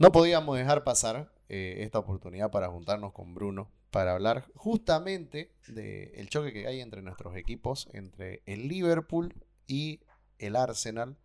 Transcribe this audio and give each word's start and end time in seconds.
No 0.00 0.12
podíamos 0.12 0.56
dejar 0.56 0.82
pasar 0.82 1.30
eh, 1.50 1.80
esta 1.80 1.98
oportunidad 1.98 2.50
para 2.50 2.70
juntarnos 2.70 3.12
con 3.12 3.34
Bruno 3.34 3.70
para 3.90 4.12
hablar 4.12 4.46
justamente 4.54 5.52
del 5.68 6.30
choque 6.30 6.54
que 6.54 6.66
hay 6.66 6.80
entre 6.80 7.02
nuestros 7.02 7.36
equipos, 7.36 7.86
entre 7.92 8.42
el 8.46 8.66
Liverpool 8.66 9.34
y 9.66 10.00
el 10.38 10.56
Arsenal. 10.56 11.18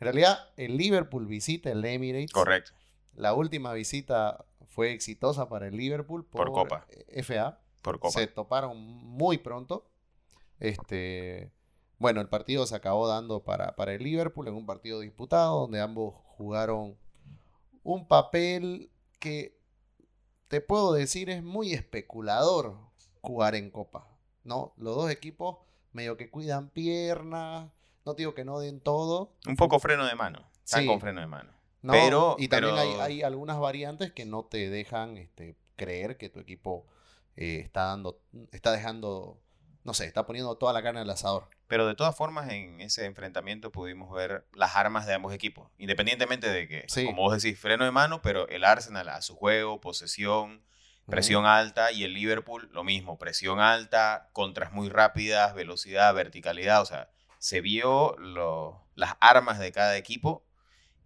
En 0.00 0.06
realidad, 0.06 0.50
el 0.56 0.76
Liverpool 0.76 1.26
visita 1.26 1.70
el 1.70 1.84
Emirates. 1.84 2.32
Correcto. 2.32 2.72
La 3.14 3.32
última 3.32 3.72
visita 3.72 4.44
fue 4.66 4.90
exitosa 4.90 5.48
para 5.48 5.68
el 5.68 5.76
Liverpool 5.76 6.26
por, 6.26 6.50
Copa. 6.50 6.84
FA. 7.22 7.60
Por 7.80 8.00
Copa. 8.00 8.18
Se 8.18 8.26
toparon 8.26 8.76
muy 8.76 9.38
pronto. 9.38 9.88
Este, 10.58 11.52
bueno, 11.98 12.20
el 12.20 12.28
partido 12.28 12.66
se 12.66 12.74
acabó 12.74 13.06
dando 13.06 13.44
para, 13.44 13.76
para 13.76 13.94
el 13.94 14.02
Liverpool 14.02 14.48
en 14.48 14.54
un 14.54 14.66
partido 14.66 14.98
disputado 14.98 15.60
donde 15.60 15.80
ambos 15.80 16.16
jugaron 16.36 16.96
un 17.86 18.08
papel 18.08 18.90
que 19.20 19.56
te 20.48 20.60
puedo 20.60 20.92
decir 20.92 21.30
es 21.30 21.42
muy 21.42 21.72
especulador 21.72 22.76
jugar 23.20 23.54
en 23.54 23.70
Copa, 23.70 24.08
¿no? 24.42 24.74
Los 24.76 24.96
dos 24.96 25.10
equipos 25.10 25.58
medio 25.92 26.16
que 26.16 26.28
cuidan 26.28 26.68
piernas, 26.68 27.70
no 28.04 28.14
digo 28.14 28.34
que 28.34 28.44
no 28.44 28.58
den 28.58 28.80
todo. 28.80 29.32
Un 29.46 29.54
poco 29.54 29.78
freno 29.78 30.04
de 30.04 30.16
mano, 30.16 30.44
están 30.64 30.84
con 30.86 31.00
freno 31.00 31.20
de 31.20 31.28
mano. 31.28 31.52
pero, 31.80 32.34
y 32.40 32.48
también 32.48 32.74
Hay, 32.76 33.22
algunas 33.22 33.58
variantes 33.58 34.12
que 34.12 34.24
no 34.24 34.44
te 34.44 34.68
dejan 34.68 35.16
este, 35.16 35.56
creer 35.76 36.16
que 36.16 36.28
tu 36.28 36.40
equipo 36.40 36.86
eh, 37.36 37.60
está, 37.64 37.84
dando, 37.84 38.20
está 38.50 38.72
dejando, 38.72 39.38
no 39.86 39.94
sé, 39.94 40.04
está 40.04 40.26
poniendo 40.26 40.56
toda 40.56 40.72
la 40.72 40.82
carne 40.82 41.00
al 41.00 41.10
asador. 41.10 41.48
Pero 41.68 41.86
de 41.86 41.94
todas 41.94 42.14
formas, 42.14 42.50
en 42.50 42.80
ese 42.80 43.04
enfrentamiento 43.04 43.70
pudimos 43.70 44.12
ver 44.12 44.44
las 44.52 44.74
armas 44.74 45.06
de 45.06 45.14
ambos 45.14 45.32
equipos. 45.32 45.70
Independientemente 45.78 46.50
de 46.50 46.66
que, 46.66 46.86
como 47.06 47.22
vos 47.22 47.40
decís, 47.40 47.58
freno 47.58 47.84
de 47.84 47.92
mano, 47.92 48.20
pero 48.20 48.48
el 48.48 48.64
Arsenal 48.64 49.08
a 49.08 49.22
su 49.22 49.36
juego, 49.36 49.80
posesión, 49.80 50.62
presión 51.06 51.46
alta, 51.46 51.92
y 51.92 52.02
el 52.02 52.14
Liverpool 52.14 52.68
lo 52.72 52.82
mismo, 52.82 53.16
presión 53.16 53.60
alta, 53.60 54.28
contras 54.32 54.72
muy 54.72 54.88
rápidas, 54.88 55.54
velocidad, 55.54 56.12
verticalidad. 56.12 56.82
O 56.82 56.86
sea, 56.86 57.08
se 57.38 57.60
vio 57.60 58.16
las 58.96 59.14
armas 59.20 59.60
de 59.60 59.70
cada 59.70 59.96
equipo 59.96 60.44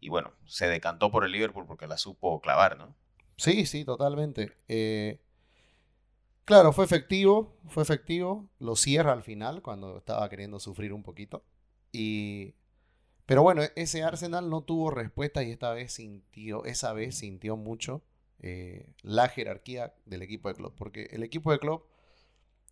y 0.01 0.09
bueno, 0.09 0.33
se 0.47 0.69
decantó 0.69 1.11
por 1.11 1.25
el 1.25 1.33
Liverpool 1.33 1.67
porque 1.67 1.87
la 1.87 1.99
supo 1.99 2.41
clavar, 2.41 2.79
¿no? 2.79 2.97
Sí, 3.37 3.67
sí, 3.67 3.85
totalmente. 3.85 4.57
Eh, 4.69 5.21
Claro, 6.51 6.73
fue 6.73 6.85
efectivo, 6.85 7.57
fue 7.69 7.85
efectivo. 7.85 8.51
Lo 8.59 8.75
cierra 8.75 9.13
al 9.13 9.23
final 9.23 9.63
cuando 9.63 9.99
estaba 9.99 10.29
queriendo 10.29 10.59
sufrir 10.59 10.93
un 10.93 11.05
poquito. 11.05 11.45
Y, 11.93 12.57
pero 13.25 13.45
bueno, 13.45 13.63
ese 13.77 14.03
Arsenal 14.03 14.51
no 14.51 14.63
tuvo 14.65 14.91
respuesta 14.91 15.45
y 15.45 15.53
esta 15.53 15.71
vez 15.73 15.93
sintió, 15.93 16.65
esa 16.65 16.93
vez 16.93 17.19
sintió 17.19 17.57
mucho 17.57 18.03
eh, 18.41 18.93
la 19.03 19.29
jerarquía 19.29 19.95
del 20.07 20.23
equipo 20.23 20.49
de 20.49 20.57
club. 20.57 20.75
Porque 20.77 21.05
el 21.13 21.23
equipo 21.23 21.53
de 21.53 21.61
club, 21.61 21.85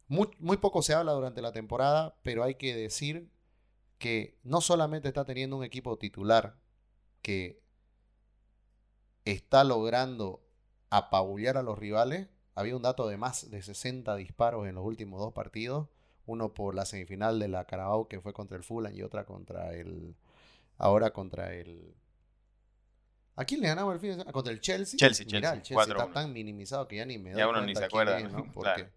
muy, 0.09 0.29
muy 0.41 0.57
poco 0.57 0.83
se 0.83 0.95
habla 0.95 1.13
durante 1.13 1.41
la 1.41 1.53
temporada, 1.53 2.17
pero 2.25 2.42
hay 2.42 2.57
que 2.57 2.75
decir 2.75 3.31
que 3.98 4.41
no 4.42 4.61
solamente 4.61 5.07
está 5.07 5.25
teniendo 5.25 5.57
un 5.57 5.63
equipo 5.63 5.97
titular 5.98 6.59
que 7.23 7.63
está 9.25 9.63
logrando 9.63 10.42
apabullar 10.91 11.57
a 11.57 11.63
los 11.63 11.79
rivales, 11.79 12.27
había 12.59 12.75
un 12.75 12.83
dato 12.83 13.06
de 13.06 13.17
más 13.17 13.51
de 13.53 13.62
60 13.62 14.17
disparos 14.17 14.67
en 14.67 14.75
los 14.75 14.84
últimos 14.84 15.20
dos 15.20 15.33
partidos. 15.33 15.89
Uno 16.27 16.53
por 16.53 16.75
la 16.75 16.84
semifinal 16.84 17.39
de 17.39 17.47
la 17.47 17.64
Carabao 17.64 18.09
que 18.09 18.20
fue 18.20 18.33
contra 18.33 18.56
el 18.56 18.64
Fulham 18.64 18.92
y 18.95 19.03
otra 19.03 19.25
contra 19.25 19.73
el... 19.75 20.17
Ahora 20.77 21.12
contra 21.12 21.55
el... 21.55 21.95
¿A 23.36 23.45
quién 23.45 23.61
le 23.61 23.69
ganamos 23.69 23.95
el 23.95 24.01
fin 24.01 24.09
de 24.11 24.14
semana? 24.17 24.33
¿Contra 24.33 24.53
el 24.53 24.61
Chelsea? 24.61 24.98
Chelsea, 24.98 25.25
Chelsea. 25.25 25.53
el 25.53 25.62
Chelsea 25.62 25.84
está 25.84 26.12
tan 26.12 26.33
minimizado 26.33 26.89
que 26.89 26.97
ya 26.97 27.06
ni 27.06 27.17
me 27.17 27.31
da 27.31 27.39
Ya 27.39 27.48
uno 27.48 27.61
ni 27.64 27.77
se 27.77 27.84
acuerda. 27.84 28.19
Porque 28.53 28.89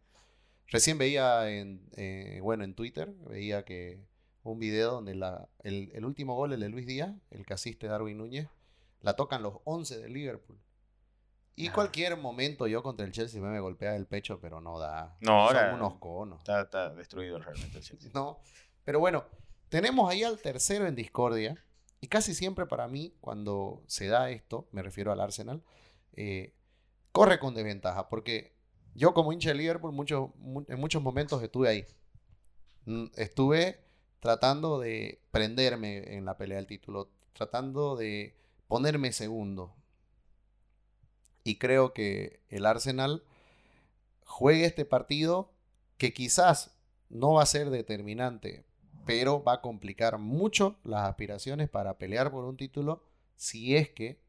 recién 0.67 0.97
veía 0.97 1.47
en, 1.51 1.87
eh, 1.95 2.39
bueno, 2.41 2.63
en 2.63 2.73
Twitter, 2.73 3.13
veía 3.29 3.63
que 3.63 4.03
un 4.41 4.57
video 4.57 4.93
donde 4.93 5.13
la, 5.13 5.47
el, 5.59 5.91
el 5.93 6.03
último 6.03 6.35
gol, 6.35 6.53
el 6.53 6.61
de 6.61 6.69
Luis 6.69 6.87
Díaz, 6.87 7.13
el 7.29 7.45
que 7.45 7.53
asiste 7.53 7.85
Darwin 7.85 8.17
Núñez, 8.17 8.47
la 9.01 9.15
tocan 9.15 9.43
los 9.43 9.59
11 9.65 9.99
de 9.99 10.09
Liverpool. 10.09 10.57
Y 11.55 11.69
cualquier 11.69 12.17
momento 12.17 12.65
yo 12.67 12.81
contra 12.81 13.05
el 13.05 13.11
Chelsea 13.11 13.41
me, 13.41 13.59
golpea 13.59 13.95
el 13.95 14.07
pecho, 14.07 14.39
pero 14.39 14.61
no 14.61 14.79
da. 14.79 15.15
No, 15.19 15.49
Son 15.49 15.73
unos 15.73 15.95
conos. 15.95 16.39
Está, 16.39 16.89
destruido 16.91 17.39
realmente 17.39 17.77
el 17.77 17.83
Chelsea. 17.83 18.11
No, 18.15 18.39
pero 18.83 18.99
bueno, 18.99 19.25
tenemos 19.69 20.09
ahí 20.09 20.23
al 20.23 20.39
tercero 20.39 20.87
en 20.87 20.95
discordia. 20.95 21.63
Y 21.99 22.07
casi 22.07 22.33
siempre 22.33 22.65
para 22.65 22.87
mí, 22.87 23.13
cuando 23.21 23.83
se 23.85 24.07
da 24.07 24.31
esto, 24.31 24.67
me 24.71 24.81
refiero 24.81 25.11
al 25.11 25.19
Arsenal, 25.19 25.61
eh, 26.13 26.55
corre 27.11 27.37
con 27.37 27.53
desventaja. 27.53 28.09
Porque 28.09 28.55
yo 28.95 29.13
como 29.13 29.31
hincha 29.31 29.49
de 29.49 29.55
Liverpool 29.55 29.91
mucho, 29.91 30.33
en 30.67 30.79
muchos 30.79 31.01
momentos 31.01 31.43
estuve 31.43 31.69
ahí. 31.69 31.85
Mm, 32.85 33.05
estuve 33.15 33.85
tratando 34.19 34.79
de 34.79 35.21
prenderme 35.31 36.15
en 36.15 36.25
la 36.25 36.37
pelea 36.37 36.57
del 36.57 36.67
título, 36.67 37.09
tratando 37.33 37.95
de 37.95 38.35
ponerme 38.67 39.11
segundo, 39.11 39.75
y 41.43 41.57
creo 41.57 41.93
que 41.93 42.41
el 42.49 42.65
Arsenal 42.65 43.23
juegue 44.25 44.65
este 44.65 44.85
partido 44.85 45.53
que 45.97 46.13
quizás 46.13 46.75
no 47.09 47.33
va 47.33 47.43
a 47.43 47.47
ser 47.47 47.69
determinante, 47.69 48.65
pero 49.05 49.43
va 49.43 49.53
a 49.53 49.61
complicar 49.61 50.17
mucho 50.17 50.79
las 50.83 51.07
aspiraciones 51.07 51.69
para 51.69 51.97
pelear 51.97 52.31
por 52.31 52.45
un 52.45 52.57
título 52.57 53.03
si 53.35 53.75
es 53.75 53.89
que 53.89 54.21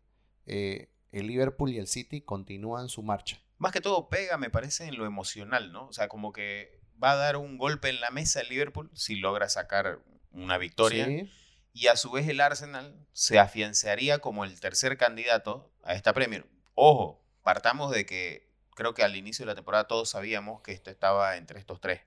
eh, 0.46 0.90
el 1.12 1.26
Liverpool 1.26 1.70
y 1.70 1.78
el 1.78 1.86
City 1.86 2.22
continúan 2.22 2.88
su 2.88 3.02
marcha. 3.02 3.40
Más 3.58 3.72
que 3.72 3.80
todo 3.80 4.08
pega, 4.08 4.38
me 4.38 4.50
parece, 4.50 4.86
en 4.86 4.96
lo 4.96 5.06
emocional, 5.06 5.72
¿no? 5.72 5.86
O 5.86 5.92
sea, 5.92 6.08
como 6.08 6.32
que 6.32 6.80
va 7.02 7.12
a 7.12 7.16
dar 7.16 7.36
un 7.36 7.58
golpe 7.58 7.90
en 7.90 8.00
la 8.00 8.10
mesa 8.10 8.40
el 8.40 8.48
Liverpool 8.48 8.90
si 8.94 9.16
logra 9.16 9.48
sacar 9.48 10.00
una 10.32 10.58
victoria. 10.58 11.28
Y 11.74 11.86
a 11.86 11.96
su 11.96 12.10
vez 12.10 12.28
el 12.28 12.40
Arsenal 12.40 13.06
se 13.12 13.38
afianzaría 13.38 14.18
como 14.18 14.44
el 14.44 14.60
tercer 14.60 14.98
candidato 14.98 15.70
a 15.82 15.94
esta 15.94 16.12
Premier. 16.12 16.46
Ojo, 16.74 17.22
partamos 17.42 17.90
de 17.90 18.06
que 18.06 18.50
creo 18.74 18.94
que 18.94 19.02
al 19.02 19.16
inicio 19.16 19.44
de 19.44 19.52
la 19.52 19.54
temporada 19.54 19.86
todos 19.86 20.10
sabíamos 20.10 20.62
que 20.62 20.72
esto 20.72 20.90
estaba 20.90 21.36
entre 21.36 21.58
estos 21.58 21.80
tres. 21.80 22.00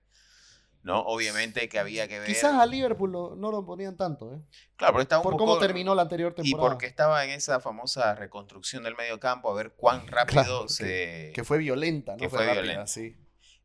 ¿no? 0.86 1.00
Obviamente 1.00 1.68
que 1.68 1.80
había 1.80 2.08
que 2.08 2.20
ver. 2.20 2.28
Quizás 2.28 2.53
a 2.53 2.66
Liverpool 2.68 3.12
no 3.12 3.52
lo 3.52 3.66
ponían 3.66 3.98
tanto, 3.98 4.36
¿eh? 4.36 4.40
Claro, 4.75 4.94
pero 4.94 5.02
estaba 5.02 5.24
un 5.24 5.31
Por 5.31 5.38
cómo 5.38 5.58
terminó 5.58 5.96
la 5.96 6.04
anterior 6.04 6.36
temporada. 6.36 6.68
Y 6.68 6.70
porque 6.70 6.86
estaba 6.86 7.25
en 7.25 7.31
esa 7.31 7.59
famosa 7.59 8.14
reconstrucción 8.14 8.84
del 8.84 8.96
medio 8.96 9.20
campo, 9.20 9.50
a 9.50 9.56
ver 9.56 9.72
cuán 9.72 10.06
rápido 10.08 10.70
se. 10.70 11.31
Que, 11.34 11.44
fue 11.44 11.58
violenta, 11.58 12.12
¿no? 12.12 12.18
Que 12.20 12.30
fue, 12.30 12.46
violenta. 12.52 12.86
Sí. 12.86 13.16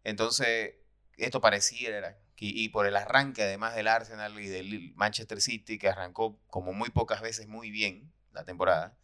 Entonces, 0.02 0.76
esto 1.18 1.42
parecía. 1.42 2.16
Y, 2.38 2.64
y 2.64 2.70
por 2.70 2.86
el 2.86 2.96
arranque, 2.96 3.42
además 3.42 3.74
del 3.74 3.88
Arsenal 3.88 4.40
y 4.40 4.48
del 4.48 4.94
Manchester 4.94 5.42
City, 5.42 5.78
que 5.78 5.90
arrancó 5.90 6.40
como 6.46 6.72
muy 6.72 6.88
pocas 6.88 7.20
veces 7.20 7.48
muy 7.48 7.70
bien 7.70 8.10
la 8.32 8.44
temporada 8.44 8.96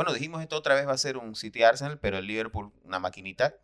bueno, 0.00 0.14
dijimos 0.14 0.40
esto 0.40 0.56
otra 0.56 0.74
vez 0.74 0.88
va 0.88 0.92
a 0.92 0.96
ser 0.96 1.18
un 1.18 1.36
City 1.36 1.62
Arsenal, 1.62 1.98
pero 1.98 2.16
el 2.16 2.26
Liverpool 2.26 2.72
una 2.84 2.98
maquinita, 2.98 3.56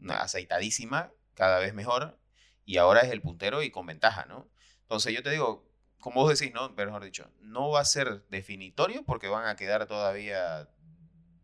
una 0.00 0.22
aceitadísima, 0.22 1.12
cada 1.34 1.58
vez 1.58 1.74
mejor, 1.74 2.18
y 2.64 2.78
ahora 2.78 3.02
es 3.02 3.10
el 3.10 3.20
puntero 3.20 3.62
y 3.62 3.70
con 3.70 3.84
ventaja, 3.84 4.24
¿no? 4.24 4.48
Entonces 4.80 5.12
yo 5.12 5.22
te 5.22 5.28
digo, 5.28 5.70
como 6.00 6.22
vos 6.22 6.38
decís, 6.38 6.54
¿no? 6.54 6.74
Pero 6.74 6.92
mejor 6.92 7.04
dicho, 7.04 7.30
no 7.40 7.68
va 7.68 7.80
a 7.80 7.84
ser 7.84 8.26
definitorio 8.30 9.04
porque 9.04 9.28
van 9.28 9.46
a 9.46 9.56
quedar 9.56 9.84
todavía 9.84 10.70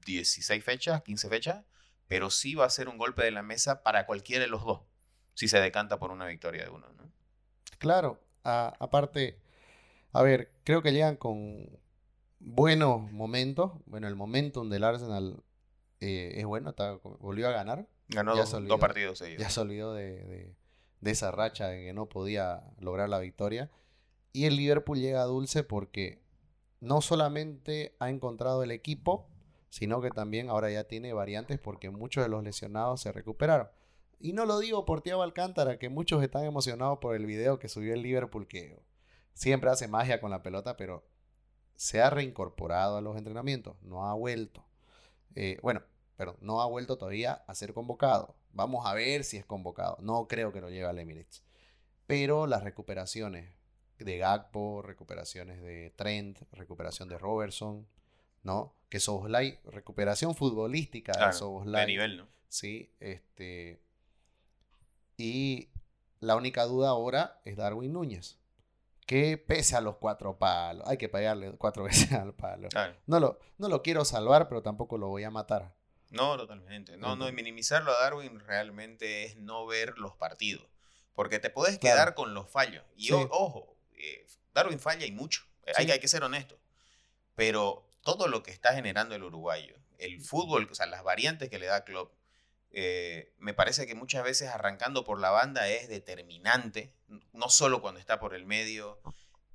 16 0.07 0.65
fechas, 0.65 1.03
15 1.03 1.29
fechas, 1.29 1.67
pero 2.09 2.31
sí 2.31 2.55
va 2.55 2.65
a 2.65 2.71
ser 2.71 2.89
un 2.89 2.97
golpe 2.97 3.23
de 3.23 3.33
la 3.33 3.43
mesa 3.43 3.83
para 3.83 4.07
cualquiera 4.07 4.45
de 4.45 4.49
los 4.49 4.65
dos, 4.65 4.81
si 5.35 5.47
se 5.47 5.61
decanta 5.61 5.99
por 5.99 6.11
una 6.11 6.25
victoria 6.25 6.65
de 6.65 6.71
uno, 6.71 6.89
¿no? 6.95 7.13
Claro, 7.77 8.25
aparte, 8.45 9.43
a 10.11 10.23
ver, 10.23 10.55
creo 10.65 10.81
que 10.81 10.93
llegan 10.93 11.17
con, 11.17 11.82
buenos 12.45 13.11
momentos. 13.13 13.73
Bueno, 13.87 14.09
el 14.09 14.17
momentum 14.17 14.69
del 14.69 14.85
Arsenal 14.85 15.43
eh, 16.01 16.35
es 16.37 16.45
bueno, 16.45 16.75
volvió 17.21 17.49
a 17.49 17.53
ganar. 17.53 17.89
Ganó 18.09 18.37
dos, 18.37 18.55
partidos 18.79 19.23
Ya 19.39 19.49
se 19.49 19.61
olvidó 19.61 19.95
de, 19.95 20.55
esa 21.03 21.31
racha 21.31 21.69
de 21.69 21.85
que 21.85 21.93
no 21.95 22.09
podía 22.09 22.65
lograr 22.79 23.09
la 23.09 23.19
victoria. 23.19 23.71
Y 24.33 24.47
el 24.47 24.57
Liverpool 24.57 24.99
llega 24.99 25.23
a 25.23 25.27
dulce 25.27 25.63
porque 25.63 26.23
no 26.81 27.01
solamente 27.01 27.97
ha 28.01 28.11
encontrado 28.11 28.63
el 28.63 28.71
equipo, 28.71 29.29
sino 29.69 30.01
que 30.01 30.11
también 30.11 30.51
ahora 30.51 30.71
ya 30.71 30.85
tiene 30.85 31.13
variantes 31.13 31.59
porque 31.59 31.91
muchos 31.91 32.25
de 32.25 32.29
los 32.29 32.43
lesionados 32.43 33.01
se 33.01 33.13
recuperaron. 33.13 33.69
Y 34.19 34.33
no 34.33 34.47
lo 34.47 34.59
digo 34.59 34.85
por 34.85 35.01
Thiago 35.01 35.23
Alcántara, 35.23 35.79
que 35.79 35.89
muchos 35.89 36.23
están 36.23 36.45
emocionados 36.45 36.99
por 36.99 37.17
el 37.17 37.27
video 37.27 37.59
que 37.59 37.69
subió 37.69 37.95
el 37.95 38.03
Liverpool, 38.03 38.47
que 38.47 38.83
siempre 39.33 39.71
hace 39.71 39.89
magia 39.89 40.21
con 40.21 40.31
la 40.31 40.43
pelota, 40.43 40.77
pero 40.77 41.05
se 41.83 42.01
ha 42.01 42.11
reincorporado 42.11 42.97
a 42.97 43.01
los 43.01 43.17
entrenamientos, 43.17 43.75
no 43.83 44.07
ha 44.07 44.15
vuelto. 44.15 44.65
Eh, 45.35 45.59
bueno, 45.63 45.83
pero 46.17 46.37
no 46.41 46.61
ha 46.61 46.67
vuelto 46.67 46.97
todavía 46.97 47.43
a 47.49 47.55
ser 47.57 47.75
convocado. 47.75 48.37
Vamos 48.53 48.87
a 48.87 48.95
ver 48.95 49.25
si 49.25 49.37
es 49.37 49.45
convocado. 49.45 49.97
No 50.01 50.29
creo 50.29 50.53
que 50.53 50.61
lo 50.61 50.71
lleve 50.71 50.87
al 50.87 51.01
Emirates. 51.01 51.43
Pero 52.07 52.47
las 52.47 52.63
recuperaciones 52.63 53.53
de 53.99 54.17
Gakpo, 54.17 54.83
recuperaciones 54.83 55.61
de 55.61 55.91
Trent, 55.97 56.39
recuperación 56.53 57.09
de 57.09 57.19
Robertson, 57.19 57.89
¿no? 58.45 58.77
que 58.89 59.01
Soboslai, 59.01 59.59
recuperación 59.65 60.37
futbolística 60.37 61.11
de 61.11 61.19
Claro, 61.19 61.33
Soboslai. 61.33 61.81
de 61.81 61.87
nivel, 61.89 62.17
¿no? 62.19 62.29
Sí, 62.49 62.93
este. 63.01 63.81
Y 65.17 65.69
la 66.21 66.37
única 66.37 66.63
duda 66.65 66.91
ahora 66.91 67.41
es 67.45 67.57
Darwin 67.57 67.93
Núñez. 67.93 68.39
Que 69.13 69.37
pese 69.37 69.77
a 69.77 69.83
los 69.83 69.97
cuatro 69.97 70.39
palos, 70.39 70.89
hay 70.89 70.97
que 70.97 71.11
pegarle 71.11 71.53
cuatro 71.59 71.85
veces 72.11 72.13
al 72.13 72.33
palo. 72.33 72.71
Claro. 72.71 72.97
No 73.07 73.21
lo, 73.21 73.39
no 73.59 73.69
lo 73.69 73.83
quiero 73.83 74.07
salvar, 74.07 74.49
pero 74.49 74.63
tampoco 74.63 74.97
lo 74.97 75.09
voy 75.09 75.23
a 75.25 75.31
matar. 75.31 75.75
No, 76.09 76.39
totalmente. 76.39 76.97
No, 76.97 77.15
no, 77.15 77.29
y 77.29 77.33
minimizarlo 77.33 77.91
a 77.93 78.01
Darwin 78.01 78.41
realmente 78.41 79.25
es 79.25 79.37
no 79.37 79.67
ver 79.67 79.99
los 79.99 80.17
partidos. 80.17 80.67
Porque 81.15 81.39
te 81.39 81.51
puedes 81.51 81.79
Claro. 81.79 81.95
quedar 81.97 82.15
con 82.15 82.33
los 82.33 82.49
fallos. 82.49 82.85
Y 82.97 83.09
Sí. 83.09 83.13
o- 83.13 83.29
ojo, 83.31 83.77
eh, 83.99 84.27
Darwin 84.55 84.79
falla 84.81 85.05
y 85.05 85.13
mucho. 85.13 85.43
Eh, 85.67 85.73
Hay, 85.77 85.91
hay 85.91 85.99
que 85.99 86.09
ser 86.09 86.25
honesto. 86.25 86.59
Pero 87.35 87.87
todo 88.01 88.29
lo 88.29 88.43
que 88.43 88.51
está 88.51 88.73
generando 88.75 89.15
el 89.15 89.25
uruguayo, 89.25 89.75
el 89.99 90.23
fútbol, 90.23 90.69
o 90.71 90.75
sea, 90.75 90.87
las 90.87 91.03
variantes 91.03 91.51
que 91.51 91.59
le 91.59 91.67
da 91.67 91.85
Klopp, 91.85 92.13
eh, 92.73 93.33
me 93.39 93.55
parece 93.55 93.87
que 93.87 93.95
muchas 93.95 94.25
veces 94.25 94.49
arrancando 94.49 95.05
por 95.05 95.21
la 95.21 95.31
banda 95.31 95.69
es 95.69 95.89
determinante. 95.89 96.93
No 97.33 97.49
solo 97.51 97.81
cuando 97.83 98.01
está 98.01 98.19
por 98.19 98.35
el 98.35 98.47
medio, 98.47 99.01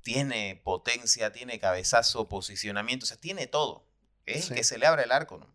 tiene 0.01 0.61
potencia, 0.63 1.31
tiene 1.31 1.59
cabezazo, 1.59 2.29
posicionamiento, 2.29 3.03
o 3.05 3.07
sea, 3.07 3.17
tiene 3.17 3.47
todo. 3.47 3.85
Es 4.25 4.45
Sí. 4.45 4.53
que 4.53 4.63
se 4.63 4.77
le 4.77 4.85
abre 4.85 5.03
el 5.03 5.11
arco, 5.11 5.37
¿no? 5.37 5.47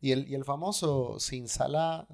Y 0.00 0.12
el, 0.12 0.28
y 0.28 0.34
el 0.34 0.44
famoso 0.44 1.20
sin 1.20 1.48
Salah, 1.48 2.06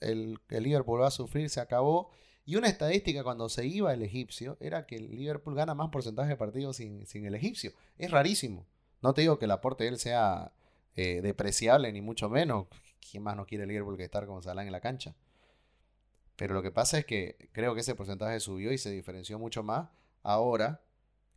el, 0.00 0.38
el 0.48 0.62
Liverpool 0.64 1.00
va 1.02 1.08
a 1.08 1.10
sufrir, 1.12 1.48
se 1.50 1.60
acabó. 1.60 2.10
Y 2.44 2.56
una 2.56 2.66
estadística 2.68 3.22
cuando 3.22 3.48
se 3.48 3.64
iba 3.66 3.92
el 3.92 4.02
egipcio 4.02 4.56
era 4.60 4.86
que 4.86 4.96
el 4.96 5.14
Liverpool 5.14 5.54
gana 5.54 5.74
más 5.74 5.90
porcentaje 5.90 6.30
de 6.30 6.36
partidos 6.36 6.76
sin, 6.78 7.06
sin 7.06 7.24
el 7.24 7.36
egipcio. 7.36 7.72
Es 7.98 8.10
rarísimo. 8.10 8.66
No 9.00 9.14
te 9.14 9.20
digo 9.20 9.38
que 9.38 9.44
el 9.44 9.52
aporte 9.52 9.84
de 9.84 9.90
él 9.90 9.98
sea 10.00 10.52
eh, 10.96 11.20
depreciable, 11.22 11.92
ni 11.92 12.00
mucho 12.00 12.28
menos. 12.28 12.66
¿Quién 13.10 13.22
más 13.22 13.36
no 13.36 13.46
quiere 13.46 13.64
el 13.64 13.68
Liverpool 13.68 13.96
que 13.96 14.04
estar 14.04 14.26
con 14.26 14.42
Salah 14.42 14.64
en 14.64 14.72
la 14.72 14.80
cancha? 14.80 15.14
Pero 16.36 16.54
lo 16.54 16.62
que 16.62 16.70
pasa 16.70 16.98
es 16.98 17.04
que 17.04 17.50
creo 17.52 17.74
que 17.74 17.80
ese 17.80 17.94
porcentaje 17.94 18.40
subió 18.40 18.72
y 18.72 18.78
se 18.78 18.90
diferenció 18.90 19.38
mucho 19.38 19.62
más 19.62 19.88
ahora 20.22 20.80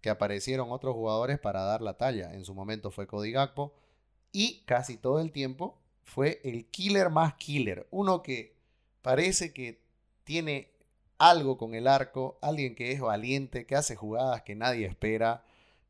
que 0.01 0.09
aparecieron 0.09 0.71
otros 0.71 0.93
jugadores 0.93 1.39
para 1.39 1.63
dar 1.63 1.81
la 1.81 1.97
talla. 1.97 2.33
En 2.33 2.45
su 2.45 2.53
momento 2.53 2.91
fue 2.91 3.07
Cody 3.07 3.31
Gakpo 3.31 3.73
y 4.31 4.63
casi 4.65 4.97
todo 4.97 5.19
el 5.19 5.31
tiempo 5.31 5.81
fue 6.03 6.39
el 6.43 6.67
killer 6.67 7.09
más 7.09 7.33
killer. 7.35 7.87
Uno 7.91 8.21
que 8.21 8.55
parece 9.01 9.53
que 9.53 9.81
tiene 10.23 10.71
algo 11.17 11.57
con 11.57 11.73
el 11.75 11.87
arco, 11.87 12.37
alguien 12.41 12.75
que 12.75 12.91
es 12.91 13.01
valiente, 13.01 13.65
que 13.65 13.75
hace 13.75 13.95
jugadas 13.95 14.43
que 14.43 14.55
nadie 14.55 14.85
espera, 14.85 15.43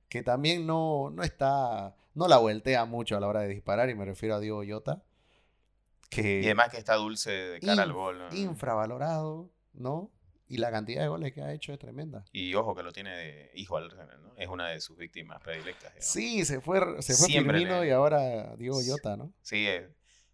que 0.09 0.23
también 0.23 0.65
no, 0.67 1.09
no 1.09 1.23
está, 1.23 1.95
no 2.13 2.27
la 2.27 2.37
voltea 2.37 2.85
mucho 2.85 3.17
a 3.17 3.19
la 3.19 3.27
hora 3.27 3.41
de 3.41 3.49
disparar, 3.49 3.89
y 3.89 3.95
me 3.95 4.05
refiero 4.05 4.35
a 4.35 4.39
Diego 4.39 4.63
Yota, 4.63 5.03
que 6.09 6.41
Y 6.41 6.45
además 6.45 6.69
que 6.69 6.77
está 6.77 6.95
dulce 6.95 7.31
de 7.31 7.59
cara 7.59 7.83
al 7.83 7.93
gol. 7.93 8.19
¿no? 8.19 8.35
infravalorado, 8.35 9.51
¿no? 9.73 10.11
Y 10.47 10.57
la 10.57 10.69
cantidad 10.71 11.01
de 11.01 11.07
goles 11.07 11.33
que 11.33 11.41
ha 11.41 11.51
hecho 11.53 11.73
es 11.73 11.79
tremenda. 11.79 12.23
Y 12.31 12.53
ojo 12.53 12.75
que 12.75 12.83
lo 12.83 12.91
tiene 12.93 13.15
de 13.17 13.51
hijo 13.55 13.77
al 13.77 13.89
¿no? 13.89 14.33
Es 14.37 14.47
una 14.47 14.69
de 14.69 14.79
sus 14.79 14.95
víctimas 14.97 15.41
predilectas. 15.41 15.91
Sí, 15.99 16.45
se 16.45 16.61
fue, 16.61 16.79
se 17.01 17.15
fue 17.15 17.27
Firmino 17.27 17.81
le- 17.81 17.87
y 17.87 17.91
ahora 17.91 18.55
Diego 18.55 18.79
Yota, 18.83 19.17
¿no? 19.17 19.33
Sí, 19.41 19.65
eh, 19.67 19.89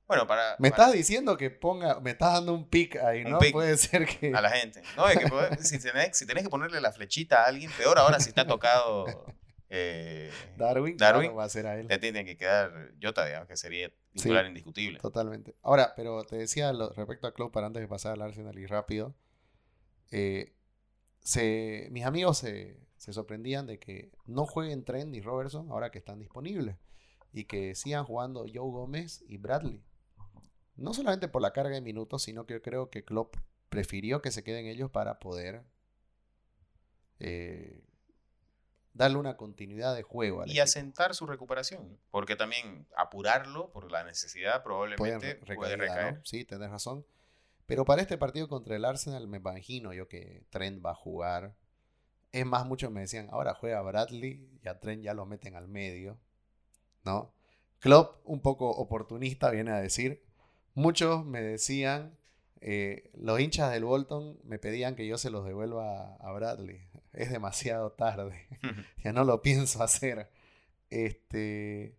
bueno, 0.07 0.27
para, 0.27 0.57
Me 0.59 0.69
para- 0.69 0.83
estás 0.83 0.93
diciendo 0.97 1.37
que 1.37 1.49
ponga, 1.49 2.01
me 2.01 2.11
estás 2.11 2.33
dando 2.33 2.53
un 2.53 2.67
pick 2.67 2.97
ahí, 2.97 3.23
¿no? 3.23 3.39
pick 3.39 3.53
Puede 3.53 3.77
ser 3.77 4.05
que... 4.05 4.33
a 4.35 4.41
la 4.41 4.49
gente. 4.49 4.81
No, 4.97 5.07
es 5.07 5.17
que 5.17 5.27
poder- 5.27 5.57
si, 5.63 5.79
tenés, 5.79 6.17
si 6.17 6.25
tenés 6.27 6.43
que 6.43 6.49
ponerle 6.49 6.81
la 6.81 6.91
flechita 6.91 7.43
a 7.43 7.45
alguien, 7.45 7.71
peor 7.77 7.97
ahora 7.97 8.19
si 8.19 8.27
está 8.29 8.45
tocado 8.45 9.05
eh, 9.69 10.29
Darwin, 10.57 10.97
Darwin, 10.97 11.27
claro, 11.27 11.35
va 11.35 11.45
a 11.45 11.49
ser 11.49 11.67
a 11.67 11.79
él. 11.79 11.87
le 11.87 11.97
tiene 11.99 12.25
que 12.25 12.35
quedar 12.35 12.91
Jota, 13.01 13.25
digamos, 13.25 13.47
que 13.47 13.55
sería 13.55 13.89
titular 14.13 14.45
indiscutible. 14.45 14.99
Totalmente. 14.99 15.55
Ahora, 15.61 15.93
pero 15.95 16.23
te 16.23 16.37
decía 16.37 16.73
lo- 16.73 16.91
respecto 16.93 17.27
a 17.27 17.33
Klopp, 17.33 17.53
para 17.53 17.67
antes 17.67 17.81
de 17.81 17.87
pasar 17.87 18.13
al 18.13 18.21
Arsenal 18.21 18.57
y 18.59 18.65
rápido, 18.65 19.15
eh, 20.11 20.53
se, 21.21 21.87
mis 21.91 22.05
amigos 22.05 22.37
se, 22.39 22.77
se 22.97 23.13
sorprendían 23.13 23.67
de 23.67 23.79
que 23.79 24.11
no 24.25 24.45
jueguen 24.45 24.83
Trent 24.83 25.09
ni 25.11 25.21
Robertson 25.21 25.69
ahora 25.71 25.91
que 25.91 25.99
están 25.99 26.19
disponibles 26.19 26.77
y 27.33 27.45
que 27.45 27.75
sigan 27.75 28.03
jugando 28.05 28.41
Joe 28.41 28.69
Gómez 28.71 29.23
y 29.27 29.37
Bradley. 29.37 29.81
No 30.75 30.93
solamente 30.93 31.27
por 31.27 31.41
la 31.41 31.53
carga 31.53 31.75
de 31.75 31.81
minutos, 31.81 32.23
sino 32.23 32.45
que 32.45 32.55
yo 32.55 32.61
creo 32.61 32.89
que 32.89 33.03
Klopp 33.05 33.35
prefirió 33.69 34.21
que 34.21 34.31
se 34.31 34.43
queden 34.43 34.65
ellos 34.65 34.89
para 34.91 35.19
poder 35.19 35.63
eh, 37.19 37.81
darle 38.93 39.17
una 39.17 39.37
continuidad 39.37 39.95
de 39.95 40.03
juego 40.03 40.41
al 40.41 40.47
Y 40.47 40.51
equipo. 40.51 40.63
asentar 40.63 41.15
su 41.15 41.25
recuperación, 41.25 41.97
porque 42.11 42.35
también 42.35 42.85
apurarlo 42.95 43.71
por 43.71 43.91
la 43.91 44.03
necesidad 44.03 44.63
probablemente 44.63 45.39
re- 45.45 45.55
puede 45.55 45.75
recaída, 45.75 45.95
recaer. 45.95 46.13
¿no? 46.17 46.25
Sí, 46.25 46.43
tenés 46.45 46.69
razón. 46.69 47.05
Pero 47.65 47.85
para 47.85 48.01
este 48.01 48.17
partido 48.17 48.47
contra 48.49 48.75
el 48.75 48.83
Arsenal 48.83 49.27
me 49.27 49.37
imagino 49.37 49.93
yo 49.93 50.07
que 50.09 50.43
Trent 50.49 50.85
va 50.85 50.91
a 50.91 50.95
jugar. 50.95 51.55
Es 52.33 52.45
más, 52.45 52.65
muchos 52.65 52.91
me 52.91 53.01
decían, 53.01 53.29
ahora 53.31 53.53
juega 53.53 53.81
Bradley 53.81 54.49
y 54.63 54.67
a 54.67 54.79
Trent 54.79 55.03
ya 55.03 55.13
lo 55.13 55.25
meten 55.25 55.55
al 55.55 55.67
medio. 55.69 56.17
¿No? 57.05 57.33
Klopp, 57.79 58.21
un 58.25 58.41
poco 58.41 58.69
oportunista, 58.69 59.49
viene 59.51 59.71
a 59.71 59.77
decir. 59.79 60.23
Muchos 60.73 61.25
me 61.25 61.41
decían, 61.41 62.17
eh, 62.59 63.09
los 63.15 63.39
hinchas 63.39 63.71
del 63.71 63.85
Bolton 63.85 64.37
me 64.43 64.59
pedían 64.59 64.95
que 64.95 65.07
yo 65.07 65.17
se 65.17 65.29
los 65.31 65.45
devuelva 65.45 66.15
a 66.17 66.31
Bradley. 66.31 66.87
Es 67.13 67.29
demasiado 67.31 67.91
tarde 67.91 68.47
ya 69.03 69.11
no 69.13 69.23
lo 69.23 69.41
pienso 69.41 69.81
hacer. 69.83 70.29
Este, 70.89 71.95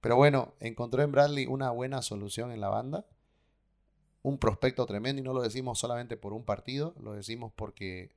pero 0.00 0.16
bueno, 0.16 0.54
encontró 0.60 1.02
en 1.02 1.12
Bradley 1.12 1.46
una 1.46 1.70
buena 1.70 2.02
solución 2.02 2.52
en 2.52 2.60
la 2.60 2.68
banda. 2.68 3.06
Un 4.22 4.38
prospecto 4.38 4.84
tremendo 4.86 5.20
y 5.20 5.24
no 5.24 5.32
lo 5.32 5.40
decimos 5.42 5.78
solamente 5.78 6.16
por 6.16 6.32
un 6.34 6.44
partido, 6.44 6.94
lo 7.00 7.14
decimos 7.14 7.52
porque 7.56 8.14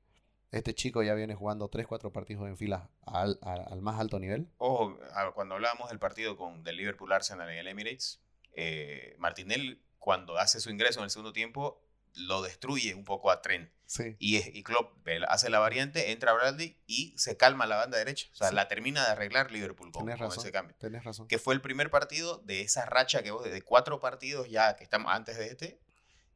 este 0.51 0.75
chico 0.75 1.01
ya 1.01 1.13
viene 1.13 1.33
jugando 1.33 1.71
3-4 1.71 2.11
partidos 2.11 2.47
en 2.47 2.57
fila 2.57 2.89
al, 3.05 3.39
al- 3.41 3.65
al 3.71 3.81
más 3.81 3.99
alto 3.99 4.19
nivel. 4.19 4.49
Ojo, 4.57 4.97
cuando 5.33 5.55
hablábamos 5.55 5.89
del 5.89 5.99
partido 5.99 6.35
con, 6.35 6.63
del 6.63 6.75
Liverpool 6.77 7.11
Arsenal 7.13 7.49
en 7.49 7.57
el 7.57 7.67
Emirates, 7.69 8.19
eh, 8.55 9.15
Martinelli, 9.17 9.81
cuando 9.97 10.37
hace 10.37 10.59
su 10.59 10.69
ingreso 10.69 10.99
en 10.99 11.05
el 11.05 11.09
segundo 11.09 11.31
tiempo, 11.31 11.81
lo 12.15 12.41
destruye 12.41 12.93
un 12.95 13.03
poco 13.03 13.31
a 13.31 13.41
Trent. 13.41 13.69
Sí, 13.85 14.15
Y, 14.17 14.37
es- 14.37 14.53
y 14.55 14.63
Klopp 14.63 14.91
hace 15.27 15.49
la 15.49 15.59
variante, 15.59 16.11
entra 16.11 16.33
Bradley 16.33 16.77
y 16.87 17.13
se 17.17 17.37
calma 17.37 17.67
la 17.67 17.75
banda 17.75 17.97
derecha. 17.97 18.27
O 18.31 18.35
sea, 18.35 18.49
Sí. 18.49 18.55
la 18.55 18.67
termina 18.67 19.03
de 19.05 19.11
arreglar 19.11 19.51
Liverpool 19.51 19.91
con, 19.91 20.05
tenés 20.05 20.17
con 20.19 20.27
razón. 20.29 20.43
ese 20.43 20.51
cambio. 20.51 20.75
Tenés 20.79 21.03
razón. 21.03 21.27
Que 21.27 21.37
fue 21.37 21.53
el 21.53 21.61
primer 21.61 21.91
partido 21.91 22.39
de 22.39 22.61
esa 22.61 22.85
racha 22.85 23.21
que 23.21 23.31
vos, 23.31 23.43
de 23.43 23.61
cuatro 23.61 23.99
partidos 23.99 24.49
ya 24.49 24.75
que 24.75 24.83
estamos 24.83 25.11
antes 25.13 25.37
de 25.37 25.47
este, 25.47 25.79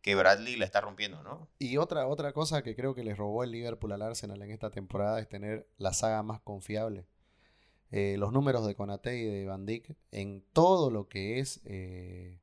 que 0.01 0.13
Bradley 0.15 0.55
la 0.55 0.65
está 0.65 0.81
rompiendo, 0.81 1.23
¿no? 1.23 1.49
Y 1.57 1.77
otra, 1.77 2.05
otra 2.07 2.31
cosa 2.31 2.61
que 2.61 2.75
creo 2.75 2.93
que 2.93 3.03
les 3.03 3.17
robó 3.17 3.43
el 3.43 3.51
Liverpool 3.51 3.91
al 3.91 4.03
Arsenal 4.03 4.41
en 4.43 4.51
esta 4.51 4.69
temporada 4.69 5.19
es 5.19 5.27
tener 5.27 5.67
la 5.77 5.93
saga 5.93 6.21
más 6.23 6.39
confiable. 6.41 7.07
Eh, 7.89 8.15
los 8.19 8.31
números 8.33 8.67
de 8.67 8.75
Konate 8.75 9.17
y 9.17 9.25
de 9.25 9.45
Van 9.45 9.65
Dijk 9.65 9.95
en 10.11 10.43
todo 10.53 10.91
lo 10.91 11.07
que 11.07 11.39
es 11.39 11.61
eh, 11.65 12.39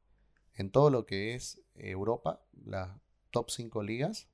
en 0.56 0.70
todo 0.70 0.88
lo 0.90 1.04
que 1.06 1.34
es 1.34 1.60
Europa, 1.74 2.40
las 2.64 2.88
top 3.34 3.50
5 3.50 3.82
ligas, 3.82 4.28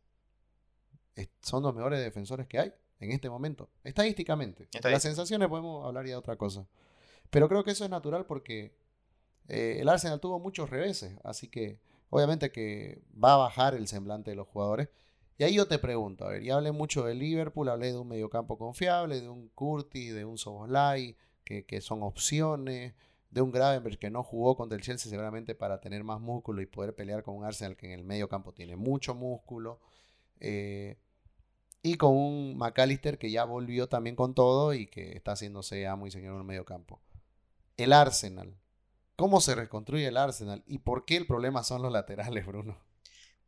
son 1.43 1.63
los 1.63 1.75
mejores 1.75 2.01
defensores 2.01 2.47
que 2.47 2.59
hay 2.59 2.73
en 3.01 3.13
este 3.13 3.31
momento, 3.31 3.71
estadísticamente. 3.83 4.65
Estadística. 4.65 4.91
Las 4.91 5.03
sensaciones 5.03 5.49
podemos 5.49 5.87
hablar 5.87 6.05
ya 6.05 6.13
de 6.13 6.17
otra 6.17 6.37
cosa. 6.37 6.67
Pero 7.31 7.49
creo 7.49 7.65
que 7.65 7.71
eso 7.71 7.85
es 7.85 7.91
natural 7.91 8.27
porque 8.27 8.77
eh, 9.49 9.79
el 9.81 9.89
Arsenal 9.89 10.21
tuvo 10.21 10.39
muchos 10.39 10.69
reveses, 10.69 11.17
así 11.25 11.49
que 11.49 11.81
obviamente 12.11 12.53
que 12.53 13.03
va 13.13 13.35
a 13.35 13.39
bajar 13.39 13.75
el 13.75 13.89
semblante 13.89 14.31
de 14.31 14.37
los 14.37 14.47
jugadores. 14.49 14.91
Y 15.39 15.45
ahí 15.45 15.55
yo 15.55 15.67
te 15.67 15.79
pregunto, 15.79 16.27
a 16.27 16.31
ver, 16.31 16.43
ya 16.43 16.57
hablé 16.57 16.73
mucho 16.73 17.05
de 17.05 17.15
Liverpool, 17.15 17.71
hablé 17.71 17.93
de 17.93 17.99
un 17.99 18.09
mediocampo 18.09 18.59
confiable, 18.59 19.23
de 19.23 19.29
un 19.31 19.49
Curtis, 19.49 20.13
de 20.15 20.27
un 20.27 20.37
Soboslai, 20.37 21.17
que, 21.45 21.65
que 21.65 21.81
son 21.81 22.03
opciones, 22.03 22.95
de 23.31 23.43
un 23.43 23.53
Gravenberg 23.53 23.99
que 23.99 24.11
no 24.11 24.23
jugó 24.23 24.57
contra 24.57 24.77
el 24.77 24.83
Chelsea 24.83 25.11
seguramente 25.11 25.55
para 25.55 25.81
tener 25.81 26.05
más 26.05 26.21
músculo 26.21 26.63
y 26.63 26.67
poder 26.67 26.95
pelear 26.95 27.23
con 27.23 27.37
un 27.37 27.45
Arsenal 27.45 27.77
que 27.77 27.87
en 27.87 27.93
el 27.93 28.05
medio 28.05 28.29
campo 28.29 28.53
tiene 28.53 28.77
mucho 28.77 29.15
músculo. 29.15 29.81
eh, 30.41 30.97
y 31.83 31.97
con 31.97 32.15
un 32.15 32.59
McAllister 32.59 33.19
que 33.19 33.31
ya 33.31 33.45
volvió 33.45 33.89
también 33.89 34.17
con 34.17 34.35
todo 34.35 34.75
y 34.75 34.87
que 34.87 35.17
está 35.17 35.33
haciéndose 35.33 35.87
amo 35.87 36.07
y 36.07 36.11
señor 36.11 36.35
en 36.35 36.41
el 36.41 36.45
medio 36.45 36.65
campo. 36.65 37.01
El 37.77 37.93
Arsenal. 37.93 38.55
¿Cómo 39.17 39.41
se 39.41 39.55
reconstruye 39.55 40.07
el 40.07 40.17
Arsenal? 40.17 40.63
¿Y 40.67 40.79
por 40.79 41.05
qué 41.05 41.17
el 41.17 41.27
problema 41.27 41.63
son 41.63 41.83
los 41.83 41.93
laterales, 41.93 42.47
Bruno? 42.47 42.77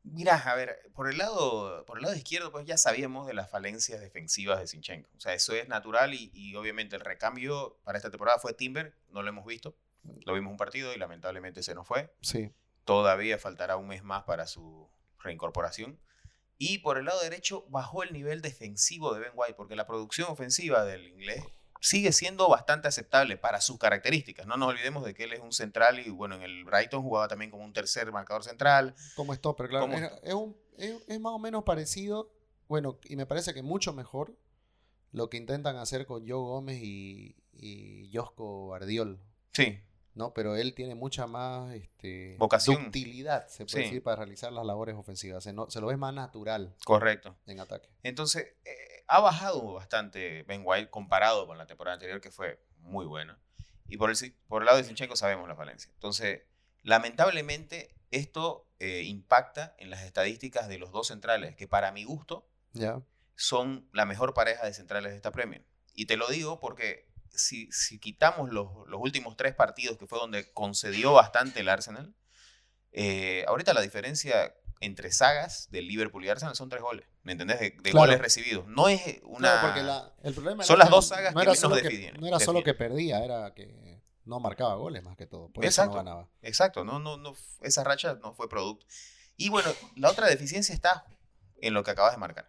Mira, 0.04 0.36
a 0.36 0.54
ver, 0.56 0.90
por 0.94 1.08
el 1.08 1.18
lado, 1.18 1.84
por 1.86 1.98
el 1.98 2.02
lado 2.02 2.16
izquierdo, 2.16 2.50
pues 2.50 2.66
ya 2.66 2.76
sabíamos 2.76 3.26
de 3.26 3.34
las 3.34 3.50
falencias 3.50 4.00
defensivas 4.00 4.58
de 4.58 4.66
Sinchenko. 4.66 5.08
O 5.16 5.20
sea, 5.20 5.32
eso 5.32 5.54
es 5.54 5.68
natural 5.68 6.12
y, 6.14 6.30
y 6.34 6.56
obviamente 6.56 6.96
el 6.96 7.02
recambio 7.02 7.78
para 7.84 7.98
esta 7.98 8.10
temporada 8.10 8.38
fue 8.38 8.52
Timber, 8.52 8.96
no 9.10 9.22
lo 9.22 9.28
hemos 9.28 9.46
visto. 9.46 9.76
Lo 10.24 10.34
vimos 10.34 10.50
un 10.50 10.56
partido 10.56 10.92
y 10.92 10.98
lamentablemente 10.98 11.62
se 11.62 11.74
nos 11.74 11.86
fue. 11.86 12.12
Sí, 12.20 12.52
Todavía 12.84 13.38
faltará 13.38 13.76
un 13.76 13.86
mes 13.86 14.02
más 14.02 14.24
para 14.24 14.46
su 14.46 14.90
reincorporación. 15.20 16.00
Y 16.58 16.78
por 16.78 16.98
el 16.98 17.04
lado 17.04 17.20
derecho 17.20 17.64
bajó 17.68 18.02
el 18.02 18.12
nivel 18.12 18.40
defensivo 18.42 19.14
de 19.14 19.20
Ben 19.20 19.32
White, 19.34 19.54
porque 19.54 19.76
la 19.76 19.86
producción 19.86 20.30
ofensiva 20.30 20.84
del 20.84 21.06
inglés 21.06 21.44
sigue 21.84 22.12
siendo 22.12 22.48
bastante 22.48 22.86
aceptable 22.86 23.36
para 23.36 23.60
sus 23.60 23.76
características. 23.76 24.46
No 24.46 24.56
nos 24.56 24.68
olvidemos 24.68 25.04
de 25.04 25.14
que 25.14 25.24
él 25.24 25.32
es 25.32 25.40
un 25.40 25.52
central 25.52 25.98
y 25.98 26.10
bueno, 26.10 26.36
en 26.36 26.42
el 26.42 26.64
Brighton 26.64 27.02
jugaba 27.02 27.26
también 27.26 27.50
como 27.50 27.64
un 27.64 27.72
tercer 27.72 28.10
marcador 28.12 28.44
central. 28.44 28.94
Como 29.16 29.34
stopper, 29.34 29.68
claro. 29.68 29.86
Como- 29.86 29.98
Es, 29.98 30.12
es 30.22 30.34
un- 30.34 30.56
es- 30.78 31.02
es 31.08 31.20
más 31.20 31.32
o 31.32 31.38
menos 31.40 31.64
parecido, 31.64 32.32
bueno, 32.68 32.98
y 33.04 33.16
me 33.16 33.26
parece 33.26 33.52
que 33.52 33.62
mucho 33.62 33.92
mejor 33.92 34.36
lo 35.10 35.28
que 35.28 35.36
intentan 35.38 35.76
hacer 35.76 36.06
con 36.06 36.20
Joe 36.26 36.38
Gómez 36.38 36.78
y, 36.82 37.36
y 37.52 38.08
Josco 38.14 38.68
Bardiol, 38.68 39.20
Sí, 39.52 39.78
¿no? 40.14 40.32
Pero 40.34 40.54
él 40.56 40.74
tiene 40.74 40.94
mucha 40.94 41.26
más 41.26 41.74
este, 41.74 42.36
Vocación. 42.38 42.84
ductilidad, 42.84 43.48
se 43.48 43.64
puede 43.66 43.78
Sí. 43.78 43.82
decir, 43.88 44.02
para 44.04 44.16
realizar 44.16 44.52
las 44.52 44.64
labores 44.64 44.94
ofensivas. 44.94 45.42
Se, 45.44 45.52
no- 45.52 45.68
se 45.68 45.80
lo 45.80 45.88
ve 45.88 45.96
más 45.96 46.14
natural 46.14 46.74
correcto. 46.84 47.36
en 47.46 47.58
ataque. 47.60 47.90
Entonces, 48.04 48.46
eh, 48.64 48.70
ha 49.12 49.20
bajado 49.20 49.74
bastante 49.74 50.42
Ben 50.44 50.62
White 50.64 50.88
comparado 50.88 51.46
con 51.46 51.58
la 51.58 51.66
temporada 51.66 51.94
anterior, 51.96 52.22
que 52.22 52.30
fue 52.30 52.64
muy 52.78 53.04
buena. 53.04 53.38
Y 53.86 53.98
por 53.98 54.10
el, 54.10 54.16
por 54.48 54.62
el 54.62 54.66
lado 54.66 54.78
de 54.78 54.84
Sinchenko 54.84 55.16
sabemos 55.16 55.46
la 55.46 55.54
falencia. 55.54 55.92
Entonces, 55.92 56.44
lamentablemente, 56.82 57.94
esto 58.10 58.66
eh, 58.78 59.02
impacta 59.02 59.74
en 59.76 59.90
las 59.90 60.00
estadísticas 60.04 60.66
de 60.66 60.78
los 60.78 60.92
dos 60.92 61.08
centrales, 61.08 61.54
que 61.56 61.68
para 61.68 61.92
mi 61.92 62.04
gusto 62.04 62.48
¿Ya? 62.72 63.02
son 63.34 63.86
la 63.92 64.06
mejor 64.06 64.32
pareja 64.32 64.64
de 64.64 64.72
centrales 64.72 65.10
de 65.12 65.16
esta 65.16 65.30
Premier. 65.30 65.62
Y 65.94 66.06
te 66.06 66.16
lo 66.16 66.26
digo 66.28 66.58
porque 66.58 67.06
si, 67.28 67.70
si 67.70 67.98
quitamos 67.98 68.48
los, 68.48 68.70
los 68.86 68.98
últimos 68.98 69.36
tres 69.36 69.54
partidos, 69.54 69.98
que 69.98 70.06
fue 70.06 70.20
donde 70.20 70.50
concedió 70.54 71.12
bastante 71.12 71.60
el 71.60 71.68
Arsenal, 71.68 72.14
eh, 72.92 73.44
ahorita 73.46 73.74
la 73.74 73.82
diferencia 73.82 74.54
entre 74.82 75.10
sagas 75.12 75.68
del 75.70 75.86
Liverpool 75.88 76.24
y 76.24 76.28
Arsenal 76.28 76.54
son 76.56 76.68
tres 76.68 76.82
goles, 76.82 77.06
¿me 77.22 77.32
entendés? 77.32 77.58
De, 77.60 77.70
de 77.70 77.90
Claro. 77.90 77.98
goles 78.00 78.20
recibidos. 78.20 78.66
No 78.66 78.88
es 78.88 79.20
una... 79.24 79.38
Claro, 79.52 79.66
porque 79.68 79.82
la- 79.82 80.12
el 80.22 80.34
problema 80.34 80.64
son 80.64 80.78
las 80.78 80.90
dos 80.90 81.06
sagas 81.08 81.34
que 81.34 81.40
era 81.42 81.52
menos 81.52 81.58
que, 81.82 81.88
definen- 81.88 82.18
no 82.20 82.26
era 82.26 82.38
solo 82.40 82.58
definen. 82.58 82.64
que 82.64 82.74
perdía, 82.74 83.24
era 83.24 83.54
que 83.54 84.00
no 84.24 84.38
marcaba 84.40 84.74
goles 84.74 85.02
más 85.02 85.16
que 85.16 85.26
todo. 85.26 85.48
Por 85.50 85.64
eso 85.64 85.82
Exacto. 85.82 85.90
no 85.98 86.04
ganaba. 86.04 86.28
Exacto, 86.42 86.84
no, 86.84 86.98
no, 86.98 87.16
no, 87.16 87.34
esa 87.62 87.82
racha 87.84 88.14
no 88.22 88.34
fue 88.34 88.48
producto. 88.48 88.86
Y 89.36 89.48
bueno, 89.48 89.70
la 89.96 90.10
otra 90.10 90.26
deficiencia 90.26 90.74
está 90.74 91.04
en 91.60 91.74
lo 91.74 91.82
que 91.84 91.90
acabas 91.92 92.12
de 92.12 92.18
marcar. 92.18 92.48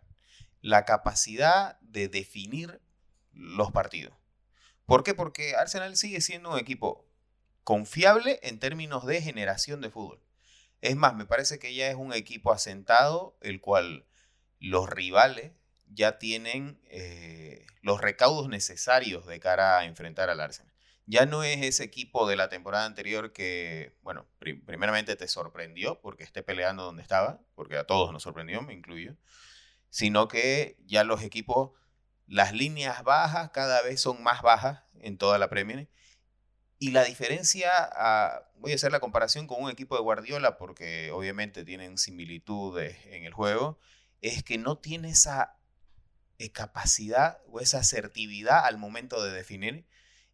La 0.62 0.86
capacidad 0.86 1.80
de 1.82 2.08
definir 2.10 2.82
los 3.32 3.72
partidos. 3.72 4.16
¿Por 4.86 5.04
qué? 5.04 5.13
Porque 5.13 5.56
Arsenal 5.56 5.96
sigue 5.98 6.20
siendo 6.22 6.52
un 6.52 6.60
equipo 6.60 7.06
confiable 7.63 8.40
en 8.44 8.60
términos 8.60 9.06
de 9.06 9.22
generación 9.22 9.82
de 9.82 9.90
fútbol. 9.90 10.20
Es 10.84 10.98
más, 10.98 11.16
me 11.16 11.25
parece 11.25 11.60
que 11.60 11.74
ya 11.74 11.88
es 11.90 11.96
un 11.96 12.13
equipo 12.13 12.52
asentado, 12.52 13.38
el 13.42 13.62
cual 13.62 14.06
los 14.60 14.90
rivales 14.90 15.54
ya 15.88 16.20
tienen 16.20 16.78
eh, 16.90 17.66
los 17.82 18.02
recaudos 18.02 18.50
necesarios 18.50 19.25
de 19.25 19.40
cara 19.40 19.80
a 19.80 19.86
enfrentar 19.86 20.30
al 20.30 20.42
Arsenal. 20.42 20.74
Ya 21.06 21.25
no 21.25 21.44
es 21.44 21.62
ese 21.62 21.86
equipo 21.86 22.28
de 22.28 22.36
la 22.36 22.50
temporada 22.50 22.86
anterior 22.86 23.32
que, 23.32 23.96
bueno, 24.02 24.28
pri- 24.40 24.56
primeramente 24.56 25.16
te 25.16 25.28
sorprendió 25.30 26.02
porque 26.02 26.24
esté 26.25 26.44
peleando 26.44 26.84
donde 26.84 27.02
estaba, 27.02 27.40
porque 27.56 27.78
a 27.78 27.86
todos 27.86 28.12
nos 28.12 28.24
sorprendió, 28.24 28.62
me 28.62 28.74
incluyo, 28.74 29.16
sino 29.90 30.28
que 30.28 30.78
ya 30.86 31.04
los 31.04 31.22
equipos, 31.24 31.72
las 32.28 32.54
líneas 32.54 33.04
bajas 33.04 33.52
cada 33.52 33.82
vez 33.84 34.02
son 34.02 34.24
más 34.24 34.42
bajas 34.42 34.84
en 35.00 35.18
toda 35.18 35.38
la 35.38 35.50
Premier. 35.50 35.90
Y 36.84 36.92
la 36.92 37.06
diferencia, 37.06 37.72
ah, 37.96 38.44
voy 38.58 38.74
a 38.74 38.75
hacer 38.75 38.92
la 38.92 39.00
comparación 39.00 39.48
con 39.48 39.63
un 39.63 39.70
equipo 39.72 39.96
de 39.96 40.02
Guardiola 40.02 40.58
porque 40.58 41.12
obviamente 41.12 41.63
tienen 41.63 41.98
similitudes 41.98 42.98
en 43.06 43.24
el 43.24 43.34
juego, 43.34 43.80
es 44.22 44.44
que 44.44 44.58
no 44.58 44.78
tiene 44.80 45.10
esa 45.12 45.56
eh, 46.40 46.52
capacidad 46.52 47.38
o 47.48 47.62
esa 47.62 47.80
asertividad 47.80 48.66
al 48.66 48.78
momento 48.78 49.24
de 49.24 49.32
definir 49.32 49.86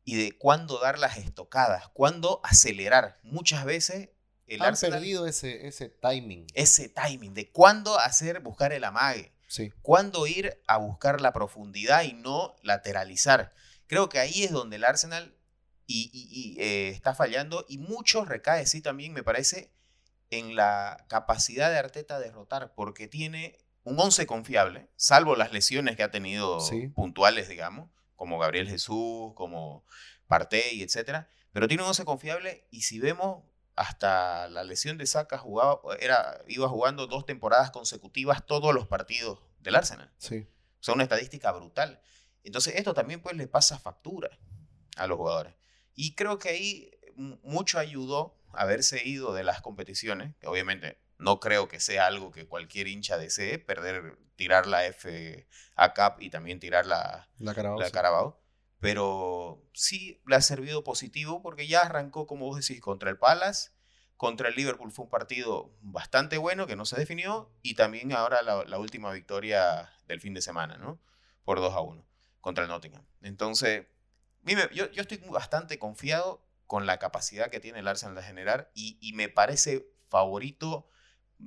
y 0.03 0.15
de 0.15 0.31
cuándo 0.39 0.79
dar 0.79 0.97
las 0.97 1.17
estocadas, 1.17 1.87
cuándo 1.89 2.41
acelerar. 2.43 3.19
Muchas 3.21 3.63
veces 3.63 4.09
el 4.47 4.61
Han 4.63 4.69
Arsenal, 4.69 4.99
perdido 4.99 5.27
ese, 5.27 5.67
ese 5.67 5.89
timing. 5.89 6.47
ese 6.55 6.89
timing 6.89 7.35
de 7.35 7.51
cuándo 7.51 7.99
hacer, 7.99 8.39
buscar 8.39 8.73
el 8.73 8.85
amague, 8.85 9.33
Sí. 9.47 9.71
cuándo 9.83 10.25
ir 10.25 10.59
a 10.65 10.77
buscar 10.77 11.21
la 11.21 11.31
profundidad 11.31 12.01
y 12.03 12.13
no 12.13 12.55
lateralizar. 12.63 13.53
Creo 13.85 14.09
que 14.09 14.17
ahí 14.17 14.43
es 14.45 14.51
donde 14.51 14.77
el 14.77 14.83
Arsenal 14.85 15.35
y, 15.91 16.09
y- 16.13 16.29
y, 16.57 16.61
eh, 16.61 16.89
está 16.89 17.15
fallando 17.15 17.65
y 17.67 17.77
mucho 17.79 18.23
recae, 18.25 18.65
sí, 18.67 18.81
también 18.81 19.11
me 19.13 19.23
parece, 19.23 19.71
en 20.29 20.55
la 20.55 21.05
capacidad 21.09 21.71
de 21.71 21.77
Arteta 21.79 22.19
de 22.19 22.29
rotar, 22.31 22.73
porque 22.75 23.07
tiene 23.07 23.57
un 23.83 23.99
11 23.99 24.27
confiable, 24.27 24.89
salvo 24.95 25.35
las 25.35 25.51
lesiones 25.51 25.95
que 25.95 26.03
ha 26.03 26.11
tenido 26.11 26.59
Sí. 26.59 26.89
puntuales, 26.89 27.49
digamos, 27.49 27.89
como 28.15 28.37
Gabriel 28.37 28.67
Jesús, 28.69 29.33
como 29.33 29.83
Partey, 30.27 30.83
etcétera, 30.83 31.27
pero 31.51 31.67
tiene 31.67 31.81
un 31.83 31.89
11 31.89 32.05
confiable 32.05 32.67
y 32.69 32.81
si 32.83 32.99
vemos 32.99 33.43
hasta 33.75 34.47
la 34.49 34.63
lesión 34.63 34.97
de 34.99 35.07
Saka 35.07 35.37
jugaba, 35.37 35.79
era, 35.99 36.41
iba 36.47 36.67
jugando 36.69 37.07
dos 37.07 37.25
temporadas 37.25 37.71
consecutivas 37.71 38.45
todos 38.45 38.75
los 38.75 38.87
partidos 38.87 39.39
del 39.59 39.75
Arsenal. 39.75 40.11
Sí. 40.17 40.45
O 40.79 40.83
sea, 40.83 40.93
una 40.93 41.03
estadística 41.03 41.51
brutal. 41.51 42.01
Entonces, 42.43 42.75
esto 42.75 42.93
también 42.93 43.21
pues 43.21 43.35
le 43.35 43.47
pasa 43.47 43.79
factura 43.79 44.29
a 44.97 45.07
los 45.07 45.17
jugadores. 45.17 45.55
Y 45.95 46.15
creo 46.15 46.39
que 46.39 46.49
ahí 46.49 46.91
m- 47.17 47.39
mucho 47.43 47.79
ayudó 47.79 48.35
haberse 48.53 49.07
ido 49.07 49.33
de 49.33 49.43
las 49.43 49.61
competiciones, 49.61 50.35
que 50.39 50.47
obviamente 50.47 50.99
no 51.17 51.39
creo 51.39 51.67
que 51.67 51.79
sea 51.79 52.07
algo 52.07 52.31
que 52.31 52.47
cualquier 52.47 52.87
hincha 52.87 53.17
desee, 53.17 53.59
perder, 53.59 54.17
tirar 54.35 54.67
la 54.67 54.85
FA 54.85 55.93
Cup 55.93 56.21
y 56.21 56.29
también 56.29 56.59
tirar 56.59 56.85
la, 56.85 57.29
La 57.37 57.53
Carabao. 57.53 57.79
la 57.79 57.85
sí. 57.87 57.91
Carabao. 57.91 58.41
Pero 58.79 59.61
sí 59.73 60.21
le 60.25 60.35
ha 60.37 60.41
servido 60.41 60.83
positivo 60.85 61.41
porque 61.41 61.67
ya 61.67 61.81
arrancó, 61.81 62.25
como 62.27 62.45
vos 62.45 62.57
decís, 62.65 62.81
contra 62.81 63.09
el 63.09 63.17
Palace. 63.17 63.71
Contra 64.15 64.49
el 64.49 64.55
Liverpool 64.55 64.91
fue 64.91 65.05
un 65.05 65.11
partido 65.11 65.75
bastante 65.81 66.37
bueno 66.37 66.65
que 66.67 66.75
no 66.77 66.85
se 66.85 66.97
definió. 66.97 67.51
Y 67.61 67.75
también 67.75 68.13
ahora 68.13 68.41
la, 68.41 68.63
la 68.65 68.79
última 68.79 69.11
victoria 69.11 69.89
del 70.07 70.21
fin 70.21 70.33
de 70.33 70.41
semana, 70.41 70.77
¿no? 70.77 70.99
Por 71.43 71.59
2 71.59 71.73
a 71.73 71.81
1 71.81 72.05
contra 72.41 72.63
el 72.63 72.69
Nottingham. 72.69 73.05
Entonces, 73.21 73.85
mire, 74.55 74.69
yo, 74.73 74.89
yo 74.91 75.01
estoy 75.01 75.17
bastante 75.29 75.79
confiado 75.79 76.45
con 76.67 76.85
la 76.85 76.99
capacidad 76.99 77.49
que 77.49 77.59
tiene 77.59 77.79
el 77.79 77.87
Arsenal 77.87 78.15
de 78.15 78.23
generar 78.23 78.71
y, 78.73 78.97
y 79.01 79.13
me 79.13 79.29
parece 79.29 79.91
favorito 80.09 80.87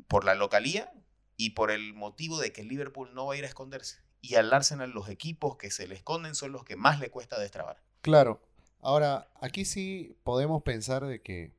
por 0.08 0.24
la 0.24 0.34
localía 0.34 0.92
y 1.36 1.50
por 1.50 1.70
el 1.70 1.94
motivo 1.94 2.38
de 2.38 2.52
que 2.52 2.62
el 2.62 2.68
Liverpool 2.68 3.14
no 3.14 3.26
va 3.26 3.34
a 3.34 3.36
ir 3.36 3.44
a 3.44 3.48
esconderse. 3.48 3.98
Y 4.20 4.36
al 4.36 4.52
Arsenal 4.52 4.90
los 4.90 5.08
equipos 5.08 5.56
que 5.56 5.70
se 5.70 5.88
le 5.88 5.94
esconden 5.94 6.34
son 6.34 6.52
los 6.52 6.64
que 6.64 6.76
más 6.76 7.00
le 7.00 7.10
cuesta 7.10 7.38
destrabar. 7.38 7.82
Claro. 8.00 8.40
Ahora, 8.80 9.28
aquí 9.40 9.64
sí 9.64 10.16
podemos 10.24 10.62
pensar 10.62 11.04
de 11.04 11.22
que, 11.22 11.52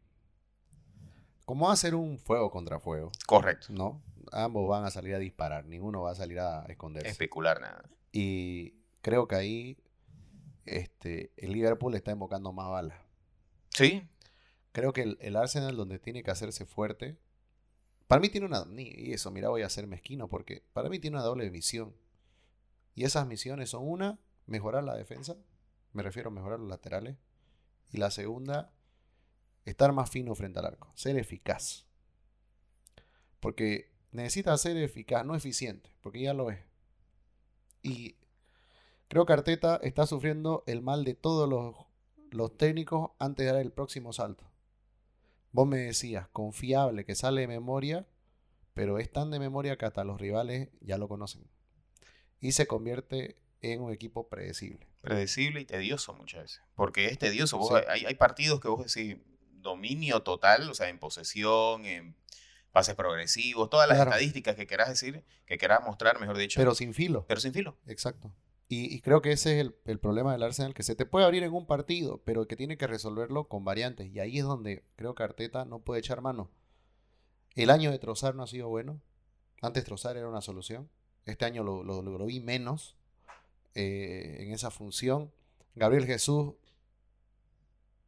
como 1.45 1.67
va 1.67 1.73
a 1.73 1.77
ser 1.77 1.95
un 1.95 2.19
fuego 2.19 2.51
contra 2.51 2.79
fuego, 2.79 3.11
Correcto. 3.25 3.67
¿no? 3.69 4.01
Ambos 4.31 4.67
van 4.67 4.85
a 4.85 4.91
salir 4.91 5.15
a 5.15 5.19
disparar, 5.19 5.65
ninguno 5.65 6.01
va 6.01 6.11
a 6.11 6.15
salir 6.15 6.39
a 6.39 6.65
esconderse. 6.67 7.09
Especular 7.09 7.61
nada. 7.61 7.83
Y 8.11 8.73
creo 9.01 9.27
que 9.27 9.35
ahí 9.35 9.77
este, 10.65 11.31
el 11.37 11.53
Liverpool 11.53 11.95
está 11.95 12.11
invocando 12.11 12.51
más 12.51 12.69
balas. 12.69 12.99
Sí, 13.69 14.07
Creo 14.73 14.91
que 14.91 15.03
el, 15.03 15.17
el 15.21 15.35
Arsenal, 15.35 15.77
donde 15.77 15.99
tiene 15.99 16.23
que 16.23 16.31
hacerse 16.31 16.65
fuerte, 16.65 17.15
para 18.07 18.19
mí 18.19 18.29
tiene 18.29 18.47
una. 18.47 18.65
Y 18.75 19.13
eso, 19.13 19.29
mira, 19.29 19.49
voy 19.49 19.61
a 19.61 19.69
ser 19.69 19.85
mezquino, 19.85 20.27
porque 20.27 20.63
para 20.73 20.89
mí 20.89 20.97
tiene 20.99 21.17
una 21.17 21.25
doble 21.25 21.49
misión. 21.51 21.95
Y 22.95 23.03
esas 23.05 23.27
misiones 23.27 23.69
son 23.69 23.87
una, 23.87 24.19
mejorar 24.47 24.83
la 24.83 24.95
defensa, 24.95 25.37
me 25.93 26.01
refiero 26.01 26.29
a 26.29 26.33
mejorar 26.33 26.59
los 26.59 26.69
laterales. 26.69 27.17
Y 27.91 27.97
la 27.97 28.09
segunda, 28.09 28.73
estar 29.63 29.93
más 29.93 30.09
fino 30.09 30.33
frente 30.33 30.57
al 30.57 30.65
arco, 30.65 30.91
ser 30.95 31.17
eficaz. 31.19 31.85
Porque 33.39 33.91
necesita 34.11 34.57
ser 34.57 34.75
eficaz, 34.77 35.23
no 35.23 35.35
eficiente, 35.35 35.91
porque 36.01 36.21
ya 36.21 36.33
lo 36.33 36.49
es. 36.49 36.59
Y 37.83 38.15
creo 39.13 39.25
que 39.25 39.33
Arteta 39.33 39.79
está 39.83 40.05
sufriendo 40.07 40.63
el 40.67 40.81
mal 40.81 41.03
de 41.03 41.13
todos 41.13 41.47
los, 41.47 41.75
los 42.31 42.57
técnicos 42.57 43.11
antes 43.19 43.45
de 43.45 43.51
dar 43.51 43.61
el 43.61 43.71
próximo 43.71 44.11
salto. 44.11 44.49
Vos 45.51 45.67
me 45.67 45.77
decías, 45.77 46.27
confiable, 46.29 47.05
que 47.05 47.13
sale 47.13 47.41
de 47.41 47.47
memoria, 47.47 48.07
pero 48.73 48.97
es 48.97 49.11
tan 49.11 49.29
de 49.29 49.37
memoria 49.39 49.77
que 49.77 49.85
hasta 49.85 50.03
los 50.03 50.19
rivales 50.19 50.69
ya 50.81 50.97
lo 50.97 51.07
conocen. 51.07 51.47
Y 52.39 52.53
se 52.53 52.65
convierte 52.65 53.37
en 53.61 53.81
un 53.81 53.93
equipo 53.93 54.27
predecible. 54.27 54.87
predecible 55.01 55.61
y 55.61 55.65
tedioso 55.65 56.13
muchas 56.13 56.41
veces. 56.43 56.61
Porque 56.75 57.05
es 57.07 57.19
tedioso. 57.19 57.57
Vos- 57.57 57.69
Sí. 57.77 57.85
hay, 57.89 58.05
hay 58.05 58.15
partidos 58.15 58.59
que 58.61 58.67
vos 58.69 58.91
decís 58.93 59.17
dominio 59.51 60.23
total, 60.23 60.69
o 60.69 60.73
sea, 60.73 60.89
en 60.89 60.97
posesión, 60.97 61.85
en 61.85 62.15
pases 62.71 62.95
progresivos, 62.95 63.69
todas 63.69 63.87
las 63.87 63.97
Claro. 63.97 64.09
estadísticas 64.11 64.55
que 64.55 64.65
querás 64.65 64.89
decir, 64.89 65.23
que 65.45 65.57
querás 65.57 65.81
mostrar, 65.85 66.19
mejor 66.19 66.37
dicho, 66.37 66.59
Pero 66.59 66.73
sin 66.73 66.93
filo. 66.93 67.25
pero 67.27 67.39
sin 67.39 67.53
filo. 67.53 67.77
Exacto. 67.85 68.33
Y, 68.73 68.95
y 68.95 69.01
creo 69.01 69.21
que 69.21 69.31
ese 69.31 69.53
es 69.59 69.61
el, 69.65 69.75
el 69.85 69.99
problema 69.99 70.31
del 70.31 70.41
Arsenal, 70.43 70.73
que 70.73 70.83
se 70.83 70.95
te 70.95 71.05
puede 71.05 71.25
abrir 71.25 71.43
en 71.43 71.53
un 71.53 71.65
partido, 71.67 72.21
pero 72.25 72.47
que 72.47 72.55
tiene 72.55 72.77
que 72.77 72.87
resolverlo 72.87 73.47
con 73.47 73.63
variantes. 73.63 74.07
Y 74.11 74.19
ahí 74.19 74.39
es 74.39 74.43
donde 74.45 74.83
creo 74.95 75.13
que 75.15 75.23
Arteta 75.23 75.65
no 75.65 75.79
puede 75.79 75.99
echar 75.99 76.21
mano. 76.21 76.49
El 77.55 77.69
año 77.69 77.91
de 77.91 77.99
Trozar 77.99 78.33
no 78.35 78.43
ha 78.43 78.47
sido 78.47 78.67
bueno. 78.69 78.99
Antes 79.61 79.83
Trozar 79.83 80.17
era 80.17 80.27
una 80.27 80.41
solución. 80.41 80.89
Este 81.25 81.45
año 81.45 81.63
lo, 81.63 81.83
lo- 81.83 82.01
lo 82.01 82.25
vi 82.25 82.39
menos 82.39 82.97
eh, 83.75 84.37
en 84.39 84.51
esa 84.51 84.71
función. 84.71 85.31
Gabriel 85.75 86.05
Jesús 86.05 86.53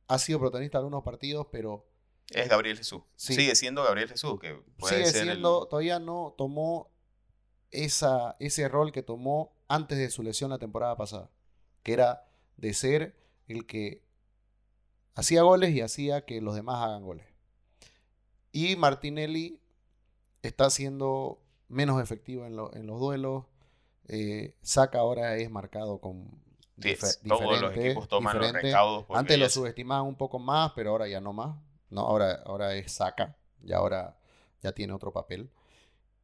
ha 0.07 0.17
sido 0.19 0.39
protagonista 0.39 0.77
en 0.77 0.85
algunos 0.85 1.03
partidos, 1.03 1.47
pero 1.51 1.85
Es 2.29 2.49
Gabriel 2.49 2.77
Jesús. 2.77 3.01
Sí. 3.15 3.35
Sigue 3.35 3.55
siendo 3.55 3.83
Gabriel 3.83 4.09
Jesús, 4.09 4.39
que 4.39 4.53
puede 4.77 4.95
sigue 4.97 5.05
ser 5.11 5.21
el- 5.21 5.27
siendo, 5.29 5.67
todavía 5.67 5.99
no 5.99 6.33
tomó 6.37 6.91
esa, 7.83 8.35
ese 8.39 8.67
rol 8.69 8.91
que 8.91 9.03
tomó 9.03 9.53
antes 9.67 9.97
de 9.97 10.09
su 10.09 10.23
lesión 10.23 10.49
la 10.51 10.59
temporada 10.59 10.95
pasada, 10.95 11.29
que 11.83 11.93
era 11.93 12.27
de 12.57 12.73
ser 12.73 13.15
el 13.47 13.65
que 13.65 14.01
hacía 15.15 15.41
goles 15.43 15.71
y 15.71 15.81
hacía 15.81 16.25
que 16.25 16.41
los 16.41 16.55
demás 16.55 16.83
hagan 16.83 17.03
goles. 17.03 17.25
Y 18.51 18.75
Martinelli 18.75 19.59
está 20.41 20.69
siendo 20.69 21.41
menos 21.67 22.01
efectivo 22.01 22.45
en, 22.45 22.55
lo- 22.55 22.73
en 22.73 22.87
los 22.87 22.99
duelos. 22.99 23.45
Eh, 24.07 24.55
Saka 24.61 24.99
ahora 24.99 25.35
es 25.37 25.49
marcado 25.49 25.99
con 25.99 26.29
Sí, 26.79 26.89
dife- 26.89 27.19
todos 27.27 27.59
los 27.61 27.75
equipos 27.75 28.07
toman 28.07 28.35
los 28.37 28.45
diferente. 28.47 28.67
recaudos. 28.69 29.05
porque 29.05 29.19
Antes 29.19 29.39
lo 29.39 29.49
subestimaban 29.49 30.05
un 30.05 30.15
poco 30.15 30.39
más, 30.39 30.71
pero 30.75 30.91
ahora 30.91 31.07
ya 31.07 31.19
no 31.21 31.33
más. 31.33 31.57
No, 31.89 32.01
ahora, 32.01 32.41
ahora 32.45 32.75
es 32.75 32.91
Saka. 32.91 33.35
Y 33.63 33.71
ahora 33.73 34.17
ya 34.61 34.71
tiene 34.73 34.93
otro 34.93 35.11
papel. 35.11 35.49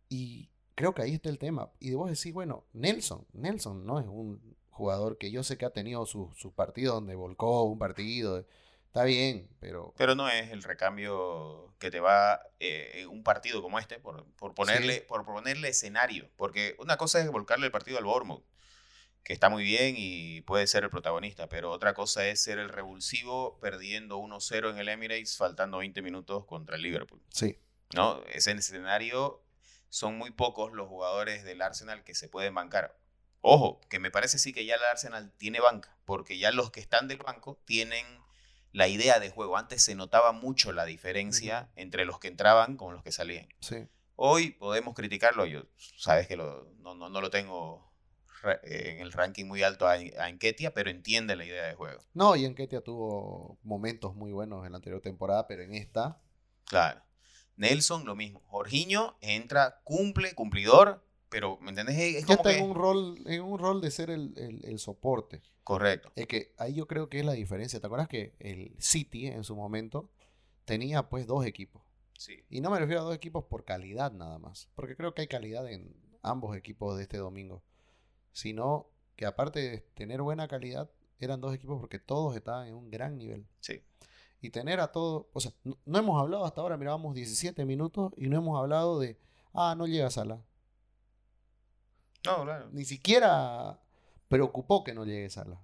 Y 0.10 0.50
creo 0.76 0.94
que 0.94 1.02
ahí 1.02 1.14
está 1.14 1.30
el 1.30 1.38
tema. 1.40 1.70
Y 1.80 1.90
debo 1.92 2.08
decir, 2.08 2.34
bueno, 2.34 2.66
Nelson. 2.74 3.26
Nelson 3.34 3.86
no 3.86 4.00
es 4.00 4.08
un 4.08 4.56
jugador 4.70 5.18
que 5.18 5.32
yo 5.32 5.44
sé 5.44 5.58
que 5.58 5.66
ha 5.66 5.70
tenido 5.72 6.06
sus 6.06 6.36
su 6.38 6.54
partidos 6.54 6.96
donde 6.96 7.16
volcó 7.16 7.64
un 7.64 7.78
partido. 7.80 8.46
Está 8.88 9.04
bien, 9.06 9.48
pero 9.60 9.94
Pero 9.98 10.16
no 10.16 10.28
es 10.28 10.52
el 10.52 10.64
recambio 10.64 11.74
que 11.80 11.90
te 11.92 12.00
va 12.02 12.42
eh, 12.60 12.92
en 13.02 13.08
un 13.10 13.24
partido 13.24 13.62
como 13.62 13.80
este, 13.80 14.00
por, 14.00 14.26
por 14.36 14.54
ponerle, 14.54 14.96
Sí. 14.96 15.04
por 15.08 15.24
ponerle 15.26 15.70
escenario. 15.70 16.30
Porque 16.36 16.76
una 16.80 16.98
cosa 16.98 17.20
es 17.22 17.32
volcarle 17.32 17.68
el 17.68 17.72
partido 17.72 17.98
al 17.98 18.04
Bournemouth, 18.04 18.44
que 19.24 19.32
está 19.34 19.50
muy 19.50 19.64
bien 19.64 19.96
y 19.98 20.42
puede 20.42 20.68
ser 20.68 20.84
el 20.84 20.90
protagonista, 20.90 21.48
pero 21.48 21.72
otra 21.72 21.94
cosa 21.94 22.28
es 22.28 22.42
ser 22.44 22.60
el 22.60 22.68
revulsivo 22.70 23.58
perdiendo 23.62 24.18
1-0 24.20 24.72
en 24.72 24.78
el 24.78 24.90
Emirates, 24.90 25.38
faltando 25.38 25.78
20 25.78 26.02
minutos 26.02 26.46
contra 26.46 26.76
el 26.76 26.82
Liverpool. 26.82 27.22
sí. 27.30 27.58
¿no? 27.94 28.24
Ese 28.34 28.52
escenario 28.52 29.42
son 29.92 30.18
muy 30.18 30.32
pocos 30.32 30.72
los 30.72 30.88
jugadores 30.88 31.44
del 31.44 31.62
Arsenal 31.62 32.04
que 32.04 32.16
se 32.16 32.30
pueden 32.30 32.56
bancar. 32.56 32.98
Ojo, 33.42 33.82
que 33.90 34.00
me 34.00 34.10
parece 34.10 34.38
sí 34.40 34.54
que 34.54 34.66
ya 34.66 34.76
el 34.76 34.84
Arsenal 34.86 35.32
tiene 35.38 35.60
banca, 35.60 35.98
porque 36.06 36.38
ya 36.38 36.52
los 36.52 36.72
que 36.72 36.80
están 36.80 37.08
del 37.08 37.18
banco 37.18 37.62
tienen 37.66 38.06
la 38.72 38.88
idea 38.88 39.20
de 39.20 39.30
juego. 39.30 39.58
Antes 39.58 39.84
se 39.84 39.96
notaba 39.96 40.32
mucho 40.32 40.72
la 40.72 40.86
diferencia 40.86 41.70
entre 41.76 42.06
los 42.06 42.20
que 42.20 42.30
entraban 42.30 42.78
con 42.78 42.94
los 42.94 43.04
que 43.04 43.12
salían. 43.12 43.50
Sí. 43.60 43.88
Hoy 44.16 44.52
podemos 44.52 44.94
criticarlo, 44.94 45.46
yo 45.46 45.64
sabes 45.98 46.28
que 46.28 46.38
lo- 46.38 46.72
no, 46.78 46.96
no, 46.96 47.10
no 47.10 47.20
lo 47.20 47.30
tengo 47.30 47.92
en 48.64 49.00
el 49.02 49.12
ranking 49.12 49.46
muy 49.46 49.62
alto 49.62 49.88
a, 49.88 49.94
a 49.94 50.30
Enketia, 50.30 50.74
pero 50.74 50.90
entiende 50.90 51.36
la 51.36 51.44
idea 51.46 51.66
de 51.68 51.74
juego. 51.76 52.02
No, 52.14 52.36
y 52.36 52.46
Enketia 52.46 52.82
tuvo 52.82 53.60
momentos 53.64 54.16
muy 54.16 54.32
buenos 54.32 54.66
en 54.66 54.72
la 54.72 54.78
anterior 54.78 55.02
temporada, 55.02 55.48
pero 55.48 55.64
en 55.64 55.74
esta, 55.76 56.22
Claro. 56.66 57.02
Nelson, 57.62 58.06
lo 58.06 58.16
mismo. 58.16 58.42
Jorginho 58.48 59.16
entra, 59.22 59.82
cumple, 59.84 60.34
cumplidor, 60.36 61.04
pero, 61.30 61.58
¿me 61.62 61.70
entendés? 61.70 61.98
Es, 61.98 62.16
es 62.16 62.22
ya 62.22 62.36
como 62.36 62.38
está 62.38 62.50
que... 62.52 62.58
en 62.58 62.70
un 62.70 62.76
rol, 62.76 63.18
en 63.26 63.42
un 63.42 63.58
rol 63.60 63.80
de 63.82 63.90
ser 63.92 64.10
el, 64.10 64.34
el- 64.38 64.66
el 64.66 64.80
soporte. 64.80 65.42
Correcto. 65.64 66.12
Es 66.16 66.28
que 66.28 66.54
ahí 66.58 66.74
yo 66.74 66.88
creo 66.88 67.08
que 67.10 67.20
es 67.20 67.26
la 67.26 67.34
diferencia. 67.34 67.80
¿Te 67.80 67.86
acuerdas 67.88 68.08
que 68.10 68.34
el 68.40 68.76
City 68.80 69.28
en 69.28 69.44
su 69.44 69.56
momento 69.56 70.10
tenía 70.66 71.08
pues 71.10 71.28
dos 71.28 71.46
equipos? 71.46 71.82
Sí. 72.18 72.44
Y 72.50 72.62
no 72.62 72.70
me 72.70 72.80
refiero 72.80 73.02
a 73.02 73.06
dos 73.06 73.16
equipos 73.16 73.46
por 73.46 73.64
calidad 73.64 74.12
nada 74.12 74.38
más, 74.40 74.68
porque 74.76 74.96
creo 74.96 75.14
que 75.14 75.22
hay 75.22 75.28
calidad 75.28 75.68
en 75.72 75.96
ambos 76.24 76.56
equipos 76.58 76.98
de 76.98 77.04
este 77.04 77.18
domingo, 77.18 77.64
sino 78.32 78.88
que 79.16 79.26
aparte 79.26 79.60
de 79.60 79.78
tener 79.94 80.22
buena 80.22 80.48
calidad, 80.48 80.90
eran 81.20 81.42
dos 81.42 81.54
equipos 81.54 81.80
porque 81.80 82.00
todos 82.00 82.36
estaban 82.36 82.68
en 82.68 82.74
un 82.76 82.90
gran 82.90 83.18
nivel. 83.18 83.46
Sí. 83.60 83.82
Y 84.42 84.50
tener 84.50 84.80
a 84.80 84.92
todos, 84.92 85.28
o 85.34 85.40
sea, 85.40 85.52
no, 85.64 85.78
no 85.86 86.00
hemos 86.00 86.20
hablado 86.20 86.46
hasta 86.46 86.62
ahora, 86.62 86.78
mirábamos 86.78 87.14
17 87.14 87.64
minutos 87.66 88.12
y 88.18 88.28
no 88.28 88.38
hemos 88.38 88.60
hablado 88.60 89.00
de, 89.00 89.20
ah, 89.54 89.76
no 89.78 89.86
llega 89.86 90.10
Sala. 90.10 90.42
No, 92.26 92.44
claro. 92.44 92.70
Ni 92.72 92.86
siquiera 92.86 93.80
preocupó 94.28 94.84
que 94.84 94.94
no 94.94 95.06
llegue 95.06 95.30
Sala. 95.30 95.62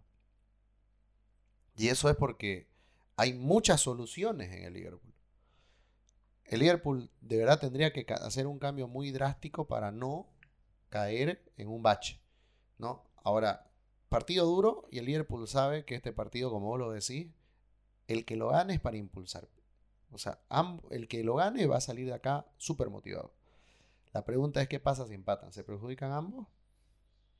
Y 1.75 1.89
eso 1.89 2.09
es 2.09 2.15
porque 2.15 2.67
hay 3.15 3.33
muchas 3.33 3.81
soluciones 3.81 4.51
en 4.51 4.63
el 4.63 4.73
Liverpool. 4.73 5.13
El 6.45 6.59
Liverpool 6.59 7.09
de 7.21 7.37
verdad 7.37 7.59
tendría 7.59 7.91
que 7.91 8.05
hacer 8.21 8.47
un 8.47 8.59
cambio 8.59 8.87
muy 8.87 9.11
drástico 9.11 9.65
para 9.65 9.91
no 9.91 10.27
caer 10.89 11.43
en 11.57 11.67
un 11.67 11.83
bache. 11.83 12.19
¿no? 12.77 13.03
Ahora, 13.23 13.69
partido 14.09 14.45
duro 14.45 14.87
y 14.91 14.99
el 14.99 15.05
Liverpool 15.05 15.47
sabe 15.47 15.85
que 15.85 15.95
este 15.95 16.13
partido, 16.13 16.49
como 16.49 16.67
vos 16.67 16.79
lo 16.79 16.91
decís, 16.91 17.27
el 18.07 18.25
que 18.25 18.35
lo 18.35 18.49
gane 18.49 18.73
es 18.75 18.79
para 18.79 18.97
impulsar. 18.97 19.47
O 20.11 20.17
sea, 20.17 20.39
el 20.91 21.07
que 21.07 21.23
lo 21.23 21.35
gane 21.35 21.67
va 21.67 21.77
a 21.77 21.81
salir 21.81 22.07
de 22.07 22.13
acá 22.13 22.45
súper 22.57 22.89
motivado. 22.89 23.33
La 24.13 24.23
pregunta 24.23 24.61
es 24.61 24.67
qué 24.67 24.79
pasa 24.79 25.05
si 25.05 25.13
empatan. 25.13 25.51
¿Se 25.51 25.63
perjudican 25.63 26.11
ambos? 26.11 26.47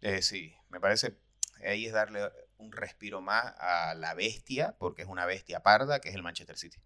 Eh, 0.01 0.21
sí, 0.21 0.56
me 0.69 0.80
parece, 0.80 1.17
ahí 1.65 1.86
es 1.86 1.93
darle 1.93 2.30
un 2.58 2.71
respiro 2.71 3.21
más 3.21 3.56
a 3.58 3.95
la 3.95 4.13
bestia, 4.13 4.75
porque 4.77 5.03
es 5.03 5.08
una 5.08 5.25
bestia 5.25 5.63
parda, 5.63 5.99
que 5.99 6.10
es 6.10 6.15
el 6.15 6.23
Manchester 6.23 6.58
City. 6.58 6.77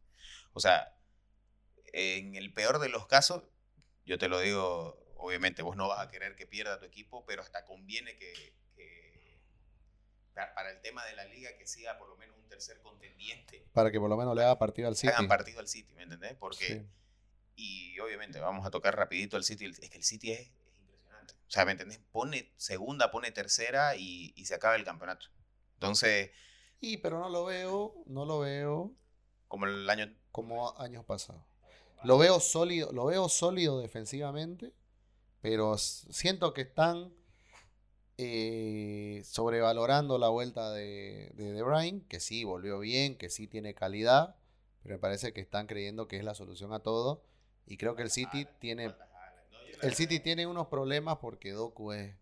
O 0.54 0.60
sea, 0.60 0.96
en 1.94 2.36
el 2.36 2.54
peor 2.54 2.80
de 2.80 2.90
los 2.90 3.08
casos, 3.08 3.44
yo 4.06 4.18
te 4.18 4.28
lo 4.28 4.40
digo, 4.40 4.98
obviamente 5.18 5.62
vos 5.62 5.76
no 5.76 5.88
vas 5.88 6.00
a 6.00 6.10
querer 6.10 6.36
que 6.36 6.48
pierda 6.48 6.80
tu 6.80 6.86
equipo, 6.86 7.26
pero 7.26 7.42
hasta 7.42 7.66
conviene 7.66 8.16
que, 8.16 8.56
para 10.34 10.72
el 10.72 10.82
tema 10.82 11.06
de 11.06 11.16
la 11.16 11.26
liga 11.26 11.56
que 11.58 11.68
siga 11.68 11.98
por 11.98 12.10
lo 12.10 12.16
menos 12.18 12.38
un 12.38 12.48
tercer 12.48 12.82
contendiente. 12.82 13.66
Para 13.74 13.92
que 13.92 14.00
por 14.00 14.10
lo 14.10 14.18
menos 14.18 14.36
le 14.36 14.44
haga 14.44 14.58
partido 14.58 14.88
al 14.88 14.96
City. 14.96 15.12
Hagan 15.14 15.28
partido 15.28 15.60
al 15.60 15.68
City, 15.68 15.94
¿me 15.94 16.04
entendés? 16.04 16.36
Porque 16.36 16.66
Sí. 16.66 16.86
y 17.56 18.00
obviamente 18.00 18.40
vamos 18.40 18.66
a 18.66 18.72
tocar 18.72 18.96
rapidito 18.96 19.38
el 19.38 19.44
City. 19.44 19.66
Es 19.66 19.90
que 19.90 19.98
el 19.98 20.04
City 20.04 20.32
es, 20.32 20.40
es 20.42 20.52
impresionante. 20.80 21.34
O 21.34 21.52
sea, 21.52 21.66
¿me 21.66 21.72
entendés? 21.74 22.00
Pone 22.12 22.52
segunda, 22.58 23.12
pone 23.12 23.32
tercera 23.32 23.96
y, 23.96 24.34
y 24.36 24.46
se 24.46 24.56
acaba 24.56 24.76
el 24.76 24.84
campeonato. 24.86 25.28
Entonces, 25.76 26.32
Y 26.80 26.98
pero 26.98 27.20
no 27.20 27.30
lo 27.30 27.46
veo, 27.46 27.94
no 28.08 28.26
lo 28.26 28.40
veo 28.40 28.92
como 29.48 29.66
el 29.66 29.90
año... 29.90 30.16
como 30.32 30.80
años 30.80 31.04
pasados. 31.06 31.44
Lo 32.04 32.18
veo 32.18 32.40
sólido, 32.40 32.92
lo 32.94 33.06
veo 33.06 33.30
sólido 33.30 33.80
defensivamente, 33.80 34.74
pero 35.42 35.78
siento 35.78 36.54
que 36.54 36.62
están 36.62 37.14
eh, 38.22 39.24
sobrevalorando 39.26 40.18
la 40.18 40.30
vuelta 40.30 40.72
de, 40.72 41.32
de 41.36 41.52
De 41.52 41.64
Bruyne, 41.64 42.04
que 42.08 42.20
sí 42.20 42.44
volvió 42.44 42.80
bien, 42.80 43.18
que 43.18 43.30
sí 43.30 43.48
tiene 43.48 43.74
calidad, 43.74 44.36
pero 44.84 44.96
me 44.96 45.00
parece 45.00 45.34
que 45.34 45.42
están 45.42 45.68
creyendo 45.68 46.08
que 46.08 46.18
es 46.18 46.24
la 46.24 46.36
solución 46.36 46.74
a 46.74 46.80
todo. 46.80 47.24
Y 47.66 47.78
creo 47.78 47.96
que 47.96 48.04
el 48.04 48.12
City 48.12 48.48
tiene, 48.60 48.94
el 49.82 49.94
City 49.94 50.20
tiene 50.20 50.48
unos 50.48 50.68
problemas 50.68 51.18
porque 51.18 51.52
Doku 51.52 51.92
es, 51.94 52.16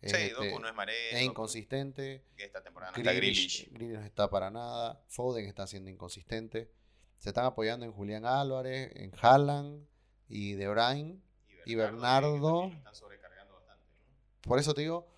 es, 0.00 0.12
Sí, 0.12 0.16
este, 0.18 0.34
Doku 0.34 0.60
no 0.60 0.68
es 0.68 0.74
mareo. 0.74 0.94
es 1.12 1.22
inconsistente. 1.22 2.22
Esta 2.36 2.62
temporada 2.62 2.92
no 2.92 2.98
está 2.98 3.12
Grealish, 3.12 3.64
Grealish. 3.66 3.72
Grealish 3.72 3.98
no 3.98 4.04
está 4.04 4.30
para 4.30 4.50
nada. 4.50 5.02
Foden 5.08 5.46
está 5.46 5.66
siendo 5.66 5.90
inconsistente. 5.90 6.70
Se 7.18 7.30
están 7.30 7.46
apoyando 7.46 7.86
en 7.86 7.92
Julián 7.92 8.26
Álvarez, 8.26 8.92
en 8.94 9.12
Haaland 9.20 9.86
y 10.28 10.52
De 10.52 10.68
Bruyne. 10.68 11.20
Y 11.64 11.74
Bernardo. 11.74 12.30
que 12.30 12.40
también 12.40 12.70
lo 12.72 12.78
están 12.78 12.94
sobrecargando 12.94 13.54
bastante, 13.54 13.84
¿no? 13.90 14.42
Por 14.42 14.58
eso 14.60 14.72
te 14.74 14.82
digo, 14.82 15.08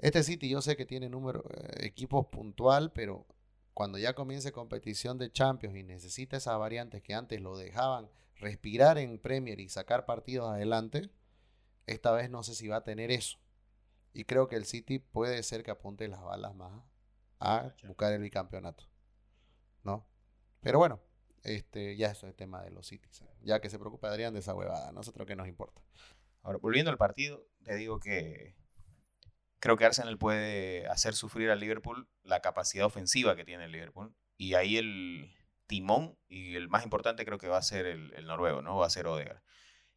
este 0.00 0.22
City 0.22 0.48
yo 0.48 0.62
sé 0.62 0.76
que 0.76 0.86
tiene 0.86 1.08
número, 1.08 1.44
eh, 1.50 1.86
equipos 1.86 2.26
puntual, 2.26 2.92
pero 2.92 3.26
cuando 3.74 3.98
ya 3.98 4.14
comience 4.14 4.50
competición 4.52 5.18
de 5.18 5.30
Champions 5.30 5.76
y 5.76 5.82
necesita 5.82 6.36
esas 6.36 6.58
variantes 6.58 7.02
que 7.02 7.14
antes 7.14 7.40
lo 7.40 7.56
dejaban 7.56 8.10
respirar 8.36 8.98
en 8.98 9.18
Premier 9.18 9.60
y 9.60 9.68
sacar 9.68 10.06
partidos 10.06 10.50
adelante, 10.50 11.10
esta 11.86 12.12
vez 12.12 12.30
no 12.30 12.42
sé 12.42 12.54
si 12.54 12.68
va 12.68 12.76
a 12.76 12.84
tener 12.84 13.10
eso. 13.10 13.38
Y 14.12 14.24
creo 14.24 14.48
que 14.48 14.56
el 14.56 14.64
City 14.64 14.98
puede 14.98 15.42
ser 15.42 15.62
que 15.62 15.70
apunte 15.70 16.08
las 16.08 16.22
balas 16.22 16.54
más 16.54 16.82
a 17.38 17.74
buscar 17.84 18.12
el 18.12 18.22
bicampeonato. 18.22 18.84
¿No? 19.84 20.06
Pero 20.60 20.78
bueno, 20.78 21.00
este, 21.42 21.96
ya 21.96 22.10
eso 22.10 22.26
es 22.26 22.34
tema 22.34 22.62
de 22.62 22.70
los 22.70 22.86
Cities. 22.86 23.24
Ya 23.42 23.60
que 23.60 23.70
se 23.70 23.78
preocupa 23.78 24.08
Adrián 24.08 24.34
de 24.34 24.40
esa 24.40 24.54
huevada, 24.54 24.92
nosotros 24.92 25.26
que 25.26 25.36
nos 25.36 25.48
importa. 25.48 25.80
Ahora, 26.42 26.58
volviendo 26.58 26.90
al 26.90 26.98
partido, 26.98 27.46
te 27.64 27.76
digo 27.76 28.00
que 28.00 28.54
creo 29.60 29.76
que 29.76 29.84
Arsenal 29.84 30.18
puede 30.18 30.86
hacer 30.88 31.14
sufrir 31.14 31.50
al 31.50 31.60
Liverpool 31.60 32.08
la 32.24 32.40
capacidad 32.40 32.86
ofensiva 32.86 33.36
que 33.36 33.44
tiene 33.44 33.66
el 33.66 33.72
Liverpool. 33.72 34.14
Y 34.36 34.54
ahí 34.54 34.76
el 34.76 35.34
timón 35.66 36.18
y 36.28 36.56
el 36.56 36.68
más 36.68 36.82
importante 36.82 37.24
creo 37.24 37.38
que 37.38 37.48
va 37.48 37.58
a 37.58 37.62
ser 37.62 37.86
el, 37.86 38.12
el 38.14 38.26
noruego, 38.26 38.62
¿no? 38.62 38.76
Va 38.78 38.86
a 38.86 38.90
ser 38.90 39.06
Odegaard. 39.06 39.42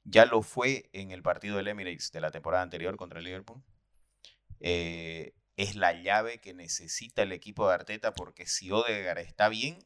Ya 0.04 0.26
lo 0.26 0.42
fue 0.42 0.90
en 0.92 1.12
el 1.12 1.24
partido 1.24 1.58
del 1.58 1.70
Emirates 1.70 2.12
de 2.12 2.22
la 2.22 2.30
temporada 2.30 2.62
anterior 2.62 2.98
contra 2.98 3.20
el 3.20 3.26
Liverpool. 3.26 3.64
Eh, 4.60 5.34
es 5.56 5.76
la 5.76 5.94
llave 5.94 6.40
que 6.40 6.54
necesita 6.54 7.22
el 7.24 7.32
equipo 7.32 7.68
de 7.68 7.76
Arteta 7.76 8.14
porque 8.14 8.46
si 8.46 8.72
Odegaard 8.72 9.20
está 9.20 9.50
bien, 9.50 9.80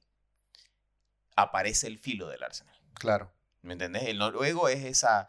aparece 1.35 1.87
el 1.87 1.99
filo 1.99 2.27
del 2.27 2.43
Arsenal. 2.43 2.75
Claro. 2.95 3.31
¿Me 3.61 3.73
entendés? 3.73 4.03
El 4.03 4.17
noruego 4.17 4.69
es 4.69 4.83
esa, 4.83 5.27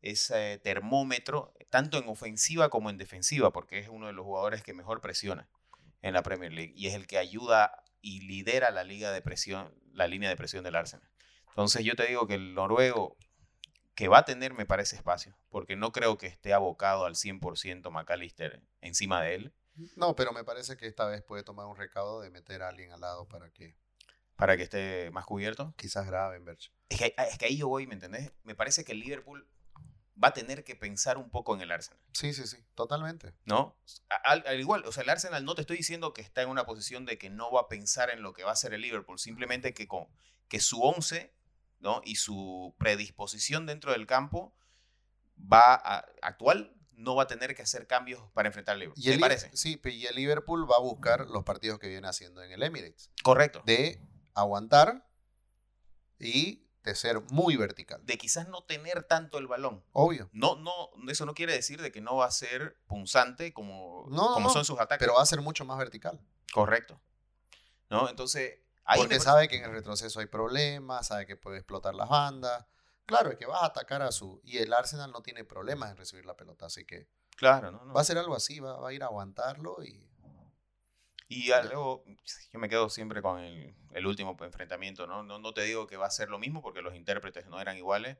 ese 0.00 0.58
termómetro, 0.58 1.52
tanto 1.70 1.98
en 1.98 2.08
ofensiva 2.08 2.68
como 2.68 2.90
en 2.90 2.98
defensiva, 2.98 3.52
porque 3.52 3.78
es 3.78 3.88
uno 3.88 4.08
de 4.08 4.12
los 4.12 4.24
jugadores 4.24 4.62
que 4.62 4.74
mejor 4.74 5.00
presiona. 5.00 5.48
en 6.02 6.14
la 6.14 6.22
Premier 6.22 6.50
League 6.52 6.72
y 6.74 6.86
es 6.86 6.94
el 6.94 7.06
que 7.06 7.18
ayuda 7.18 7.84
y 8.00 8.22
lidera 8.22 8.70
la 8.70 8.84
liga 8.84 9.12
de 9.12 9.20
presión, 9.20 9.74
la 9.92 10.06
línea 10.06 10.30
de 10.30 10.36
presión 10.36 10.64
del 10.64 10.76
Arsenal. 10.76 11.06
Entonces 11.48 11.84
yo 11.84 11.94
te 11.94 12.06
digo 12.06 12.26
que 12.26 12.34
el 12.34 12.54
noruego 12.54 13.16
que 13.94 14.08
va 14.08 14.20
a 14.20 14.24
tener 14.24 14.54
me 14.54 14.64
parece 14.64 14.96
espacio, 14.96 15.36
porque 15.50 15.76
no 15.76 15.92
creo 15.92 16.16
que 16.16 16.26
esté 16.26 16.54
abocado 16.54 17.04
al 17.04 17.16
100% 17.16 17.90
McAllister 17.90 18.62
encima 18.80 19.20
de 19.20 19.34
él. 19.34 19.52
No, 19.96 20.16
pero 20.16 20.32
me 20.32 20.42
parece 20.42 20.78
que 20.78 20.86
esta 20.86 21.04
vez 21.06 21.22
puede 21.22 21.42
tomar 21.42 21.66
un 21.66 21.76
recaudo 21.76 22.22
de 22.22 22.30
meter 22.30 22.62
a 22.62 22.68
alguien 22.68 22.92
al 22.92 23.00
lado 23.00 23.28
para 23.28 23.50
que 23.50 23.76
para 24.36 24.56
que 24.56 24.62
esté 24.62 25.10
más 25.10 25.26
cubierto. 25.26 25.74
quizás 25.76 26.06
Gravenberch. 26.06 26.72
Es 26.88 26.98
que, 26.98 27.14
es 27.28 27.36
que 27.36 27.44
ahí 27.44 27.58
yo 27.58 27.68
voy, 27.68 27.86
¿me 27.86 27.92
entendés? 27.92 28.32
Me 28.42 28.54
parece 28.54 28.86
que 28.86 28.92
el 28.92 29.00
Liverpool 29.00 29.46
va 30.22 30.28
a 30.28 30.32
tener 30.32 30.64
que 30.64 30.76
pensar 30.76 31.16
un 31.18 31.30
poco 31.30 31.54
en 31.54 31.62
el 31.62 31.70
Arsenal, 31.72 31.98
Sí, 32.12 32.34
sí, 32.34 32.46
sí, 32.46 32.58
totalmente. 32.74 33.32
¿no? 33.44 33.76
Al, 34.24 34.44
al 34.46 34.60
igual, 34.60 34.84
o 34.84 34.92
sea, 34.92 35.02
el 35.02 35.08
Arsenal 35.10 35.44
no 35.44 35.54
te 35.54 35.62
estoy 35.62 35.78
diciendo 35.78 36.12
que 36.12 36.20
está 36.20 36.42
en 36.42 36.48
una 36.50 36.66
posición 36.66 37.06
de 37.06 37.16
que 37.18 37.30
no 37.30 37.50
va 37.50 37.62
a 37.62 37.68
pensar 37.68 38.10
en 38.10 38.22
lo 38.22 38.32
que 38.34 38.44
va 38.44 38.50
a 38.50 38.52
hacer 38.52 38.74
el 38.74 38.82
Liverpool, 38.82 39.18
simplemente 39.18 39.72
que, 39.72 39.88
con, 39.88 40.08
que 40.48 40.60
su 40.60 40.82
11, 40.82 41.32
¿no? 41.78 42.02
Y 42.04 42.16
su 42.16 42.74
predisposición 42.78 43.64
dentro 43.66 43.92
del 43.92 44.06
campo 44.06 44.54
va 45.50 45.74
a, 45.74 46.04
actual 46.22 46.76
no 46.92 47.14
va 47.14 47.22
a 47.22 47.26
tener 47.26 47.54
que 47.54 47.62
hacer 47.62 47.86
cambios 47.86 48.22
para 48.34 48.48
enfrentar 48.48 48.74
al 48.74 48.80
Liverpool. 48.80 49.02
Y 49.02 49.08
el, 49.08 49.12
¿Me 49.12 49.16
Li- 49.16 49.20
parece? 49.22 49.56
Sí, 49.56 49.80
y 49.82 50.04
el 50.04 50.14
Liverpool 50.16 50.70
va 50.70 50.76
a 50.76 50.80
buscar 50.80 51.26
los 51.28 51.44
partidos 51.44 51.78
que 51.78 51.88
viene 51.88 52.06
haciendo 52.06 52.42
en 52.42 52.52
el 52.52 52.62
Emirates. 52.62 53.10
Correcto. 53.22 53.62
De 53.64 54.02
aguantar 54.34 55.08
y 56.18 56.66
de 56.82 56.94
ser 56.94 57.20
muy 57.30 57.56
vertical. 57.56 58.04
De 58.04 58.16
quizás 58.16 58.48
no 58.48 58.62
tener 58.62 59.04
tanto 59.04 59.38
el 59.38 59.46
balón. 59.46 59.84
Obvio. 59.92 60.30
No, 60.32 60.56
no, 60.56 60.90
eso 61.10 61.26
no 61.26 61.34
quiere 61.34 61.52
decir 61.52 61.82
de 61.82 61.92
que 61.92 62.00
no 62.00 62.16
va 62.16 62.26
a 62.26 62.30
ser 62.30 62.78
punzante 62.86 63.52
como, 63.52 64.06
No, 64.08 64.34
como 64.34 64.48
no, 64.48 64.52
son 64.52 64.64
sus 64.64 64.78
ataques. 64.78 65.04
Pero 65.06 65.16
va 65.16 65.22
a 65.22 65.26
ser 65.26 65.40
mucho 65.40 65.64
más 65.64 65.78
vertical. 65.78 66.20
Correcto. 66.52 67.00
¿No? 67.90 68.08
Entonces, 68.08 68.60
ahí 68.84 69.00
porque 69.00 69.20
sabe 69.20 69.48
que 69.48 69.56
en 69.56 69.64
el 69.64 69.72
retroceso 69.72 70.20
hay 70.20 70.26
problemas, 70.26 71.08
sabe 71.08 71.26
que 71.26 71.36
puede 71.36 71.58
explotar 71.58 71.94
las 71.94 72.08
bandas. 72.08 72.66
Claro, 73.04 73.30
es 73.30 73.36
que 73.36 73.46
va 73.46 73.60
a 73.60 73.66
atacar 73.66 74.02
a 74.02 74.12
su... 74.12 74.40
Y 74.44 74.58
el 74.58 74.72
Arsenal 74.72 75.10
no 75.10 75.20
tiene 75.20 75.44
problemas 75.44 75.90
en 75.90 75.96
recibir 75.96 76.24
la 76.24 76.36
pelota, 76.36 76.66
así 76.66 76.84
que 76.84 77.08
Claro, 77.36 77.70
¿no? 77.72 77.84
no. 77.84 77.94
va 77.94 78.02
a 78.02 78.04
ser 78.04 78.18
algo 78.18 78.36
así, 78.36 78.60
va, 78.60 78.76
va 78.76 78.90
a 78.90 78.92
ir 78.92 79.02
a 79.02 79.06
aguantarlo 79.06 79.82
y... 79.82 80.06
Y 81.32 81.46
ya 81.46 81.62
luego, 81.62 82.02
yo 82.52 82.58
me 82.58 82.68
quedo 82.68 82.90
siempre 82.90 83.22
con 83.22 83.38
el, 83.38 83.72
el 83.92 84.06
último 84.06 84.36
enfrentamiento, 84.40 85.06
¿no? 85.06 85.22
¿no? 85.22 85.38
No 85.38 85.54
te 85.54 85.62
digo 85.62 85.86
que 85.86 85.96
va 85.96 86.06
a 86.06 86.10
ser 86.10 86.28
lo 86.28 86.40
mismo 86.40 86.60
porque 86.60 86.82
los 86.82 86.92
intérpretes 86.96 87.46
no 87.46 87.60
eran 87.60 87.76
iguales, 87.76 88.18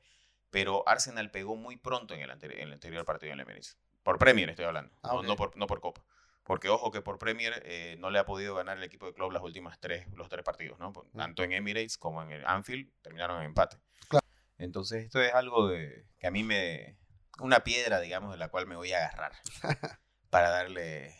pero 0.50 0.88
Arsenal 0.88 1.28
pegó 1.32 1.56
muy 1.56 1.76
pronto 1.76 2.14
en 2.14 2.20
el, 2.20 2.30
anteri- 2.30 2.54
en 2.54 2.68
el 2.68 2.72
anterior 2.74 3.04
partido 3.04 3.32
en 3.32 3.40
el 3.40 3.44
Emirates. 3.44 3.76
Por 4.04 4.18
Premier 4.18 4.48
estoy 4.48 4.64
hablando, 4.64 4.92
Ah, 5.02 5.10
no, 5.14 5.22
no 5.24 5.34
por, 5.34 5.56
no 5.56 5.66
por 5.66 5.80
Copa. 5.80 6.04
Porque 6.44 6.68
ojo 6.68 6.92
que 6.92 7.02
por 7.02 7.18
Premier 7.18 7.60
eh, 7.64 7.96
no 7.98 8.10
le 8.10 8.20
ha 8.20 8.24
podido 8.24 8.54
ganar 8.54 8.78
el 8.78 8.84
equipo 8.84 9.06
de 9.06 9.12
club 9.12 9.32
las 9.32 9.42
últimas 9.42 9.80
tres, 9.80 10.06
los 10.14 10.28
tres 10.28 10.44
partidos, 10.44 10.78
¿no? 10.78 10.90
Mm. 10.90 11.16
Tanto 11.18 11.42
en 11.42 11.50
Emirates 11.52 11.98
como 11.98 12.22
en 12.22 12.30
el 12.30 12.46
Anfield 12.46 12.92
terminaron 13.02 13.38
en 13.40 13.46
empate. 13.46 13.76
Claro. 14.08 14.24
Entonces 14.56 15.06
esto 15.06 15.20
es 15.20 15.34
algo 15.34 15.66
de, 15.66 16.06
que 16.20 16.28
a 16.28 16.30
mí 16.30 16.44
me... 16.44 16.96
Una 17.40 17.64
piedra, 17.64 17.98
digamos, 18.00 18.30
de 18.30 18.38
la 18.38 18.50
cual 18.50 18.68
me 18.68 18.76
voy 18.76 18.92
a 18.92 18.98
agarrar 18.98 19.32
para 20.30 20.50
darle 20.50 21.16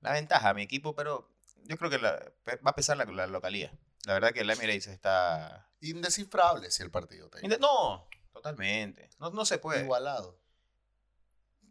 la 0.00 0.12
ventaja 0.12 0.50
a 0.50 0.54
mi 0.54 0.62
equipo, 0.62 0.94
pero 0.94 1.31
yo 1.64 1.76
creo 1.76 1.90
que 1.90 1.98
la- 1.98 2.32
va 2.64 2.70
a 2.70 2.74
pesar 2.74 2.96
la, 2.96 3.04
la 3.04 3.26
localía. 3.26 3.72
La 4.04 4.14
verdad 4.14 4.32
que 4.32 4.40
el 4.40 4.50
Emirates 4.50 4.86
está... 4.88 5.68
Indescifrable 5.80 6.70
si 6.70 6.82
el 6.82 6.90
partido 6.90 7.28
te 7.30 7.40
digo. 7.40 7.56
No, 7.60 8.08
totalmente. 8.32 9.10
No, 9.18 9.30
no 9.30 9.44
se 9.44 9.58
puede. 9.58 9.82
Igualado. 9.82 10.38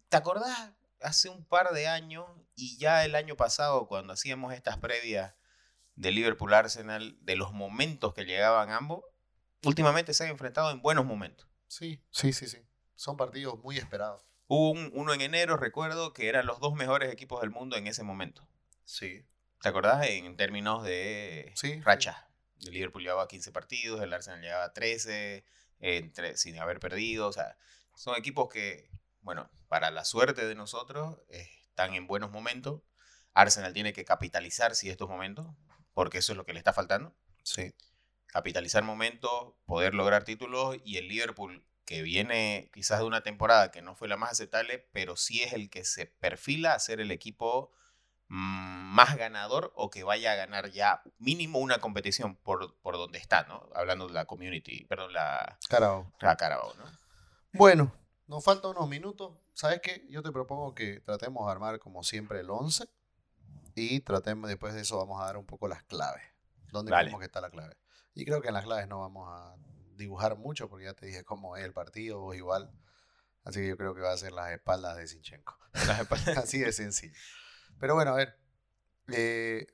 ¿Te 0.09 0.17
acordás 0.17 0.71
hace 1.01 1.29
un 1.29 1.45
par 1.45 1.71
de 1.71 1.87
años 1.87 2.25
y 2.55 2.77
ya 2.77 3.05
el 3.05 3.15
año 3.15 3.35
pasado 3.35 3.87
cuando 3.87 4.13
hacíamos 4.13 4.53
estas 4.53 4.77
previas 4.77 5.33
de 5.95 6.11
Liverpool 6.11 6.53
Arsenal, 6.53 7.17
de 7.21 7.35
los 7.35 7.53
momentos 7.53 8.13
que 8.13 8.25
llegaban 8.25 8.71
ambos? 8.71 9.03
Últimamente 9.63 10.13
se 10.13 10.23
han 10.25 10.29
enfrentado 10.31 10.71
en 10.71 10.81
buenos 10.81 11.05
momentos. 11.05 11.47
Sí, 11.67 12.03
sí, 12.11 12.33
sí, 12.33 12.47
sí. 12.47 12.57
Son 12.95 13.15
partidos 13.15 13.59
muy 13.63 13.77
esperados. 13.77 14.23
Hubo 14.47 14.71
un- 14.71 14.91
uno 14.93 15.13
en 15.13 15.21
enero, 15.21 15.55
recuerdo, 15.55 16.11
que 16.13 16.27
eran 16.27 16.45
los 16.45 16.59
dos 16.59 16.73
mejores 16.73 17.11
equipos 17.13 17.39
del 17.41 17.51
mundo 17.51 17.77
en 17.77 17.87
ese 17.87 18.03
momento. 18.03 18.45
Sí. 18.83 19.25
¿Te 19.61 19.69
acordás? 19.69 20.07
En 20.07 20.35
términos 20.37 20.83
de 20.83 21.51
Sí, 21.55 21.73
sí. 21.73 21.81
racha. 21.81 22.27
El 22.65 22.73
Liverpool 22.73 23.03
llevaba 23.03 23.27
15 23.27 23.51
partidos, 23.51 24.01
el 24.01 24.13
Arsenal 24.13 24.41
llevaba 24.41 24.73
13, 24.73 25.43
entre, 25.79 26.37
sin 26.37 26.57
haber 26.59 26.79
perdido. 26.79 27.27
O 27.27 27.31
sea, 27.31 27.57
son 27.95 28.15
equipos 28.17 28.49
que, 28.51 28.89
bueno, 29.21 29.49
para 29.67 29.91
la 29.91 30.05
suerte 30.05 30.45
de 30.47 30.55
nosotros, 30.55 31.19
eh, 31.29 31.49
están 31.63 31.93
en 31.93 32.07
buenos 32.07 32.31
momentos. 32.31 32.81
Arsenal 33.33 33.73
tiene 33.73 33.93
que 33.93 34.05
capitalizar 34.05 34.75
si 34.75 34.89
estos 34.89 35.09
momentos, 35.09 35.47
porque 35.93 36.19
eso 36.19 36.33
es 36.33 36.37
lo 36.37 36.45
que 36.45 36.53
le 36.53 36.59
está 36.59 36.73
faltando. 36.73 37.15
Sí. 37.43 37.73
Capitalizar 38.27 38.83
momentos, 38.83 39.53
poder 39.65 39.93
lograr 39.93 40.23
títulos 40.23 40.77
y 40.83 40.97
el 40.97 41.07
Liverpool 41.07 41.65
que 41.85 42.01
viene 42.03 42.69
quizás 42.73 42.99
de 42.99 43.05
una 43.05 43.21
temporada 43.23 43.71
que 43.71 43.81
no 43.81 43.95
fue 43.95 44.07
la 44.07 44.17
más 44.17 44.31
aceptable, 44.31 44.79
pero 44.91 45.17
sí 45.17 45.41
es 45.41 45.53
el 45.53 45.69
que 45.69 45.83
se 45.83 46.05
perfila 46.05 46.73
a 46.73 46.79
ser 46.79 47.01
el 47.01 47.11
equipo 47.11 47.71
más 48.33 49.17
ganador 49.17 49.73
o 49.75 49.89
que 49.89 50.05
vaya 50.05 50.31
a 50.31 50.35
ganar 50.35 50.71
ya 50.71 51.03
mínimo 51.19 51.59
una 51.59 51.79
competición 51.79 52.37
por, 52.37 52.79
por 52.79 52.95
donde 52.95 53.19
está, 53.19 53.43
¿no? 53.43 53.69
Hablando 53.75 54.07
de 54.07 54.13
la 54.13 54.23
community, 54.23 54.85
perdón, 54.85 55.11
la, 55.11 55.57
Carao. 55.67 56.09
la 56.21 56.37
Carabao, 56.37 56.73
¿no? 56.75 56.85
Bueno, 57.51 57.93
nos 58.27 58.41
faltan 58.41 58.71
unos 58.71 58.87
minutos. 58.87 59.37
¿Sabes 59.53 59.81
qué? 59.81 60.07
Yo 60.09 60.23
te 60.23 60.31
propongo 60.31 60.73
que 60.73 61.01
tratemos 61.01 61.45
de 61.45 61.51
armar 61.51 61.79
como 61.79 62.03
siempre 62.03 62.39
el 62.39 62.49
11 62.49 62.85
y 63.75 63.99
tratemos 63.99 64.49
después 64.49 64.73
de 64.73 64.81
eso 64.81 64.97
vamos 64.97 65.21
a 65.21 65.25
dar 65.25 65.35
un 65.35 65.45
poco 65.45 65.67
las 65.67 65.83
claves. 65.83 66.23
¿Dónde 66.71 66.93
creemos 66.93 67.19
que 67.19 67.25
está 67.25 67.41
la 67.41 67.49
clave? 67.49 67.75
Y 68.13 68.23
creo 68.23 68.41
que 68.41 68.47
en 68.47 68.53
las 68.53 68.63
claves 68.63 68.87
no 68.87 69.01
vamos 69.01 69.27
a 69.29 69.57
dibujar 69.97 70.37
mucho 70.37 70.69
porque 70.69 70.85
ya 70.85 70.93
te 70.93 71.05
dije 71.05 71.25
cómo 71.25 71.57
es 71.57 71.65
el 71.65 71.73
partido, 71.73 72.21
vos 72.21 72.37
igual. 72.37 72.71
Así 73.43 73.59
que 73.59 73.67
yo 73.67 73.75
creo 73.75 73.93
que 73.93 73.99
va 73.99 74.13
a 74.13 74.17
ser 74.17 74.31
las 74.31 74.51
espaldas 74.51 74.95
de 74.95 75.07
Sinchenko. 75.07 75.57
Así 76.37 76.59
de 76.59 76.71
sencillo. 76.71 77.19
Pero 77.81 77.95
bueno, 77.95 78.11
a 78.11 78.15
ver. 78.15 78.37
eh, 79.11 79.65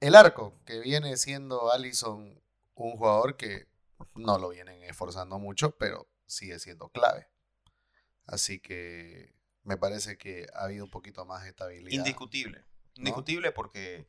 el 0.00 0.14
arco, 0.14 0.58
que 0.64 0.80
viene 0.80 1.16
siendo 1.18 1.70
Allison 1.70 2.40
un 2.74 2.96
jugador 2.96 3.36
que 3.36 3.68
no 4.14 4.38
lo 4.38 4.48
vienen 4.48 4.82
esforzando 4.84 5.38
mucho, 5.38 5.76
pero 5.76 6.08
sigue 6.26 6.58
siendo 6.58 6.88
clave. 6.88 7.28
Así 8.24 8.60
que 8.60 9.34
me 9.62 9.76
parece 9.76 10.16
que 10.16 10.46
ha 10.54 10.64
habido 10.64 10.84
un 10.86 10.90
poquito 10.90 11.26
más 11.26 11.42
de 11.42 11.50
estabilidad. 11.50 11.90
Indiscutible. 11.92 12.64
Indiscutible 12.94 13.52
porque 13.52 14.08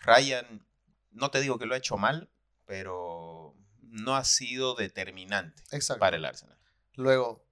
Ryan, 0.00 0.66
no 1.10 1.30
te 1.30 1.40
digo 1.40 1.58
que 1.58 1.64
lo 1.64 1.74
ha 1.74 1.78
hecho 1.78 1.96
mal, 1.96 2.30
pero 2.66 3.54
no 3.80 4.14
ha 4.14 4.24
sido 4.24 4.74
determinante 4.74 5.62
Exacto. 5.70 6.00
para 6.00 6.16
el 6.18 6.24
Arsenal. 6.26 6.58
Luego, 6.96 7.46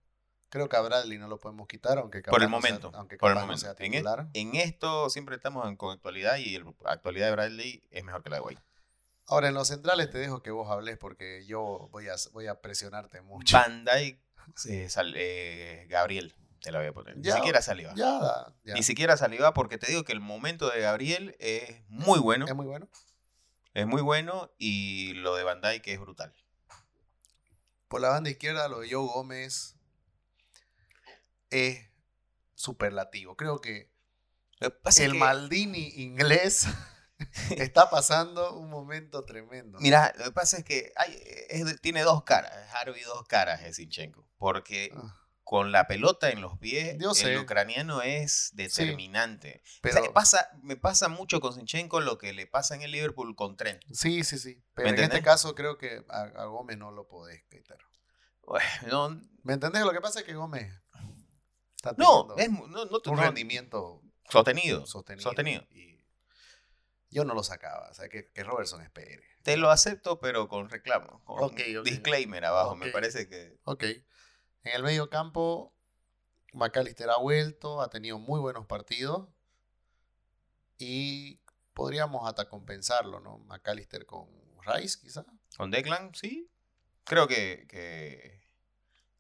creo 0.51 0.69
que 0.69 0.77
a 0.77 0.81
Bradley 0.81 1.17
no 1.19 1.29
lo 1.29 1.39
podemos 1.41 1.67
quitar, 1.67 1.97
aunque 1.99 2.19
Por 2.21 2.25
capaz 2.27 2.37
el 2.37 2.41
sea- 2.43 2.49
momento. 2.51 2.91
aunque 2.95 3.17
por 3.17 3.31
el 3.31 3.39
momento. 3.39 3.61
sea 3.61 3.75
En, 4.35 4.55
esto 4.57 5.09
siempre 5.09 5.37
estamos 5.37 5.67
en, 5.67 5.77
con 5.77 5.93
actualidad 5.93 6.37
y 6.37 6.59
la 6.59 6.73
actualidad 6.85 7.27
de 7.27 7.33
Bradley 7.33 7.83
es 7.91 8.05
mejor 8.05 8.23
que 8.23 8.31
la 8.31 8.37
de 8.37 8.43
White. 8.43 8.63
Ahora, 9.27 9.49
en 9.49 9.55
los 9.55 9.69
centrales 9.69 10.11
te 10.11 10.19
dejo 10.19 10.43
que 10.43 10.51
vos 10.51 10.69
hables 10.71 10.99
porque 10.99 11.47
yo 11.47 11.89
voy 11.93 12.09
a, 12.09 12.17
voy 12.33 12.49
a 12.49 12.61
presionarte 12.61 13.21
mucho. 13.23 13.57
Dijk, 13.85 14.19
eh, 14.69 14.89
sal- 14.91 15.15
eh, 15.17 15.87
Gabriel, 15.89 16.35
te 16.61 16.73
la 16.73 16.79
voy 16.81 16.89
a 16.89 16.93
poner. 16.93 17.17
Ni 17.17 17.31
siquiera 17.31 17.63
saliva. 17.63 17.95
Ya, 17.95 18.19
da, 18.19 18.55
ya. 18.65 18.75
Ni 18.75 18.83
siquiera 18.83 19.17
saliva 19.17 19.55
porque 19.55 19.79
te 19.79 19.87
digo 19.87 20.03
que 20.05 20.13
el 20.13 20.21
momento 20.21 20.69
de 20.69 20.81
Gabriel 20.81 21.37
es 21.39 21.81
muy 21.89 22.19
bueno. 22.19 22.45
Es 22.47 22.55
muy 22.57 22.67
bueno. 22.67 22.89
Es 23.73 23.87
muy 23.87 24.03
bueno 24.03 24.51
y 24.59 25.13
lo 25.15 25.37
de 25.37 25.45
Van 25.45 25.61
Dijk 25.61 25.87
es 25.87 26.01
brutal. 26.01 26.35
Por 27.87 28.01
la 28.01 28.09
banda 28.11 28.31
izquierda, 28.31 28.69
lo 28.69 28.81
de 28.81 28.91
Joe 28.91 29.07
Gómez 29.07 29.77
es 31.51 31.89
superlativo. 32.55 33.37
Creo 33.37 33.61
que 33.61 33.91
el 34.61 34.73
que- 35.13 35.19
Maldini 35.19 35.89
inglés 35.97 36.67
está 37.51 37.91
pasando 37.91 38.57
un 38.59 38.71
momento 38.71 39.25
tremendo. 39.25 39.79
Mira, 39.81 40.13
lo 40.19 40.25
que 40.27 40.33
pasa 40.33 40.59
es 40.59 40.65
que 40.65 40.93
hay, 40.97 41.19
es 41.49 41.81
tiene 41.81 42.03
dos 42.03 42.25
caras. 42.25 42.53
Harvey 42.75 43.03
dos 43.03 43.25
caras, 43.27 43.63
es 43.63 43.77
Sinchenko. 43.77 44.27
Porque 44.39 44.91
Ah, 44.95 45.17
con 45.43 45.73
la 45.73 45.87
pelota 45.89 46.31
en 46.31 46.41
los 46.43 46.59
pies, 46.59 46.97
Yo 46.99 47.11
el 47.27 47.39
ucraniano 47.39 48.03
es 48.03 48.51
determinante. 48.55 49.63
Pero, 49.83 50.03
sea, 50.05 50.13
pasa, 50.13 50.49
me 50.63 50.77
pasa 50.77 51.09
mucho 51.09 51.41
con 51.41 51.53
Sinchenko 51.55 52.01
lo 52.01 52.19
que 52.19 52.33
le 52.33 52.47
pasa 52.47 52.75
en 52.77 52.83
el 52.83 52.93
Liverpool 52.93 53.35
con 53.35 53.57
Trent. 53.57 53.83
sí, 53.93 54.23
sí, 54.23 54.39
sí. 54.39 54.63
Pero 54.75 54.91
¿Me 54.91 54.97
en 54.97 55.03
este 55.05 55.23
caso 55.23 55.55
creo 55.57 55.77
que 55.77 56.05
a, 56.09 56.23
a 56.23 56.45
Gómez 56.45 56.79
no 56.79 56.93
lo 56.93 57.09
podés 57.09 57.43
quitar. 57.51 57.79
Bueno, 58.43 58.67
no, 59.11 59.21
¿Me 59.43 59.55
entendés? 59.55 59.83
Lo 59.85 59.93
que 59.93 60.01
pasa 60.01 60.21
es 60.21 60.25
que 60.27 60.35
Gómez 60.35 60.73
está 61.81 61.95
no, 61.97 62.35
es 62.37 62.51
no, 62.51 62.67
no, 62.69 62.83
un 62.83 63.17
no- 63.17 63.23
rendimiento 63.23 64.03
sostenido. 64.29 64.87
sostenido. 64.87 65.23
sostenido. 65.23 65.63
Y 65.71 66.05
yo 67.09 67.25
no 67.25 67.35
lo 67.35 67.43
sacaba. 67.43 67.89
O 67.91 67.95
sea, 67.95 68.09
que, 68.09 68.31
que 68.31 68.45
Robertson 68.45 68.83
espere. 68.83 69.23
Te 69.43 69.57
lo 69.57 69.71
acepto, 69.71 70.21
pero 70.21 70.49
con 70.49 70.69
reclamo. 70.69 71.25
Con 71.25 71.55
disclaimer 71.85 72.45
abajo. 72.45 72.77
Me 72.77 72.91
parece 72.91 73.29
que. 73.29 73.59
Ok. 73.65 73.85
En 73.85 74.75
el 74.75 74.83
medio 74.83 75.09
campo, 75.09 75.75
McAllister 76.53 77.09
ha 77.09 77.17
vuelto, 77.17 77.81
ha 77.81 77.89
tenido 77.89 78.19
muy 78.19 78.39
buenos 78.41 78.67
partidos. 78.67 79.29
Y 80.79 81.41
podríamos 81.73 82.29
hasta 82.29 82.49
compensarlo, 82.49 83.21
¿no? 83.21 83.39
McAllister 83.39 84.05
con 84.07 84.29
Rice, 84.67 84.99
quizá. 85.01 85.25
Con 85.57 85.71
Declan, 85.71 86.15
sí. 86.15 86.51
Creo 87.05 87.27
que, 87.27 87.67
que 87.69 88.43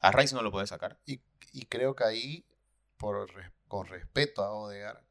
a 0.01 0.12
Rice 0.12 0.35
no 0.35 0.42
lo 0.42 0.51
puede 0.53 0.66
sacar. 0.66 1.01
Y, 1.07 1.23
y 1.53 1.66
creo 1.66 1.94
que 1.96 2.05
ahí, 2.05 2.46
por, 3.00 3.28
con 3.66 3.86
respeto 3.86 4.44
a 4.44 4.52
Odegar, 4.52 5.02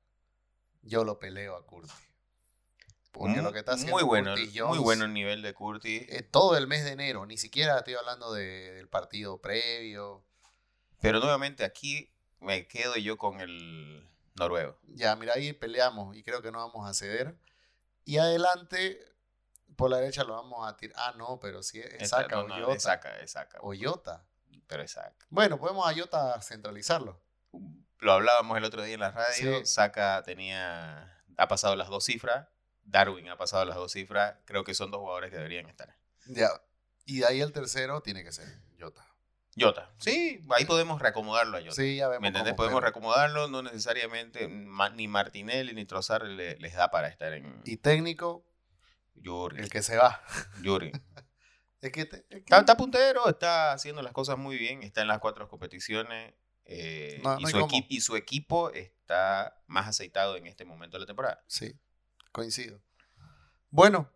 yo 0.83 1.03
lo 1.03 1.19
peleo 1.19 1.55
a 1.57 1.65
Curtis. 1.65 1.91
Porque 3.11 3.41
lo 3.41 3.51
que 3.51 3.59
está 3.59 3.73
haciendo 3.73 3.93
muy 3.95 4.03
bueno, 4.03 4.31
Curtis 4.35 4.61
muy 4.63 4.77
bueno 4.77 5.05
el 5.05 5.13
nivel 5.13 5.41
de 5.41 5.53
Curtis. 5.55 6.05
eh, 6.09 6.21
todo 6.21 6.55
el 6.55 6.67
mes 6.67 6.85
de 6.85 6.91
enero, 6.91 7.25
ni 7.25 7.37
siquiera 7.37 7.79
estoy 7.79 7.95
hablando 7.95 8.31
de- 8.31 8.71
del 8.73 8.87
partido 8.87 9.41
previo. 9.41 10.23
Pero 11.01 11.19
nuevamente 11.19 11.65
aquí 11.65 12.13
me 12.39 12.67
quedo 12.67 12.95
yo 12.97 13.17
con 13.17 13.41
el 13.41 14.07
noruego. 14.35 14.77
Ya, 14.83 15.15
mira, 15.15 15.33
ahí 15.35 15.53
peleamos 15.53 16.15
y 16.15 16.23
creo 16.23 16.41
que 16.43 16.51
no 16.51 16.59
vamos 16.59 16.87
a 16.87 16.93
ceder. 16.93 17.35
Y 18.05 18.17
adelante, 18.19 18.99
por 19.75 19.89
la 19.89 19.97
derecha 19.97 20.23
lo 20.23 20.33
vamos 20.33 20.67
a 20.67 20.77
tirar. 20.77 20.95
Ah, 20.99 21.13
no, 21.17 21.39
pero 21.39 21.63
si 21.63 21.79
es 21.79 22.09
Saka 22.09 22.35
no, 22.35 22.41
o 22.43 22.47
no, 22.47 22.55
Jota. 22.65 22.75
es 22.77 22.83
Saka, 22.83 23.19
es 23.19 23.31
Saka, 23.31 23.57
O 23.61 23.73
Jota. 23.75 24.23
pero 24.67 24.83
es. 24.83 25.25
Bueno, 25.29 25.57
podemos 25.59 25.87
a 26.35 26.41
centralizarlo. 26.41 27.19
Lo 27.99 28.13
hablábamos 28.13 28.57
el 28.57 28.63
otro 28.63 28.81
día 28.83 28.93
en 28.93 28.99
la 29.01 29.11
radio. 29.11 29.59
Sí. 29.59 29.65
Saka 29.65 30.23
tenía, 30.25 31.21
ha 31.37 31.47
pasado 31.47 31.75
las 31.75 31.89
dos 31.89 32.05
cifras. 32.05 32.47
Darwin 32.83 33.29
ha 33.29 33.37
pasado 33.37 33.65
las 33.65 33.75
dos 33.75 33.91
cifras. 33.91 34.37
Creo 34.45 34.63
que 34.63 34.73
son 34.73 34.89
dos 34.91 34.99
jugadores 35.01 35.29
que 35.31 35.37
deberían 35.37 35.67
estar. 35.67 35.95
Ya. 36.27 36.49
Y 37.05 37.19
de 37.19 37.25
ahí 37.27 37.41
el 37.41 37.51
tercero 37.51 38.01
tiene 38.01 38.23
que 38.23 38.31
ser 38.31 38.47
Jota. 38.79 39.05
Jota. 39.59 39.91
Sí, 39.97 40.45
ahí 40.51 40.63
podemos 40.65 41.01
reacomodarlo 41.01 41.57
a 41.57 41.61
Jota. 41.61 41.73
Sí, 41.73 41.97
ya 41.97 42.07
vemos. 42.07 42.21
¿Me 42.21 42.27
entendés? 42.29 42.53
Podemos 42.53 42.81
reacomodarlo, 42.81 43.47
no 43.47 43.61
necesariamente 43.61 44.47
ni 44.47 45.07
Martinelli 45.07 45.73
ni 45.73 45.85
Trossard 45.85 46.23
le- 46.27 46.57
les 46.57 46.73
da 46.75 46.89
para 46.91 47.07
estar 47.09 47.33
en 47.33 47.61
Y 47.65 47.77
técnico, 47.77 48.45
Jurgen. 49.23 49.63
el 49.63 49.69
que 49.69 49.81
se 49.81 49.97
va. 49.97 50.23
Jurgen. 50.63 50.91
Es 51.81 51.93
que, 51.93 52.03
te- 52.05 52.17
es 52.17 52.23
que- 52.29 52.37
Está, 52.39 52.59
está 52.59 52.75
puntero, 52.75 53.29
está 53.29 53.71
haciendo 53.71 54.01
las 54.01 54.11
cosas 54.11 54.37
muy 54.37 54.57
bien, 54.57 54.83
está 54.83 55.01
en 55.01 55.07
las 55.07 55.19
cuatro 55.19 55.47
competiciones 55.47 56.33
eh, 56.71 57.19
No- 57.23 57.39
y, 57.39 57.43
no 57.43 57.49
su 57.49 57.57
equi- 57.57 57.85
y 57.89 58.01
su 58.01 58.15
equipo 58.15 58.71
está 58.71 59.61
más 59.67 59.87
aceitado 59.87 60.35
en 60.37 60.45
este 60.47 60.65
momento 60.65 60.97
de 60.97 61.01
la 61.01 61.07
temporada. 61.07 61.43
Sí, 61.47 61.73
coincido. 62.31 62.81
Bueno, 63.71 64.09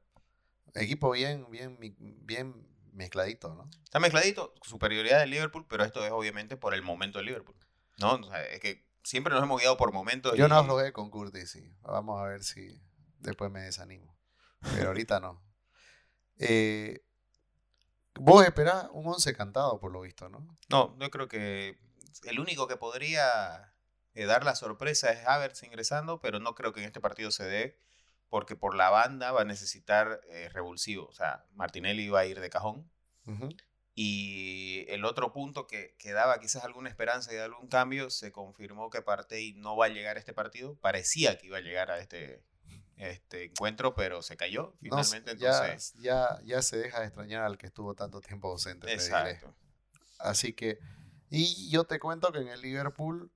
equipo 0.75 1.11
bien, 1.11 1.45
bien, 1.49 1.77
bien 1.99 2.67
mezcladito, 2.91 3.55
¿no? 3.55 3.69
Está 3.83 3.99
mezcladito, 3.99 4.53
superioridad 4.61 5.19
del 5.19 5.31
Liverpool, 5.31 5.65
pero 5.67 5.83
esto 5.83 6.05
es 6.05 6.11
obviamente 6.11 6.57
por 6.57 6.73
el 6.73 6.81
momento 6.83 7.17
del 7.19 7.25
Liverpool. 7.27 7.55
¿no? 7.99 8.13
O 8.15 8.23
sea, 8.23 8.43
es 8.45 8.59
que 8.59 8.87
siempre 9.03 9.33
nos 9.33 9.43
hemos 9.43 9.59
guiado 9.59 9.77
por 9.77 9.91
momentos. 9.93 10.35
Yo 10.37 10.45
y- 10.45 10.49
no 10.49 10.55
aflojé 10.57 10.91
con 10.93 11.09
Curtis, 11.11 11.51
sí. 11.51 11.73
Vamos 11.81 12.19
a 12.19 12.25
ver 12.25 12.43
si 12.43 12.79
después 13.19 13.51
me 13.51 13.61
desanimo. 13.61 14.17
Pero 14.75 14.87
ahorita 14.89 15.19
no. 15.19 15.41
Eh, 16.39 17.05
vos 18.15 18.43
esperás 18.43 18.87
un 18.91 19.07
11 19.07 19.35
cantado, 19.35 19.79
por 19.79 19.91
lo 19.91 20.01
visto, 20.01 20.29
¿no? 20.29 20.47
No, 20.69 20.97
yo 20.99 21.09
creo 21.11 21.27
que 21.27 21.77
el 22.23 22.39
único 22.39 22.67
que 22.67 22.77
podría 22.77 23.73
eh, 24.13 24.25
dar 24.25 24.43
la 24.43 24.55
sorpresa 24.55 25.11
es 25.11 25.25
Havertz 25.27 25.63
ingresando, 25.63 26.19
pero 26.19 26.39
no 26.39 26.55
creo 26.55 26.73
que 26.73 26.79
en 26.81 26.85
este 26.85 27.01
partido 27.01 27.31
se 27.31 27.45
dé, 27.45 27.77
porque 28.29 28.55
por 28.55 28.75
la 28.75 28.89
banda 28.89 29.31
va 29.31 29.41
a 29.41 29.45
necesitar 29.45 30.21
eh, 30.29 30.49
revulsivo. 30.49 31.05
O 31.07 31.13
sea, 31.13 31.45
Martinelli 31.53 32.09
va 32.09 32.21
a 32.21 32.25
ir 32.25 32.39
de 32.39 32.49
cajón. 32.49 32.89
Y 33.95 34.85
el 34.89 35.05
otro 35.05 35.31
punto 35.31 35.67
que, 35.67 35.95
que 35.99 36.13
daba 36.13 36.39
quizás 36.39 36.63
alguna 36.63 36.89
esperanza 36.89 37.31
de 37.31 37.41
algún 37.41 37.67
cambio, 37.67 38.09
se 38.09 38.31
confirmó 38.31 38.89
que 38.89 39.03
Partey 39.03 39.53
no 39.53 39.77
va 39.77 39.85
a 39.85 39.89
llegar 39.89 40.17
a 40.17 40.19
este 40.19 40.33
partido. 40.33 40.75
Parecía 40.79 41.37
que 41.37 41.45
iba 41.47 41.57
a 41.57 41.61
llegar 41.61 41.91
a 41.91 41.99
este, 41.99 42.43
este 42.97 43.45
encuentro, 43.45 43.93
pero 43.93 44.23
se 44.23 44.35
cayó 44.35 44.75
No, 44.81 44.97
finalmente. 45.03 45.37
ya, 45.37 45.65
entonces, 45.65 45.93
ya, 45.99 46.39
ya 46.43 46.63
se 46.63 46.77
deja 46.77 47.01
de 47.01 47.05
extrañar 47.05 47.43
al 47.43 47.59
que 47.59 47.67
estuvo 47.67 47.93
tanto 47.93 48.19
tiempo 48.19 48.49
ausente. 48.49 48.91
exacto. 48.91 49.53
Así 50.17 50.53
que, 50.53 50.79
y 51.37 51.69
yo 51.69 51.83
te 51.85 51.99
cuento 51.99 52.31
que 52.31 52.39
en 52.39 52.47
el 52.49 52.61
Liverpool 52.61 53.31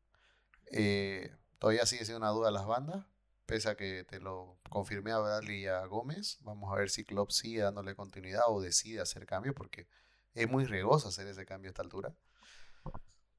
eh, 0.72 1.36
todavía 1.60 1.86
sigue 1.86 2.06
siendo 2.06 2.20
una 2.20 2.30
duda 2.30 2.52
las 2.52 2.66
bandas, 2.66 3.06
pese 3.46 3.70
a 3.70 3.76
que 3.76 4.04
te 4.04 4.20
lo 4.20 4.58
confirmé 4.70 5.12
a 5.12 5.20
Bradley 5.20 5.64
y 5.64 5.68
a 5.68 5.86
Gómez. 5.86 6.38
Vamos 6.42 6.72
a 6.72 6.76
ver 6.76 6.90
si 6.90 7.04
Klopp 7.06 7.32
sigue 7.32 7.62
dándole 7.62 7.96
continuidad 7.96 8.44
o 8.48 8.62
decide 8.62 9.02
hacer 9.02 9.26
cambios, 9.26 9.56
porque 9.56 9.88
es 10.34 10.50
muy 10.50 10.66
riesgoso 10.66 11.08
hacer 11.08 11.28
ese 11.28 11.46
cambio 11.46 11.70
a 11.70 11.72
esta 11.72 11.82
altura. 11.82 12.14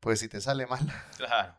Pues 0.00 0.20
si 0.20 0.28
te 0.28 0.40
sale 0.40 0.66
mal, 0.66 0.80
Claro. 1.16 1.58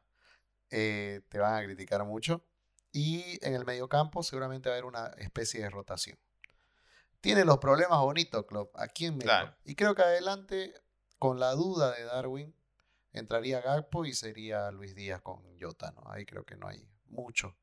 eh, 0.71 1.21
te 1.29 1.39
van 1.39 1.55
a 1.55 1.63
criticar 1.63 2.03
mucho. 2.05 2.43
Y 2.91 3.37
en 3.45 3.53
el 3.53 3.65
mediocampo 3.65 4.23
seguramente 4.23 4.67
va 4.69 4.75
a 4.75 4.77
haber 4.79 4.85
una 4.85 5.07
especie 5.17 5.61
de 5.61 5.69
rotación. 5.69 6.17
Tiene 7.21 7.45
los 7.45 7.59
problemas 7.59 7.99
bonitos, 7.99 8.45
Klopp. 8.45 8.75
¿A 8.77 8.87
quién 8.87 9.13
meto? 9.15 9.25
Claro. 9.25 9.55
Y 9.63 9.75
creo 9.75 9.93
que 9.93 10.01
adelante, 10.01 10.73
con 11.19 11.39
la 11.39 11.51
duda 11.51 11.91
de 11.93 12.03
Darwin, 12.03 12.55
entraría 13.13 13.61
Gakpo 13.61 14.05
y 14.05 14.13
sería 14.13 14.71
Luis 14.71 14.95
Díaz 14.95 15.21
con 15.21 15.41
Jota, 15.59 15.91
¿no? 15.91 16.03
Ahí 16.11 16.25
creo 16.25 16.45
que 16.45 16.55
no 16.55 16.67
hay 16.67 16.87
mucho. 17.05 17.57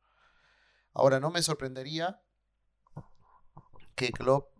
Ahora, 0.92 1.20
no 1.20 1.30
me 1.30 1.42
sorprendería 1.42 2.20
que 3.94 4.12
Klopp 4.12 4.50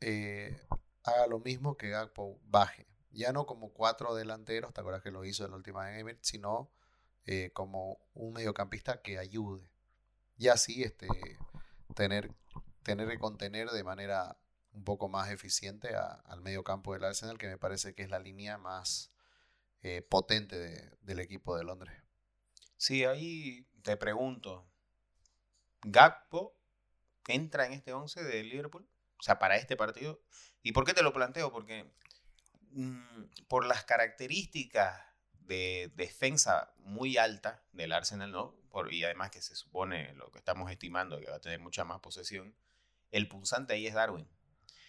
eh, 0.00 0.60
haga 1.04 1.26
lo 1.26 1.38
mismo 1.38 1.76
que 1.76 1.90
Gakpo 1.90 2.40
baje. 2.44 2.86
Ya 3.10 3.32
no 3.32 3.46
como 3.46 3.72
cuatro 3.72 4.14
delanteros, 4.14 4.72
¿te 4.72 4.80
acuerdas 4.80 5.02
que 5.02 5.10
lo 5.10 5.24
hizo 5.24 5.44
en 5.44 5.50
la 5.50 5.56
última 5.56 5.98
Emirates? 5.98 6.28
Sino 6.28 6.70
eh, 7.26 7.50
como 7.52 7.98
un 8.14 8.32
mediocampista 8.32 9.02
que 9.02 9.18
ayude. 9.18 9.70
Y 10.38 10.48
así 10.48 10.82
este, 10.82 11.08
tener, 11.94 12.32
tener 12.82 13.08
que 13.08 13.18
contener 13.18 13.68
de 13.70 13.84
manera 13.84 14.38
un 14.72 14.84
poco 14.84 15.08
más 15.08 15.30
eficiente 15.30 15.94
a- 15.94 16.22
al 16.24 16.40
mediocampo 16.40 16.94
del 16.94 17.04
Arsenal, 17.04 17.36
que 17.38 17.48
me 17.48 17.58
parece 17.58 17.94
que 17.94 18.02
es 18.02 18.10
la 18.10 18.18
línea 18.18 18.56
más 18.58 19.12
eh, 19.82 20.02
potente 20.02 20.58
de- 20.58 20.96
del 21.00 21.20
equipo 21.20 21.56
de 21.56 21.64
Londres. 21.64 21.94
Sí, 22.76 23.04
ahí 23.04 23.66
te 23.82 23.96
pregunto, 23.96 24.68
¿Gakpo 25.84 26.56
entra 27.28 27.66
en 27.66 27.72
este 27.72 27.92
11 27.92 28.22
de 28.22 28.42
Liverpool? 28.44 28.88
O 29.18 29.22
sea, 29.22 29.38
para 29.38 29.56
este 29.56 29.76
partido. 29.76 30.20
¿Y 30.62 30.72
por 30.72 30.84
qué 30.84 30.94
te 30.94 31.02
lo 31.02 31.12
planteo? 31.12 31.50
Porque 31.52 31.92
mm, 32.70 33.24
por 33.48 33.66
las 33.66 33.84
características 33.84 35.00
de 35.32 35.90
defensa 35.94 36.72
muy 36.78 37.16
alta 37.16 37.64
del 37.72 37.92
Arsenal, 37.92 38.30
¿no? 38.30 38.54
Por, 38.70 38.92
y 38.92 39.04
además 39.04 39.30
que 39.30 39.42
se 39.42 39.54
supone 39.56 40.14
lo 40.14 40.30
que 40.30 40.38
estamos 40.38 40.70
estimando 40.70 41.20
que 41.20 41.28
va 41.30 41.36
a 41.36 41.40
tener 41.40 41.58
mucha 41.60 41.84
más 41.84 42.00
posesión, 42.00 42.56
el 43.10 43.28
punzante 43.28 43.74
ahí 43.74 43.86
es 43.86 43.94
Darwin. 43.94 44.28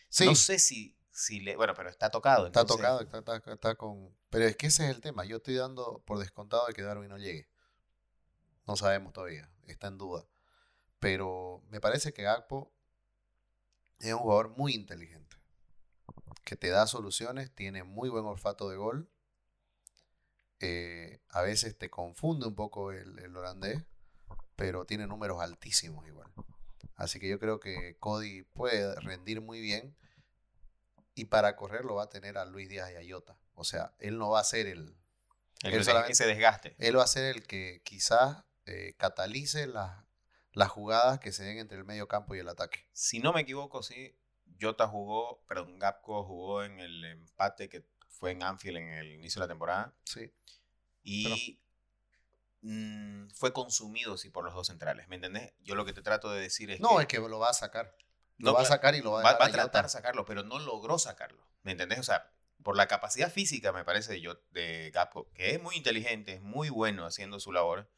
Sí, 0.09 0.25
No 0.25 0.35
sé 0.35 0.59
si, 0.59 0.95
si 1.13 1.39
le... 1.39 1.55
Bueno, 1.55 1.73
pero 1.75 1.89
está 1.89 2.09
tocado. 2.09 2.47
está 2.47 2.61
entonces- 2.61 2.81
tocado, 2.85 2.99
está, 3.01 3.19
está- 3.19 3.53
está 3.53 3.75
con... 3.75 4.13
Pero 4.29 4.45
es 4.45 4.57
que 4.57 4.67
ese 4.67 4.83
es 4.89 4.93
el 4.95 4.99
tema. 4.99 5.23
Yo 5.23 5.37
estoy 5.37 5.53
dando 5.55 6.01
por 6.05 6.17
descontado 6.19 6.65
de 6.67 6.73
que 6.73 6.81
Darwin 6.81 7.07
no 7.09 7.17
llegue. 7.17 7.47
No 8.67 8.75
sabemos 8.75 9.13
todavía, 9.13 9.49
está 9.67 9.87
en 9.87 9.97
duda. 9.97 10.25
Pero 10.99 11.61
me 11.69 11.79
parece 11.79 12.13
que 12.13 12.23
Gakpo 12.23 12.73
es 13.99 14.11
un 14.13 14.19
jugador 14.19 14.49
muy 14.57 14.73
inteligente. 14.73 15.37
Que 16.43 16.55
te 16.55 16.69
da 16.69 16.87
soluciones, 16.87 17.53
tiene 17.53 17.83
muy 17.83 18.09
buen 18.09 18.25
olfato 18.25 18.67
de 18.69 18.75
gol. 18.77 19.09
eh, 20.59 21.19
a 21.29 21.41
veces 21.41 21.77
te 21.77 21.89
confunde 21.89 22.47
un 22.47 22.55
poco 22.55 22.91
el, 22.91 23.19
el 23.19 23.35
holandés, 23.35 23.83
pero 24.55 24.85
tiene 24.85 25.07
números 25.07 25.41
altísimos 25.41 26.07
igual. 26.07 26.31
Así 26.95 27.19
que 27.19 27.27
yo 27.27 27.39
creo 27.39 27.59
que 27.59 27.97
Cody 27.99 28.43
puede 28.43 28.95
rendir 29.01 29.41
muy 29.41 29.59
bien. 29.59 29.95
Y 31.15 31.25
para 31.25 31.55
correr 31.55 31.85
lo 31.85 31.95
va 31.95 32.03
a 32.03 32.09
tener 32.09 32.37
a 32.37 32.45
Luis 32.45 32.69
Díaz 32.69 32.91
y 32.91 32.95
a 33.11 33.13
Jota. 33.15 33.37
O 33.55 33.63
sea, 33.63 33.93
él 33.99 34.17
no 34.17 34.29
va 34.31 34.39
a 34.39 34.43
ser 34.43 34.65
el, 34.67 34.95
el- 35.63 35.73
Él 35.73 35.83
solamente- 35.85 36.13
ese 36.13 36.25
desgaste. 36.25 36.75
él 36.79 36.97
va 36.97 37.03
a 37.03 37.07
ser 37.07 37.35
el 37.35 37.45
que 37.45 37.81
quizás 37.83 38.43
eh, 38.65 38.95
catalice 38.97 39.67
las, 39.67 40.03
las 40.53 40.69
jugadas 40.69 41.19
que 41.19 41.31
se 41.31 41.43
den 41.43 41.57
entre 41.59 41.77
el 41.77 41.83
medio 41.85 42.07
campo 42.07 42.33
y 42.35 42.39
el 42.39 42.49
ataque. 42.49 42.87
Si 42.93 43.19
no 43.19 43.31
me 43.33 43.41
equivoco, 43.41 43.83
sí, 43.83 44.15
Jota 44.61 44.87
jugó, 44.87 45.43
perdón, 45.47 45.77
Gapco 45.79 46.23
jugó 46.25 46.63
en 46.63 46.79
el 46.79 47.03
empate 47.05 47.69
que 47.69 47.85
fue 48.07 48.31
en 48.31 48.41
Anfield 48.43 48.77
en 48.77 48.89
el 48.93 49.11
inicio 49.11 49.39
de 49.41 49.47
la 49.47 49.51
temporada 49.51 49.93
Sí. 50.05 50.31
y 51.03 51.59
mm, 52.61 53.29
fue 53.31 53.51
consumido, 53.53 54.17
sí, 54.17 54.29
por 54.29 54.45
los 54.45 54.53
dos 54.53 54.67
centrales, 54.67 55.07
¿me 55.09 55.15
entendés? 55.15 55.53
Yo 55.61 55.75
lo 55.75 55.85
que 55.85 55.93
te 55.93 56.01
trato 56.01 56.31
de 56.31 56.39
decir 56.41 56.71
es 56.71 56.79
No, 56.79 56.95
que 56.97 57.01
es 57.01 57.07
que 57.07 57.19
lo 57.19 57.39
va 57.39 57.49
a 57.49 57.53
sacar. 57.53 57.95
Lo 58.43 58.51
No, 58.51 58.57
va 58.57 58.61
a 58.61 58.65
sacar 58.65 58.95
y 58.95 59.01
lo 59.01 59.11
va 59.13 59.21
a 59.21 59.23
va, 59.23 59.37
va 59.39 59.45
a 59.45 59.51
tratar 59.51 59.83
de 59.85 59.89
sacarlo, 59.89 60.25
pero 60.25 60.43
no 60.43 60.59
logró 60.59 60.99
sacarlo, 60.99 61.43
¿me 61.63 61.71
entendés? 61.71 61.99
O 61.99 62.03
sea, 62.03 62.29
por 62.63 62.75
la 62.77 62.87
capacidad 62.87 63.31
física, 63.31 63.71
me 63.71 63.83
parece, 63.85 64.21
yo, 64.21 64.35
de 64.51 64.91
Gapco, 64.93 65.29
que 65.33 65.51
es 65.55 65.61
muy 65.61 65.75
inteligente, 65.75 66.33
es 66.33 66.41
muy 66.41 66.69
bueno 66.69 67.05
haciendo 67.05 67.39
su 67.39 67.51
labor, 67.51 67.89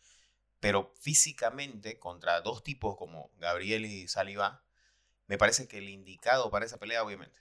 pero 0.59 0.93
físicamente, 0.99 1.99
contra 1.99 2.41
dos 2.41 2.63
tipos 2.63 2.97
como 2.97 3.31
Gabriel 3.37 3.85
y 3.85 4.07
Saliba, 4.07 4.63
me 5.27 5.37
parece 5.37 5.67
que 5.67 5.79
el 5.79 5.89
indicado 5.89 6.51
para 6.51 6.65
esa 6.65 6.77
pelea, 6.77 7.03
obviamente, 7.03 7.39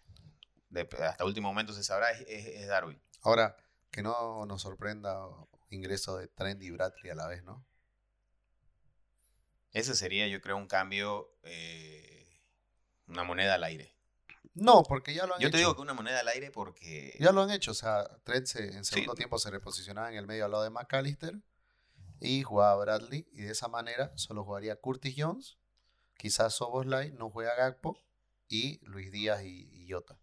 de- 0.71 0.88
hasta 1.05 1.25
último 1.25 1.49
momento 1.49 1.73
se 1.73 1.85
sabrá, 1.85 2.11
es, 2.12 2.23
es- 2.23 2.47
es 2.62 2.69
Darwin. 2.69 3.01
Ahora, 3.23 3.57
que 3.90 4.03
no 4.03 4.47
nos 4.47 4.62
sorprenda 4.62 5.27
ingreso 5.71 6.17
de 6.19 6.29
Trent 6.29 6.62
y 6.62 6.71
Bradley 6.71 7.11
a 7.11 7.14
la 7.14 7.27
vez, 7.29 7.43
¿no? 7.45 7.64
Ese 9.73 9.95
sería, 9.95 10.27
yo 10.29 10.40
creo, 10.40 10.57
un 10.57 10.69
cambio, 10.69 11.35
eh, 11.43 12.13
una 13.07 13.25
moneda 13.25 13.55
al 13.55 13.64
aire. 13.64 13.95
No, 14.55 14.83
porque 14.85 15.14
ya 15.14 15.27
lo 15.27 15.35
han 15.35 15.40
Yo 15.40 15.49
hecho. 15.49 15.53
te 15.53 15.59
digo 15.59 15.75
que 15.75 15.83
una 15.83 15.95
moneda 15.95 16.21
al 16.21 16.29
aire 16.29 16.51
porque... 16.51 17.17
Ya 17.19 17.33
lo 17.33 17.43
han 17.43 17.51
hecho. 17.51 17.73
O 17.73 17.75
sea, 17.75 18.05
Trent 18.25 18.47
se- 18.47 18.69
en 18.77 18.85
Sí. 18.85 18.95
segundo 18.95 19.14
tiempo 19.14 19.38
se 19.38 19.51
reposicionaba 19.51 20.11
en 20.11 20.17
el 20.17 20.27
medio 20.27 20.45
al 20.45 20.53
lado 20.53 20.62
de 20.62 20.71
McAllister 20.71 21.40
y 22.21 22.43
jugaba 22.43 22.77
Bradley. 22.77 23.27
Y 23.33 23.43
de 23.43 23.51
esa 23.53 23.67
manera 23.69 24.12
solo 24.17 24.45
jugaría 24.45 24.77
Curtis 24.77 25.14
Jones, 25.19 25.59
quizás 26.17 26.55
Soboslai, 26.55 27.11
no 27.12 27.31
juega 27.31 27.55
Gakpo 27.57 27.99
y 28.49 28.79
Luis 28.87 29.11
Díaz 29.11 29.43
y, 29.43 29.69
y 29.73 29.90
Jota. 29.90 30.21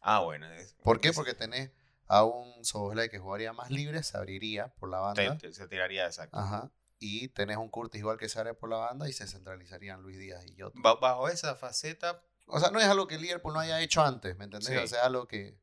Ah, 0.00 0.20
bueno. 0.20 0.50
es- 0.52 0.74
¿Por 0.82 1.00
qué? 1.00 1.08
es- 1.08 1.16
Porque 1.16 1.34
tenés 1.34 1.70
a 2.06 2.24
un 2.24 2.64
Soboslai 2.64 3.10
que 3.10 3.18
jugaría 3.18 3.52
más 3.52 3.70
libre, 3.70 4.02
se 4.02 4.16
abriría 4.16 4.68
por 4.76 4.88
la 4.90 5.00
banda. 5.00 5.36
te- 5.36 5.48
te- 5.48 5.52
se 5.52 5.68
tiraría 5.68 6.06
exacto. 6.06 6.38
Ajá. 6.38 6.72
Y 7.02 7.28
tenés 7.28 7.56
un 7.56 7.68
Curtis 7.70 7.98
igual 8.00 8.18
que 8.18 8.28
se 8.28 8.38
abre 8.38 8.52
por 8.54 8.68
la 8.68 8.76
banda 8.76 9.08
y 9.08 9.12
se 9.12 9.26
centralizarían 9.26 10.02
Luis 10.02 10.18
Díaz 10.18 10.44
y. 10.46 10.54
Ba- 10.74 10.94
Bajo 10.96 11.28
esa 11.28 11.54
faceta, 11.56 12.22
O 12.46 12.60
sea, 12.60 12.70
no 12.70 12.78
es 12.78 12.86
algo 12.86 13.06
que 13.06 13.16
Liverpool 13.18 13.54
no 13.54 13.60
haya 13.60 13.80
hecho 13.80 14.02
antes, 14.02 14.36
¿me 14.36 14.44
entendés? 14.44 14.68
Sí. 14.68 14.76
O 14.76 14.86
sea, 14.86 14.98
es 15.00 15.04
algo 15.06 15.26
que 15.26 15.58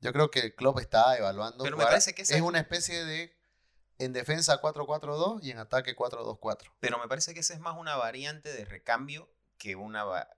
yo 0.00 0.12
creo 0.12 0.30
que 0.30 0.40
el 0.40 0.54
club 0.54 0.78
está 0.78 1.16
evaluando. 1.18 1.64
Pero 1.64 1.76
me 1.76 1.84
parece 1.84 2.14
que 2.14 2.22
esa 2.22 2.34
es 2.36 2.40
una 2.42 2.58
especie 2.60 3.04
de 3.04 3.36
en 3.98 4.12
defensa 4.12 4.60
4-4-2 4.60 5.40
y 5.42 5.50
en 5.50 5.58
ataque 5.58 5.94
4-2-4. 5.94 6.72
pero 6.80 6.98
me 6.98 7.08
parece 7.08 7.32
que 7.34 7.40
esa 7.40 7.54
es 7.54 7.60
más 7.60 7.76
una 7.76 7.96
variante 7.96 8.52
de 8.52 8.64
recambio 8.64 9.28
que 9.58 9.76
una 9.76 10.04
va- 10.04 10.28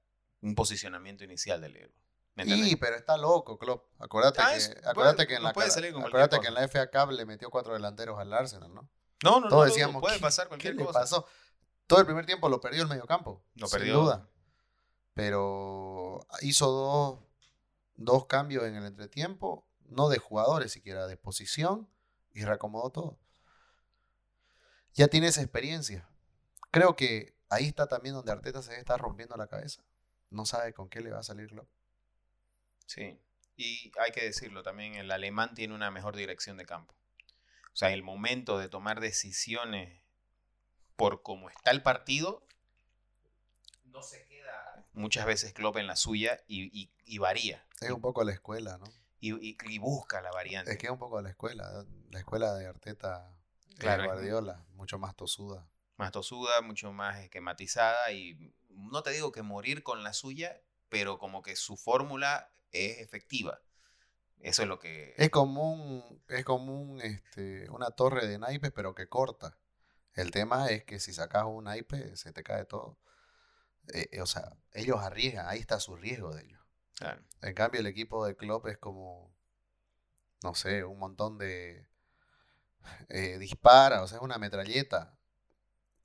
un 0.43 0.55
posicionamiento 0.55 1.25
inicial 1.25 1.61
del 1.61 1.73
Liverpool. 1.75 2.03
Y, 2.45 2.77
pero 2.77 2.97
está 2.97 3.17
loco, 3.17 3.59
Klopp. 3.59 3.89
Acuérdate, 3.99 4.41
Ah, 4.43 4.51
que, 4.51 4.57
es- 4.59 4.77
acuérdate 4.85 5.17
puede- 5.17 5.27
que 5.29 5.35
en 5.37 5.41
no 5.41 5.45
la 5.45 5.51
acuérdate 5.51 6.41
que 6.41 6.49
en 6.49 6.55
la 6.55 6.63
FA 6.69 6.91
Cup 6.91 7.13
le 7.13 7.25
metió 7.25 7.49
cuatro 7.51 7.73
delanteros 7.73 8.19
al 8.19 8.33
Arsenal, 8.33 8.75
¿no? 8.75 8.89
No, 9.23 9.41
no, 9.41 9.49
Todos 9.49 9.51
no, 9.51 9.57
no, 9.59 9.65
decíamos, 9.65 10.01
puede 10.03 10.17
¿qué- 10.17 10.21
pasar 10.23 10.47
¿Qué 10.47 10.49
cualquier 10.49 10.75
le 10.77 10.85
cosa. 10.85 11.01
pasó? 11.01 11.27
Todo 11.87 12.01
el 12.01 12.07
primer 12.07 12.27
tiempo 12.27 12.49
lo 12.49 12.61
perdió 12.61 12.83
el 12.83 12.89
mediocampo. 12.89 13.43
Lo 13.55 13.67
sin 13.69 13.79
perdió. 13.79 14.01
duda. 14.01 14.29
Pero 15.15 16.27
hizo 16.43 16.71
dos, 16.71 17.21
dos 17.97 18.27
cambios 18.27 18.65
en 18.65 18.75
el 18.77 18.85
entretiempo, 18.85 19.67
no 19.87 20.09
de 20.09 20.19
jugadores 20.19 20.73
siquiera, 20.73 21.07
de 21.07 21.17
posición, 21.17 21.89
y 22.35 22.45
reacomodó 22.45 22.91
todo. 22.91 23.19
Ya 24.95 25.09
tiene 25.09 25.29
esa 25.29 25.43
experiencia. 25.43 26.09
Creo 26.71 26.97
que 26.97 27.35
ahí 27.49 27.67
está 27.67 27.87
también 27.87 28.15
donde 28.15 28.33
Arteta 28.33 28.63
se 28.63 28.79
está 28.79 28.97
rompiendo 28.99 29.37
la 29.37 29.47
cabeza. 29.47 29.83
No 30.31 30.45
sabe 30.45 30.75
con 30.75 30.89
qué 30.89 31.01
le 31.01 31.11
va 31.11 31.21
a 31.21 31.23
salir 31.23 31.49
Klopp. 31.49 31.69
Sí. 32.87 33.19
Y 33.57 33.91
hay 34.01 34.11
que 34.13 34.23
decirlo 34.25 34.63
también, 34.63 34.97
el 34.97 35.11
alemán 35.11 35.55
tiene 35.55 35.75
una 35.75 35.91
mejor 35.91 36.15
dirección 36.17 36.57
de 36.59 36.67
campo. 36.67 36.95
O 37.77 37.79
sea, 37.79 37.91
el 37.93 38.03
momento 38.03 38.59
de 38.59 38.71
tomar 38.71 39.01
decisiones 39.01 40.01
por 40.97 41.21
cómo 41.23 41.51
está 41.51 41.73
el 41.73 41.83
partido, 41.83 42.43
no 43.85 44.03
se 44.03 44.25
queda 44.25 44.87
muchas 44.95 45.27
veces 45.27 45.53
Klopp 45.53 45.77
en 45.77 45.87
la 45.87 45.95
suya 45.95 46.43
y, 46.47 46.71
y- 46.73 46.91
y 47.05 47.19
varía. 47.19 47.67
Es 47.83 47.91
un 47.91 48.01
poco 48.01 48.25
la 48.25 48.33
escuela, 48.33 48.79
¿no? 48.79 48.87
Y, 49.21 49.35
y- 49.47 49.79
busca 49.79 50.23
la 50.23 50.31
variante. 50.31 50.73
Es 50.73 50.79
que 50.79 50.87
es 50.87 50.91
un 50.91 50.99
poco 50.99 51.21
la 51.21 51.29
escuela. 51.29 51.85
La 52.11 52.19
escuela 52.19 52.55
de 52.55 52.67
Arteta, 52.67 53.31
Claro, 53.77 54.05
es- 54.05 54.09
Guardiola, 54.09 54.65
mucho 54.73 54.99
más 54.99 55.15
tosuda. 55.15 55.69
Más 55.99 56.13
tosuda, 56.13 56.63
mucho 56.63 56.95
más 56.95 57.19
esquematizada 57.19 58.11
y 58.11 58.55
no 58.71 59.03
te 59.03 59.11
digo 59.11 59.33
que 59.33 59.43
morir 59.43 59.83
con 59.83 60.03
la 60.03 60.15
suya, 60.15 60.63
pero 60.89 61.19
como 61.19 61.43
que 61.43 61.57
su 61.57 61.77
fórmula 61.77 62.51
es 62.73 63.01
efectiva. 63.01 63.61
Eso 64.41 64.63
es 64.63 64.69
lo 64.69 64.79
que... 64.79 65.15
Es 65.17 65.31
como 65.31 65.73
un, 65.73 66.23
es 66.29 66.45
como 66.45 66.81
un, 66.81 67.01
este, 67.01 67.69
una 67.71 67.91
torre 67.91 68.27
de 68.27 68.39
naipes, 68.39 68.71
pero 68.73 68.95
que 68.95 69.09
corta. 69.09 69.59
El 70.15 70.31
tema 70.31 70.69
es 70.69 70.85
que 70.85 71.01
si 71.01 71.13
sacas 71.13 71.45
un 71.45 71.65
naipe, 71.65 72.17
se 72.17 72.33
te 72.33 72.43
cae 72.43 72.65
todo. 72.65 72.99
Eh, 73.93 74.09
eh, 74.13 74.21
o 74.21 74.27
sea, 74.27 74.57
ellos 74.73 74.99
arriesgan, 75.01 75.47
ahí 75.49 75.59
está 75.59 75.81
su 75.81 75.97
riesgo 75.97 76.35
de 76.35 76.45
ellos. 76.45 76.61
Claro. 76.95 77.23
En 77.43 77.55
cambio, 77.55 77.81
el 77.81 77.87
equipo 77.87 78.25
de 78.25 78.37
Klopp 78.37 78.67
es 78.69 78.79
como, 78.79 79.35
no 80.43 80.55
sé, 80.55 80.85
un 80.85 80.99
montón 80.99 81.39
de... 81.39 81.89
eh, 83.09 83.39
dispara, 83.39 84.03
o 84.03 84.09
sea, 84.09 84.19
es 84.19 84.23
una 84.23 84.39
metralleta. 84.39 85.19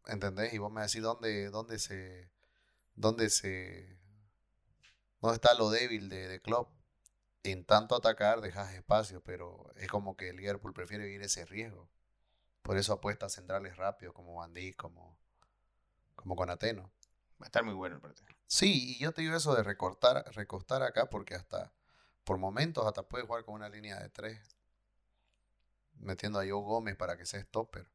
¿Entendés? 0.08 0.52
Y 0.54 0.58
vos 0.58 0.72
me 0.72 0.82
decís 0.82 1.02
dónde, 1.02 1.50
dónde 1.50 1.80
se... 1.80 2.32
Dónde 2.96 3.30
se... 3.30 4.00
¿Dónde 5.22 5.36
está 5.36 5.54
lo 5.54 5.70
débil 5.70 6.10
de, 6.10 6.28
de 6.28 6.42
Klopp? 6.42 6.81
En 7.44 7.66
tanto 7.66 7.96
atacar 7.96 8.42
dejas 8.42 8.74
espacio, 8.74 9.22
pero 9.24 9.72
es 9.76 9.88
como 9.88 10.16
que 10.16 10.30
el 10.30 10.38
Liverpool 10.38 10.74
prefiere 10.74 11.06
vivir 11.06 11.24
ese 11.24 11.46
riesgo. 11.46 11.90
Por 12.62 12.78
eso 12.78 12.94
apuesta 12.94 13.26
a 13.26 13.30
centrales 13.30 13.78
rápidos 13.78 14.14
como 14.14 14.48
Dijk, 14.48 14.76
como, 14.76 15.18
como 16.16 16.36
Conateno. 16.36 16.92
Va 17.42 17.46
a 17.46 17.48
estar 17.48 17.64
muy 17.64 17.74
bueno 17.74 17.96
el 17.96 18.02
partido. 18.02 18.28
Sí, 18.46 18.94
y 18.94 19.00
yo 19.00 19.12
te 19.12 19.22
digo 19.22 19.36
eso 19.36 19.56
de 19.56 19.64
recortar, 19.64 20.24
recostar 20.36 20.84
acá 20.84 21.10
porque 21.10 21.34
hasta 21.34 21.72
por 22.24 22.38
momentos 22.38 22.86
hasta 22.86 23.04
puede 23.04 23.26
jugar 23.26 23.44
con 23.44 23.56
una 23.56 23.70
línea 23.70 24.00
de 24.00 24.10
tres. 24.10 24.40
Metiendo 25.96 26.40
a 26.40 26.44
Joe 26.44 26.62
Gómez 26.62 26.96
para 26.96 27.18
que 27.18 27.26
sea 27.26 27.42
stopper. 27.42 27.90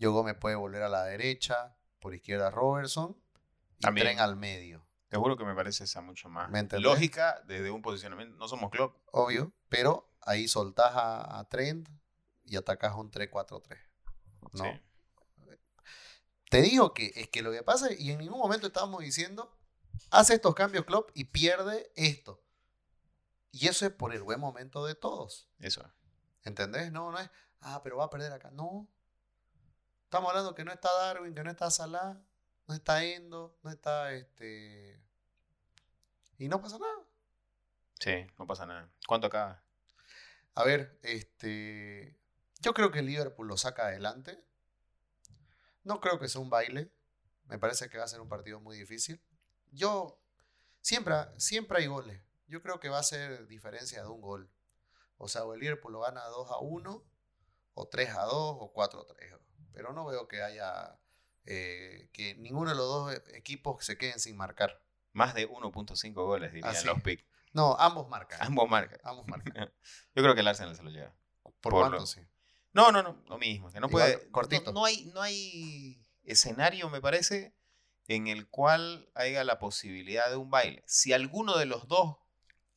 Joe 0.00 0.10
Gómez 0.10 0.36
puede 0.36 0.56
volver 0.56 0.82
a 0.82 0.88
la 0.88 1.04
derecha, 1.04 1.76
por 2.00 2.14
izquierda 2.14 2.50
Robertson 2.50 3.16
y 3.78 3.82
También. 3.82 4.06
tren 4.06 4.20
al 4.20 4.36
medio. 4.36 4.84
Te 5.12 5.18
juro 5.18 5.36
que 5.36 5.44
me 5.44 5.54
parece 5.54 5.84
esa 5.84 6.00
mucho 6.00 6.30
más 6.30 6.50
lógica 6.80 7.42
desde 7.46 7.70
un 7.70 7.82
posicionamiento. 7.82 8.34
No 8.38 8.48
somos 8.48 8.70
club. 8.70 8.94
Obvio, 9.10 9.52
pero 9.68 10.10
ahí 10.22 10.48
soltás 10.48 10.92
a, 10.94 11.38
a 11.38 11.46
Trent 11.50 11.86
y 12.44 12.56
atacás 12.56 12.94
un 12.94 13.10
3-4-3. 13.10 13.78
¿no? 14.54 14.64
Sí. 14.64 14.80
Te 16.48 16.62
digo 16.62 16.94
que 16.94 17.12
es 17.14 17.28
que 17.28 17.42
lo 17.42 17.52
que 17.52 17.62
pasa, 17.62 17.92
y 17.92 18.10
en 18.10 18.20
ningún 18.20 18.38
momento 18.38 18.68
estábamos 18.68 19.02
diciendo, 19.02 19.54
hace 20.10 20.32
estos 20.32 20.54
cambios 20.54 20.86
Klopp 20.86 21.10
y 21.12 21.24
pierde 21.24 21.92
esto. 21.94 22.42
Y 23.50 23.68
eso 23.68 23.84
es 23.84 23.92
por 23.92 24.14
el 24.14 24.22
buen 24.22 24.40
momento 24.40 24.82
de 24.86 24.94
todos. 24.94 25.46
Eso. 25.58 25.84
¿Entendés? 26.42 26.90
No, 26.90 27.12
no 27.12 27.18
es, 27.18 27.28
ah, 27.60 27.82
pero 27.84 27.98
va 27.98 28.04
a 28.04 28.10
perder 28.10 28.32
acá. 28.32 28.50
No. 28.50 28.88
Estamos 30.04 30.30
hablando 30.30 30.54
que 30.54 30.64
no 30.64 30.72
está 30.72 30.90
Darwin, 30.90 31.34
que 31.34 31.44
no 31.44 31.50
está 31.50 31.70
Salah, 31.70 32.18
no 32.66 32.74
está 32.74 33.04
Endo, 33.04 33.58
no 33.62 33.70
está 33.70 34.12
este. 34.12 35.02
Y 36.38 36.48
no 36.48 36.60
pasa 36.60 36.78
nada. 36.78 37.06
Sí, 38.00 38.26
no 38.38 38.46
pasa 38.46 38.66
nada. 38.66 38.90
¿Cuánto 39.06 39.28
acaba? 39.28 39.62
A 40.54 40.64
ver, 40.64 40.98
este. 41.02 42.18
Yo 42.60 42.74
creo 42.74 42.90
que 42.90 43.00
el 43.00 43.06
Liverpool 43.06 43.48
lo 43.48 43.56
saca 43.56 43.86
adelante. 43.86 44.42
No 45.84 46.00
creo 46.00 46.18
que 46.18 46.28
sea 46.28 46.40
un 46.40 46.50
baile. 46.50 46.92
Me 47.44 47.58
parece 47.58 47.88
que 47.88 47.98
va 47.98 48.04
a 48.04 48.08
ser 48.08 48.20
un 48.20 48.28
partido 48.28 48.60
muy 48.60 48.76
difícil. 48.76 49.22
Yo. 49.70 50.18
Siempre, 50.80 51.14
siempre 51.38 51.78
hay 51.78 51.86
goles. 51.86 52.20
Yo 52.48 52.60
creo 52.60 52.80
que 52.80 52.88
va 52.88 52.98
a 52.98 53.04
ser 53.04 53.46
diferencia 53.46 54.02
de 54.02 54.08
un 54.08 54.20
gol. 54.20 54.50
O 55.16 55.28
sea, 55.28 55.44
o 55.44 55.54
el 55.54 55.60
Liverpool 55.60 55.92
lo 55.92 56.00
gana 56.00 56.24
2 56.24 56.50
a 56.50 56.58
1, 56.58 57.04
o 57.74 57.88
3 57.88 58.10
a 58.10 58.22
2, 58.22 58.32
o 58.34 58.72
4 58.72 59.00
a 59.00 59.06
3. 59.06 59.34
Pero 59.72 59.92
no 59.92 60.04
veo 60.04 60.26
que 60.26 60.42
haya. 60.42 60.98
Eh, 61.46 62.08
que 62.12 62.34
ninguno 62.36 62.70
de 62.70 62.76
los 62.76 62.86
dos 62.86 63.12
e- 63.14 63.36
equipos 63.38 63.84
se 63.84 63.96
queden 63.98 64.18
sin 64.20 64.36
marcar. 64.36 64.80
Más 65.12 65.34
de 65.34 65.46
1.5 65.48 66.12
goles, 66.14 66.52
dirían 66.52 66.70
Ah, 66.70 66.74
sí. 66.74 66.86
los 66.86 67.00
pick. 67.02 67.24
No, 67.52 67.76
ambos 67.78 68.08
marcan. 68.08 68.38
Ambos 68.40 68.68
marcan. 68.70 68.98
Ambos 69.04 69.26
marcan. 69.28 69.54
Yo 70.14 70.22
creo 70.22 70.34
que 70.34 70.40
el 70.40 70.48
Arsenal 70.48 70.74
se 70.74 70.82
lo 70.82 70.90
lleva. 70.90 71.12
¿Por, 71.42 71.52
Por 71.60 71.72
cuánto? 71.74 71.98
lo- 71.98 72.06
Sí. 72.06 72.20
No, 72.72 72.90
no, 72.90 73.02
no, 73.02 73.22
lo 73.28 73.36
mismo. 73.38 73.70
Que 73.70 73.80
no 73.80 73.88
Igual, 73.88 74.12
puede. 74.14 74.30
cortito. 74.30 74.72
No, 74.72 74.80
no 74.80 74.84
hay, 74.86 75.04
no 75.12 75.20
hay 75.20 76.02
escenario, 76.24 76.88
me 76.88 77.02
parece, 77.02 77.54
en 78.08 78.26
el 78.28 78.48
cual 78.48 79.10
haya 79.14 79.44
la 79.44 79.58
posibilidad 79.58 80.30
de 80.30 80.36
un 80.36 80.50
baile. 80.50 80.82
Si 80.86 81.12
alguno 81.12 81.58
de 81.58 81.66
los 81.66 81.86
dos 81.88 82.16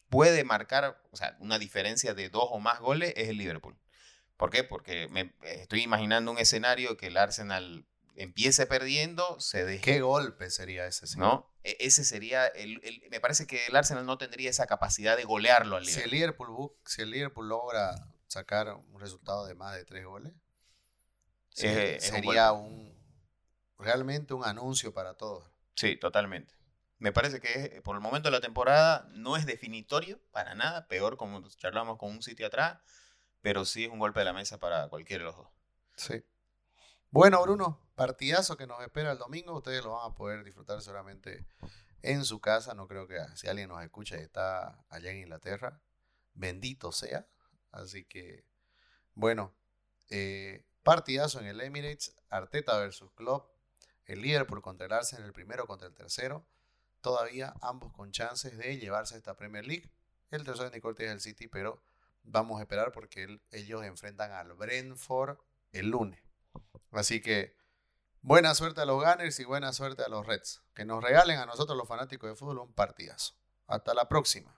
puede 0.09 0.43
marcar, 0.43 1.01
o 1.11 1.15
sea, 1.15 1.37
una 1.39 1.57
diferencia 1.59 2.13
de 2.13 2.29
dos 2.29 2.47
o 2.51 2.59
más 2.59 2.79
goles, 2.81 3.13
es 3.15 3.29
el 3.29 3.37
Liverpool. 3.37 3.77
¿Por 4.35 4.49
qué? 4.49 4.65
Porque 4.65 5.07
me 5.07 5.33
estoy 5.43 5.83
imaginando 5.83 6.31
un 6.31 6.37
escenario 6.37 6.97
que 6.97 7.07
el 7.07 7.15
Arsenal 7.15 7.85
empiece 8.15 8.65
perdiendo, 8.65 9.39
se 9.39 9.65
deje. 9.65 9.81
¿Qué 9.81 10.01
golpe 10.01 10.49
sería 10.49 10.85
ese? 10.87 11.07
sí? 11.07 11.19
¿No? 11.19 11.51
E- 11.63 11.77
Ese 11.79 12.03
sería. 12.03 12.47
El, 12.47 12.79
el- 12.83 13.03
me 13.09 13.19
parece 13.19 13.47
que 13.47 13.65
el 13.67 13.75
Arsenal 13.75 14.05
no 14.05 14.17
tendría 14.17 14.49
esa 14.49 14.67
capacidad 14.67 15.17
de 15.17 15.23
golearlo 15.23 15.75
al 15.77 15.85
Si 15.85 16.01
el, 16.01 16.11
Liverpool. 16.11 16.71
Si 16.85 17.01
el 17.01 17.11
Liverpool 17.11 17.47
logra 17.49 17.95
sacar 18.27 18.73
un 18.73 18.99
resultado 18.99 19.45
de 19.45 19.55
más 19.55 19.75
de 19.75 19.85
tres 19.85 20.05
goles, 20.05 20.33
sí, 21.49 21.67
Eh, 21.67 21.95
es 21.97 22.09
un 22.09 22.15
sería 22.15 22.51
un, 22.51 22.95
realmente 23.77 24.33
un 24.33 24.43
anuncio 24.43 24.93
para 24.93 25.15
todos. 25.15 25.49
Sí, 25.75 25.97
totalmente. 25.97 26.53
Me 26.97 27.11
parece 27.11 27.41
que 27.41 27.81
por 27.83 27.95
el 27.95 28.01
momento 28.01 28.27
de 28.29 28.31
la 28.31 28.41
temporada 28.41 29.07
no 29.11 29.35
es 29.35 29.45
definitorio 29.45 30.19
para 30.31 30.55
nada, 30.55 30.87
peor 30.87 31.17
como 31.17 31.45
charlamos 31.49 31.97
con 31.97 32.09
un 32.11 32.21
sitio 32.21 32.47
atrás, 32.47 32.79
pero 33.41 33.65
sí 33.65 33.83
es 33.85 33.91
un 33.91 33.99
golpe 33.99 34.19
de 34.21 34.25
la 34.25 34.33
mesa 34.33 34.59
para 34.59 34.87
cualquiera 34.87 35.23
de 35.23 35.27
los 35.29 35.35
dos. 35.37 35.47
Sí. 35.97 36.23
Bueno, 37.15 37.41
Bruno, 37.41 37.79
partidazo 37.95 38.57
que 38.57 38.67
nos 38.67 38.81
espera 38.81 39.13
el 39.13 39.17
domingo. 39.17 39.55
Ustedes 39.55 39.81
lo 39.85 39.93
van 39.93 40.11
a 40.11 40.13
poder 40.13 40.43
disfrutar 40.43 40.81
seguramente 40.81 41.45
en 42.01 42.25
su 42.25 42.41
casa. 42.41 42.73
No 42.73 42.89
creo 42.89 43.07
que 43.07 43.17
si 43.35 43.47
alguien 43.47 43.69
nos 43.69 43.81
escucha 43.81 44.17
y 44.17 44.19
está 44.19 44.83
allá 44.89 45.11
en 45.11 45.19
Inglaterra, 45.19 45.79
bendito 46.33 46.91
sea. 46.91 47.25
Así 47.71 48.03
que, 48.03 48.43
bueno, 49.13 49.55
eh, 50.09 50.65
partidazo 50.83 51.39
en 51.39 51.45
el 51.45 51.61
Emirates. 51.61 52.17
Arteta 52.29 52.77
versus 52.79 53.09
Klopp. 53.13 53.49
el 54.07 54.21
Liverpool 54.21 54.61
contra 54.61 54.85
el 54.85 54.91
Arsenal, 54.91 55.23
el 55.23 55.31
primero 55.31 55.67
contra 55.67 55.87
el 55.87 55.93
tercero. 55.93 56.45
Todavía 56.99 57.53
ambos 57.61 57.93
con 57.93 58.11
chances 58.11 58.57
de 58.57 58.77
llevarse 58.77 59.15
esta 59.15 59.37
Premier 59.37 59.65
League. 59.65 59.89
El 60.31 60.43
tercero 60.43 60.69
de 60.69 60.75
Nicote 60.75 61.05
es 61.05 61.11
el 61.11 61.21
City, 61.21 61.47
pero 61.47 61.81
vamos 62.23 62.59
a 62.59 62.63
esperar 62.63 62.91
porque 62.91 63.39
ellos 63.51 63.85
enfrentan 63.85 64.33
al 64.33 64.51
Brentford 64.51 65.37
el 65.71 65.91
lunes. 65.91 66.24
Así 66.97 67.21
que 67.21 67.55
buena 68.21 68.55
suerte 68.55 68.81
a 68.81 68.85
los 68.85 69.03
Gunners 69.03 69.39
y 69.39 69.45
buena 69.45 69.73
suerte 69.73 70.03
a 70.03 70.09
los 70.09 70.25
Reds. 70.25 70.61
Que 70.73 70.85
nos 70.85 71.03
regalen 71.03 71.39
a 71.39 71.45
nosotros 71.45 71.77
los 71.77 71.87
fanáticos 71.87 72.29
de 72.29 72.35
fútbol 72.35 72.59
un 72.59 72.73
partidazo. 72.73 73.35
Hasta 73.67 73.93
la 73.93 74.07
próxima. 74.07 74.55